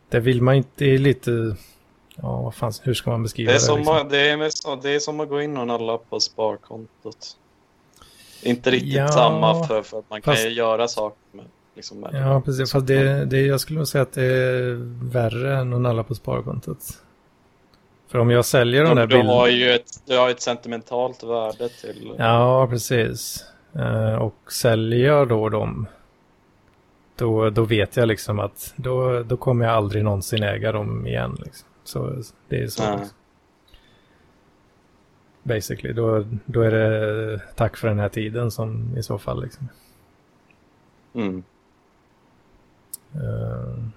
[0.08, 1.56] Det vill man inte, det är lite...
[2.16, 3.52] Ja, vad fan, hur ska man beskriva det?
[3.52, 4.08] Är det, som liksom?
[4.08, 7.36] det, är det är som att gå in och nalla på sparkontot.
[8.42, 10.42] Inte riktigt ja, samma för, för att man fast...
[10.42, 11.44] kan ju göra saker med
[11.76, 12.72] Liksom ja, precis.
[12.72, 14.74] Fast det, det, jag skulle nog säga att det är
[15.12, 16.78] värre än att nalla på sparkontot.
[18.08, 19.32] För om jag säljer de där bilderna...
[19.32, 22.14] Du har ju ett, du har ett sentimentalt värde till...
[22.18, 23.44] Ja, precis.
[23.76, 25.86] Uh, och säljer jag då dem,
[27.16, 31.36] då, då vet jag liksom att då, då kommer jag aldrig någonsin äga dem igen.
[31.44, 31.68] Liksom.
[31.84, 32.82] Så det är så.
[32.82, 33.06] Mm.
[35.43, 39.68] Basically, då, då är det tack för den här tiden som i så fall liksom.
[41.14, 41.43] Mm.
[43.14, 43.88] Uh,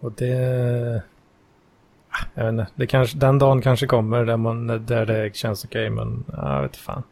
[0.00, 1.02] och det...
[2.34, 5.92] Jag vet inte, det kanske, den dagen kanske kommer där, man, där det känns okej,
[5.92, 7.02] okay, men jag vet fan.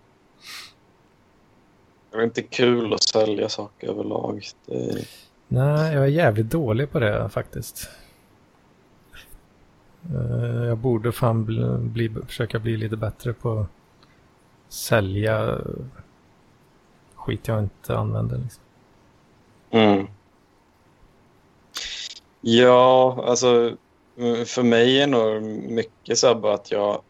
[2.16, 4.44] Det är inte kul att sälja saker överlag.
[4.66, 5.04] Det...
[5.48, 7.90] Nej, jag är jävligt dålig på det faktiskt.
[10.14, 13.66] Uh, jag borde fan bli, bli, försöka bli lite bättre på att
[14.68, 15.58] sälja
[17.14, 18.38] skit jag inte använder.
[18.38, 18.62] Liksom.
[19.70, 20.06] Mm.
[22.40, 23.76] Ja, alltså
[24.46, 27.02] för mig är nog mycket så här bara att jag,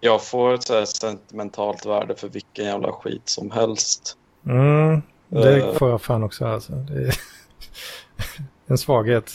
[0.00, 4.18] jag får ett så här sentimentalt värde för vilken jävla skit som helst.
[4.46, 6.72] Mm, det uh, får jag fan också alltså.
[6.72, 7.14] Det är
[8.66, 9.34] en svaghet.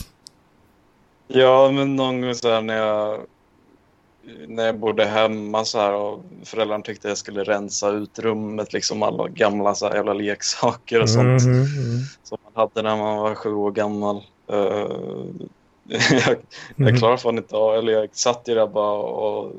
[1.27, 3.21] Ja, men någon gång så här när jag,
[4.47, 9.03] när jag bodde hemma så här och föräldrarna tyckte jag skulle rensa ut rummet, liksom
[9.03, 12.01] alla gamla så här jävla leksaker och sånt mm, mm.
[12.23, 14.23] som man hade när man var sju år gammal.
[14.51, 14.57] Uh,
[16.11, 16.37] jag,
[16.75, 16.97] jag mhm.
[16.97, 19.51] klarar fan inte av, eller jag satt ju där bara och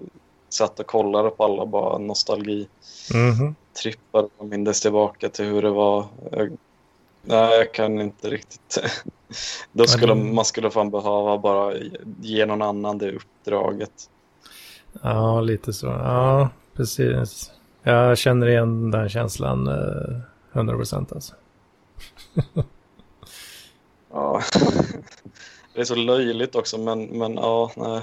[0.49, 2.69] satt och kollade på alla bara nostalgi.
[3.15, 3.55] Mm.
[3.83, 6.07] Trippade och mindes tillbaka till hur det var.
[6.31, 6.57] Jag,
[7.23, 8.79] nej, jag kan inte riktigt.
[9.73, 11.75] Då skulle man skulle fan behöva bara
[12.21, 14.11] ge någon annan det uppdraget.
[15.03, 15.87] Ja, lite så.
[15.87, 17.53] Ja, precis.
[17.83, 20.21] Jag känner igen den känslan eh,
[20.53, 21.35] 100% alltså.
[24.11, 24.43] ja.
[25.75, 28.03] Det är så löjligt också, men, men ja, nej.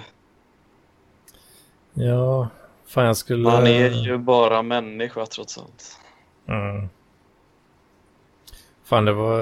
[1.93, 2.47] Ja,
[2.87, 3.43] fan skulle...
[3.43, 5.99] Man är ju bara människa trots allt.
[6.47, 6.89] Mm.
[8.83, 9.39] Fan, det var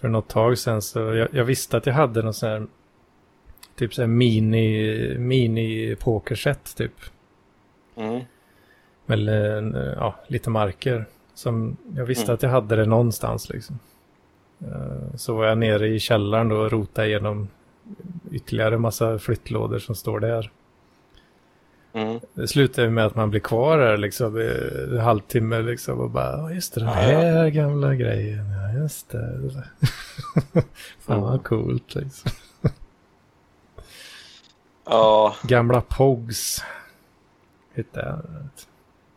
[0.00, 2.66] för något tag sedan så jag, jag visste att jag hade någon sån här
[3.76, 6.92] typ så här mini, mini pokerset typ.
[7.96, 8.20] Mm.
[9.06, 11.04] Med eh, ja, lite marker.
[11.34, 12.34] Som jag visste Mm.
[12.34, 13.78] att jag hade det någonstans liksom.
[14.60, 17.48] Eh, Så var jag nere i källaren då och rotade igenom
[18.32, 20.50] ytterligare massa flyttlådor som står där.
[21.96, 22.20] Mm.
[22.34, 26.32] Det slutar med att man blir kvar där liksom i en halvtimme liksom och bara,
[26.36, 29.40] "Ja, just det, den Ja, här gamla grejen, ja just det.
[31.00, 31.20] Fan Mm.
[31.20, 32.30] vad coolt liksom.
[34.84, 35.34] Ja.
[35.42, 36.64] Gamla Pogs
[37.74, 38.06] hittade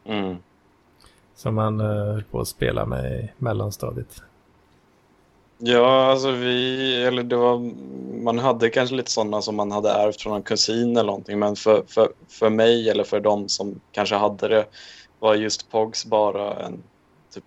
[0.06, 0.16] jag.
[0.16, 0.38] Mm.
[1.36, 4.24] Som man uh, höll på att spela med i mellanstadiet.
[5.62, 7.60] Ja, alltså vi, eller det var,
[8.24, 11.56] man hade kanske lite sådana som man hade ärvt från en kusin eller någonting, men
[11.56, 14.66] för, för, för mig eller för de som kanske hade det
[15.20, 16.84] var just Pogs bara en
[17.34, 17.44] typ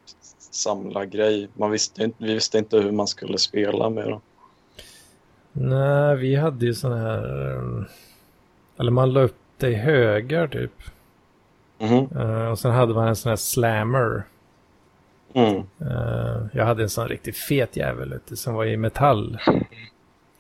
[0.51, 1.49] samlargrej.
[1.55, 4.21] Man visste inte, vi visste inte hur man skulle spela med dem.
[5.53, 7.51] Nej, vi hade ju sån här...
[7.57, 7.85] eh,
[8.79, 10.73] Eller man la upp det i högar typ.
[11.79, 12.09] Mhm.
[12.17, 14.23] Eh, och sen hade man en sån här slammer.
[15.35, 15.57] Mm.
[15.81, 19.39] Eh, jag hade en sån riktigt fet jävel som var i metall.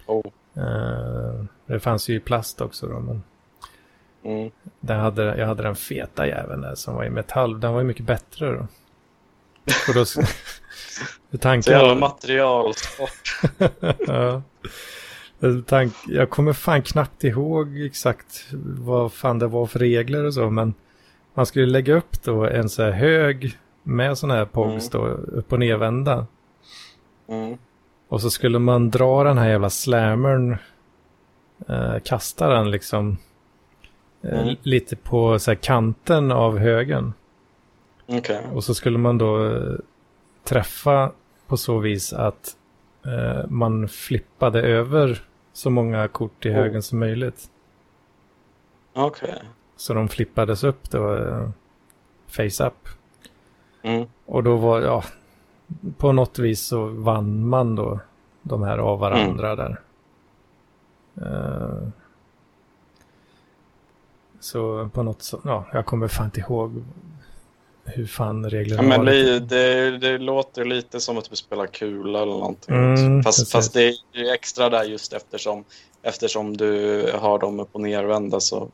[0.06, 0.26] Oh.
[0.56, 3.22] Eh, det fanns ju i plast också då, men
[4.24, 4.50] Mm.
[4.80, 7.60] den hade, jag hade den feta jäveln där som var i metall.
[7.60, 8.66] Den var ju mycket bättre då.
[9.88, 10.22] Och då för
[11.30, 13.40] Så tanken jävla materialsport.
[14.06, 14.42] ja.
[15.66, 18.44] Tank, jag kommer fan knappt ihåg exakt
[18.78, 20.74] vad fan det var för regler och så, men
[21.34, 25.52] man skulle lägga upp då en så här hög med sådana här pogs då, upp
[25.52, 26.26] och nervända.
[27.28, 27.58] Mm.
[28.08, 30.56] Och så skulle man dra den här jävla slammern,
[31.68, 33.16] eh, kasta den liksom
[34.22, 34.56] eh, Mm.
[34.62, 37.12] lite på så här kanten av högen.
[38.06, 38.46] Okej.
[38.52, 39.74] Och så skulle man då eh,
[40.44, 41.12] träffa
[41.46, 42.56] på så vis att
[43.06, 45.22] eh, man flippade över
[45.52, 46.54] så många kort i Oh.
[46.54, 47.50] högen som möjligt.
[48.92, 49.42] Okej.
[49.76, 51.48] Så de flippades upp då, eh,
[52.26, 52.88] face up.
[53.82, 54.06] Mm.
[54.26, 55.04] Och då var, ja,
[55.98, 58.00] på något vis så vann man då
[58.42, 59.80] de här av varandra där.
[61.16, 61.88] Eh,
[64.40, 66.84] så på något så, ja, jag kommer fan inte ihåg
[67.84, 72.22] hur fan reglerna Ja, men det, det, det låter lite som att vi spelar kula
[72.22, 72.74] eller någonting.
[72.74, 75.64] Mm, fast, fast det är extra där just eftersom,
[76.02, 78.40] eftersom du har dem upp och nervända.
[78.40, 78.68] Så,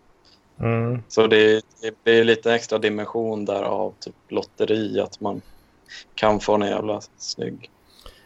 [0.61, 1.03] Mm.
[1.09, 5.01] så det, det blir lite extra dimension där av typ lotteri.
[5.01, 5.41] Att man
[6.15, 7.71] kan få en jävla snygg.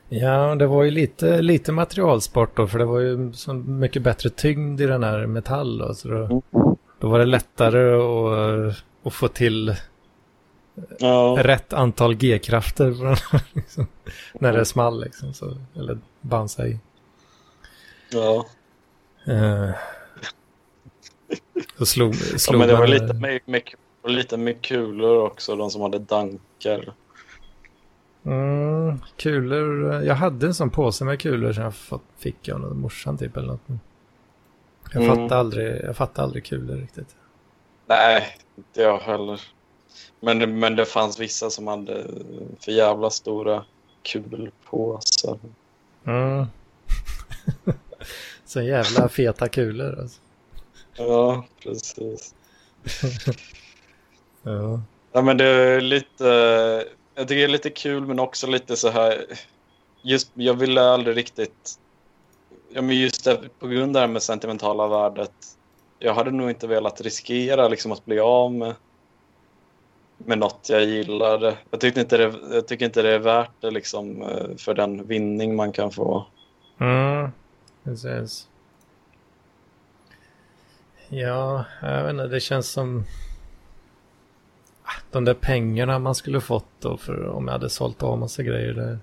[0.09, 4.31] Ja, det var ju lite, lite materialsport då, för det var ju så mycket bättre
[4.31, 6.43] tyngd i den här metall då, så då,
[6.99, 9.75] då var det lättare att, att få till
[10.99, 13.87] Ja, rätt antal G-krafter här, liksom,
[14.33, 16.79] när det small liksom, så, eller bansa i.
[18.11, 18.47] ja.
[19.27, 19.71] Eh,
[21.79, 23.63] så slog, ja slog men det var lite med, med,
[24.03, 25.57] och lite med kulor också.
[25.57, 26.93] De som hade dankar.
[28.25, 30.03] Mm, kulor.
[30.03, 33.37] Jag hade en sån påse med kulor som jag fått, fick av någon morsan typ
[33.37, 33.61] eller något.
[34.93, 35.17] Jag Mm.
[35.17, 37.17] fattade aldrig, jag fattade aldrig kulor riktigt.
[37.87, 39.41] Nej, inte jag heller.
[40.21, 42.07] Men, det- men det fanns vissa som hade
[42.61, 43.65] för jävla stora
[44.03, 45.39] kulpåsar.
[46.05, 46.47] Mm.
[48.45, 50.21] så jävla feta kulor alltså.
[51.09, 52.35] Ja, precis.
[54.45, 54.81] Ja.
[55.13, 56.25] Ja, men det är lite...
[57.15, 59.25] Jag tycker det är lite kul men också lite så här...
[60.03, 61.79] Just, jag ville aldrig riktigt...
[62.73, 65.33] Ja, men just det, på grund av det här med sentimentala värdet.
[65.99, 68.75] Jag hade nog inte velat riskera liksom, att bli av med,
[70.19, 71.59] med något jag gillade.
[71.71, 75.07] Jag, tyckte inte det, jag tycker inte det är värt det liksom, eh, för den
[75.07, 76.27] vinning man kan få.
[76.81, 77.31] Mm,
[77.85, 78.49] precis.
[81.15, 83.05] Ja, jag vet inte, det känns som...
[84.85, 88.43] Ah, De där pengarna man skulle fått då för om jag hade sålt av massa
[88.43, 88.75] grejer.
[88.75, 88.99] Det,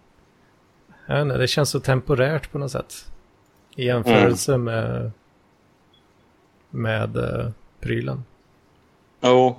[1.05, 3.11] jag vet inte, det känns så temporärt på något sätt.
[3.75, 5.11] I jämförelse med,
[6.69, 7.49] med uh,
[7.79, 8.23] prylen.
[9.21, 9.57] Jo.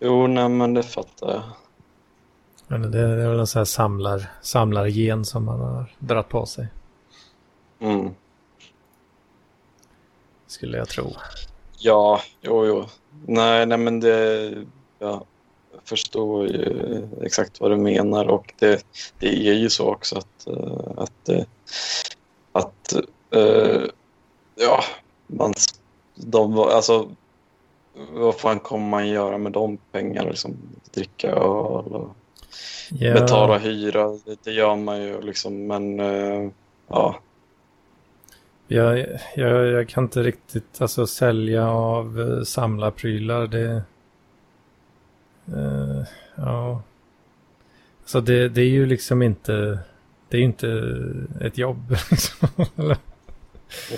[0.00, 1.42] Jo, nej men det fattar jag.
[2.76, 6.46] Inte, Det det är väl en sån här samlar, samlargen som man har dragit på
[6.46, 6.68] sig.
[7.78, 8.14] Mm.
[10.50, 11.12] Skulle jag tro.
[11.78, 12.86] Ja, jo, jo.
[13.26, 14.54] Nej, nej men det...
[14.98, 15.24] Jag
[15.84, 18.84] förstår ju exakt vad du menar och det,
[19.18, 20.46] det är ju så också att...
[20.46, 21.44] eh, att, eh,
[22.52, 22.92] att
[23.30, 23.82] eh,
[24.54, 24.84] ja,
[25.26, 25.54] man...
[26.14, 27.08] De, alltså,
[28.12, 30.28] vad fan kommer man göra med de pengarna?
[30.28, 30.56] Liksom,
[30.94, 32.08] dricka öl och
[32.92, 33.14] Ja.
[33.14, 36.50] betala hyra, det, gör man ju liksom, men eh,
[36.88, 37.18] ja.
[38.72, 43.46] Jag, jag, jag kan inte riktigt alltså, sälja av uh, samlarprylar.
[43.46, 43.82] Det...
[45.54, 46.02] Uh,
[46.34, 46.82] ja.
[48.04, 49.78] Så det, det är ju liksom inte...
[50.28, 50.94] Det är inte
[51.40, 51.90] ett jobb.
[52.10, 52.48] Liksom.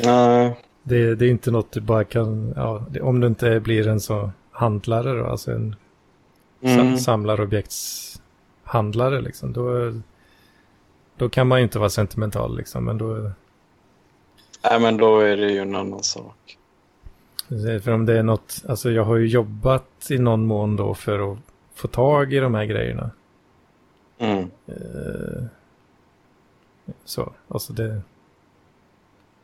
[0.04, 0.56] Nej.
[0.82, 2.52] Det, det är inte något du bara kan...
[2.56, 5.76] Ja, det, om du inte blir en så handlare då, alltså en
[6.64, 6.98] Mm.
[6.98, 9.52] samlarobjektshandlare liksom.
[9.52, 9.92] Då,
[11.16, 13.30] då kan man ju inte vara sentimental liksom, men då...
[14.62, 16.58] Nej, men då är det ju en annan sak.
[17.82, 21.32] För om det är något, alltså jag har ju jobbat i någon mån då för
[21.32, 21.38] att
[21.74, 23.10] få tag i de här grejerna.
[24.18, 24.50] Mm.
[24.66, 25.44] Eh,
[27.04, 28.02] så, alltså det...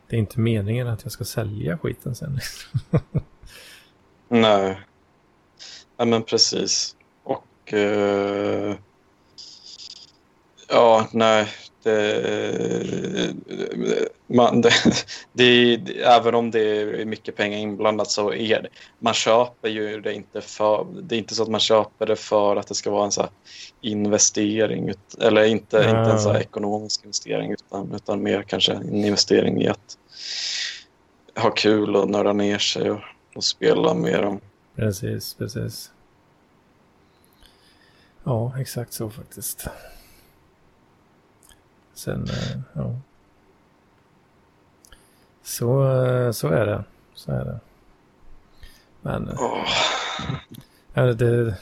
[0.07, 2.35] Det är inte meningen att jag ska sälja skiten sen.
[2.35, 2.81] liksom.
[4.29, 4.81] Nej.
[5.97, 6.97] Ja, men precis.
[7.23, 7.73] Och...
[7.73, 8.77] eh,
[10.69, 11.49] ja, nej.
[11.83, 13.35] Det,
[14.27, 14.71] man, det,
[15.33, 18.69] det, även om det är mycket pengar inblandat så är det...
[18.99, 20.87] Man köper ju det inte för...
[21.03, 23.29] Det är inte så att man köper det för att det ska vara en så
[23.81, 24.93] investering.
[25.21, 29.99] Eller inte, inte en så ekonomisk investering utan, utan mer kanske en investering i att
[31.37, 33.01] ha kul och nörda ner sig och,
[33.35, 34.41] och spela med dem.
[34.77, 35.91] Precis, precis.
[38.25, 39.69] Ja, exakt så faktiskt.
[41.99, 42.95] Sen, eh, ja.
[45.43, 46.85] Så, eh, så är det.
[47.15, 47.59] Så är det.
[49.03, 49.65] Men Åh.
[50.95, 51.55] ja, det,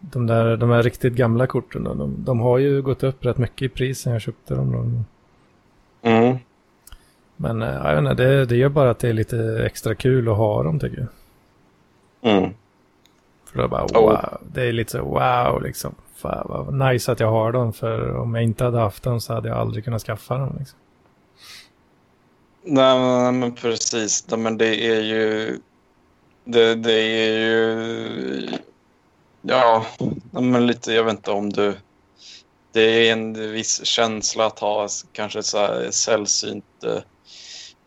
[0.00, 3.38] de, där, de här riktigt gamla korten då, de, de har ju gått upp rätt
[3.38, 4.72] mycket i pris sen jag köpte dem.
[4.72, 6.08] Då.
[6.10, 6.38] Mm.
[7.36, 10.36] Men jag vet inte, det, det gör bara att det är lite extra kul att
[10.36, 11.08] ha dem tycker jag.
[12.32, 12.50] Mm.
[13.44, 14.00] För då bara Oh.
[14.00, 15.94] wow, det är lite så wow liksom.
[16.16, 19.34] Fan vad nice att jag har dem för om jag inte hade haft dem så
[19.34, 20.56] hade jag aldrig kunnat skaffa dem.
[20.58, 20.78] Liksom.
[22.64, 24.24] Nej, men, men precis.
[24.30, 25.58] Nej, men det är ju...
[26.44, 28.48] Det, det är ju...
[29.42, 29.86] Ja,
[30.30, 31.74] nej, men lite, jag vet inte om du...
[32.72, 36.64] Det är en viss känsla att ha kanske så här sällsynt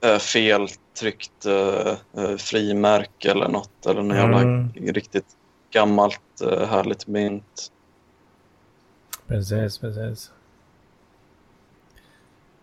[0.01, 3.85] äh, feltryckt äh, frimärke eller något.
[3.85, 4.71] Eller något Mm.
[4.75, 5.25] jävla riktigt
[5.71, 7.71] gammalt äh, härligt mynt.
[9.29, 10.31] Precis, precis.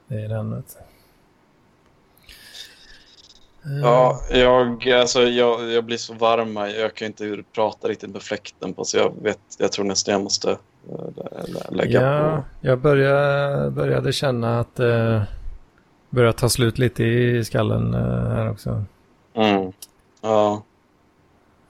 [0.09, 0.51] Det är den.
[0.51, 0.56] du.
[0.56, 0.62] Eh,
[3.82, 6.66] Ja, jag, alltså, jag, jag blir så varm här.
[6.68, 10.22] Jag kan inte prata riktigt med fläkten på så jag vet, jag tror nästan jag
[10.22, 10.59] måste
[11.47, 12.66] lä- lägga Ja, på.
[12.68, 15.22] jag började, började känna att det eh,
[16.10, 18.84] börjar ta slut lite i skallen eh, här också.
[19.34, 19.72] Mm.
[20.22, 20.62] Ja,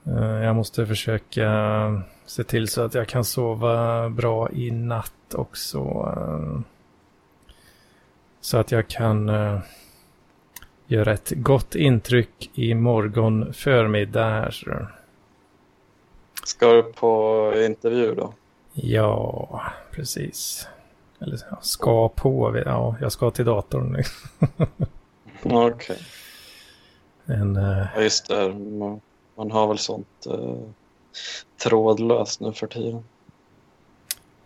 [0.07, 1.43] Eh, Jag måste försöka
[2.27, 5.83] se till så att jag kan sova bra i natt också.
[8.41, 9.59] Så att jag kan eh,
[10.87, 14.87] göra ett gott intryck i morgon förmiddag här.
[16.43, 18.33] ska du på intervju då?
[18.73, 20.67] Ja, precis.
[21.19, 24.03] Eller ska på, ja, jag ska till datorn.
[25.43, 25.99] Okej,
[27.25, 28.53] En, eh, ja, just det.
[28.53, 29.01] Man,
[29.35, 30.57] man har väl sånt eh,
[31.63, 33.03] trådlöst nu för tiden.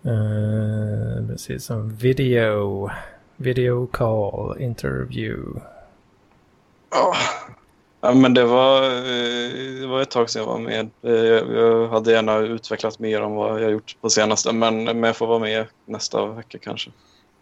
[0.05, 2.89] eh, precis som video,
[3.35, 5.61] video call, interview.
[6.91, 7.13] Ja.
[8.03, 10.89] Ja, men det var, eh, det var ett tag sedan jag var med.
[11.01, 15.03] Eh, Jag, jag hade gärna utvecklat mer om vad jag gjort på senaste, men, men
[15.03, 16.91] jag får vara med nästa vecka kanske.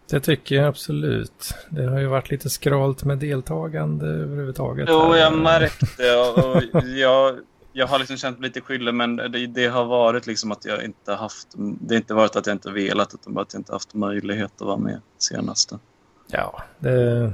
[0.10, 1.54] Det tycker jag absolut.
[1.70, 4.90] Det har ju varit lite skralt med deltagande överhuvudtaget.
[4.92, 5.18] Jo, här.
[5.18, 7.40] jag märkte och och jag,
[7.74, 10.84] jag har liksom känt mig lite skyldig men det, det har varit liksom att jag
[10.84, 13.74] inte haft, det har inte varit att jag inte velat utan bara att jag inte
[13.74, 15.80] haft möjlighet att vara med senaste.
[16.28, 17.34] Ja, det...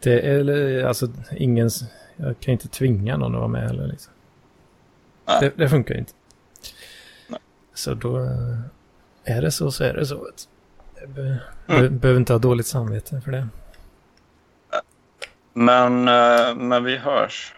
[0.00, 1.70] Det är alltså ingen...
[2.16, 4.12] Jag kan inte tvinga någon att vara med heller liksom.
[5.40, 6.12] Det, det funkar inte.
[7.28, 7.40] Nej.
[7.74, 8.18] Så då...
[9.24, 10.28] Är det så så är det så.
[11.00, 11.38] Jag be,
[11.68, 11.82] Mm.
[11.82, 13.48] be, behöver inte ha dåligt samvete för det.
[15.52, 17.54] Men, eh, men vi hörs.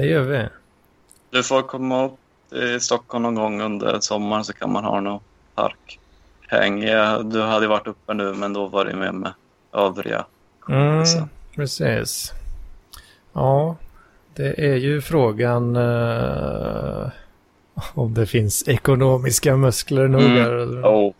[0.00, 0.48] Det gör vi.
[1.30, 2.18] Du får komma upp
[2.50, 5.20] till Stockholm någon gång under sommaren så kan man ha någon
[5.54, 6.80] parkhäng.
[7.30, 9.32] Du hade varit uppe nu men då var det med med
[9.72, 10.26] övriga.
[10.68, 11.04] Mm,
[11.56, 12.32] precis.
[13.32, 13.76] Ja,
[14.34, 17.08] det är ju frågan eh,
[17.94, 20.22] om det finns ekonomiska muskler nog.
[20.22, 20.36] Mm.
[20.36, 20.82] där.
[20.88, 21.12] Oh.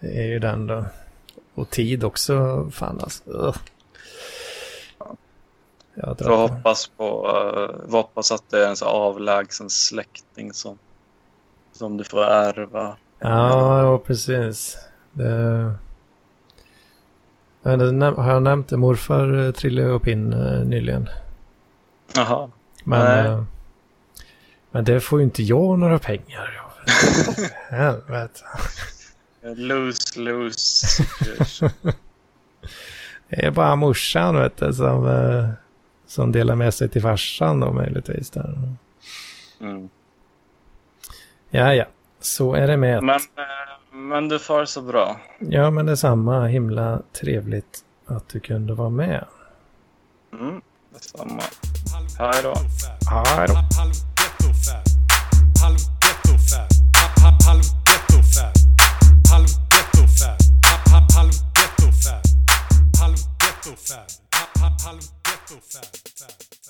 [0.00, 0.84] Det är ju den då.
[1.54, 2.66] Och tid också.
[2.72, 3.22] Fan alltså.
[3.30, 3.56] Ugh.
[5.98, 6.36] Jag på.
[6.36, 10.78] hoppas på, uh, hoppas att det är en så avlägsen släkting som,
[11.72, 12.96] som du får ärva.
[13.18, 14.78] Ja, precis.
[15.12, 15.74] Det...
[17.62, 18.76] Har jag nämnt det?
[18.76, 21.08] Morfar eh, trillade upp in eh, nyligen.
[22.14, 22.50] Jaha.
[22.84, 23.44] Men, Nej.
[24.70, 26.62] men det får ju inte jag några pengar.
[27.70, 28.40] Helvete.
[29.42, 31.04] Lose, lose.
[33.28, 35.06] Det är bara morsan vet du, som,
[36.06, 38.30] som delar med sig till farsan då möjligtvis.
[38.30, 38.58] Där.
[39.60, 39.88] Mm.
[41.50, 41.84] Ja, ja.
[42.20, 43.02] Så är det med.
[43.02, 45.20] Men, eh, men du far så bra.
[45.38, 46.46] Ja, men detsamma.
[46.46, 49.24] Himla trevligt att du kunde vara med.
[50.32, 50.60] Mm,
[50.94, 51.42] detsamma.
[52.18, 52.54] Hej då.
[53.10, 53.54] Hej då.
[53.54, 53.94] Halv
[65.46, 66.65] so fast, fast.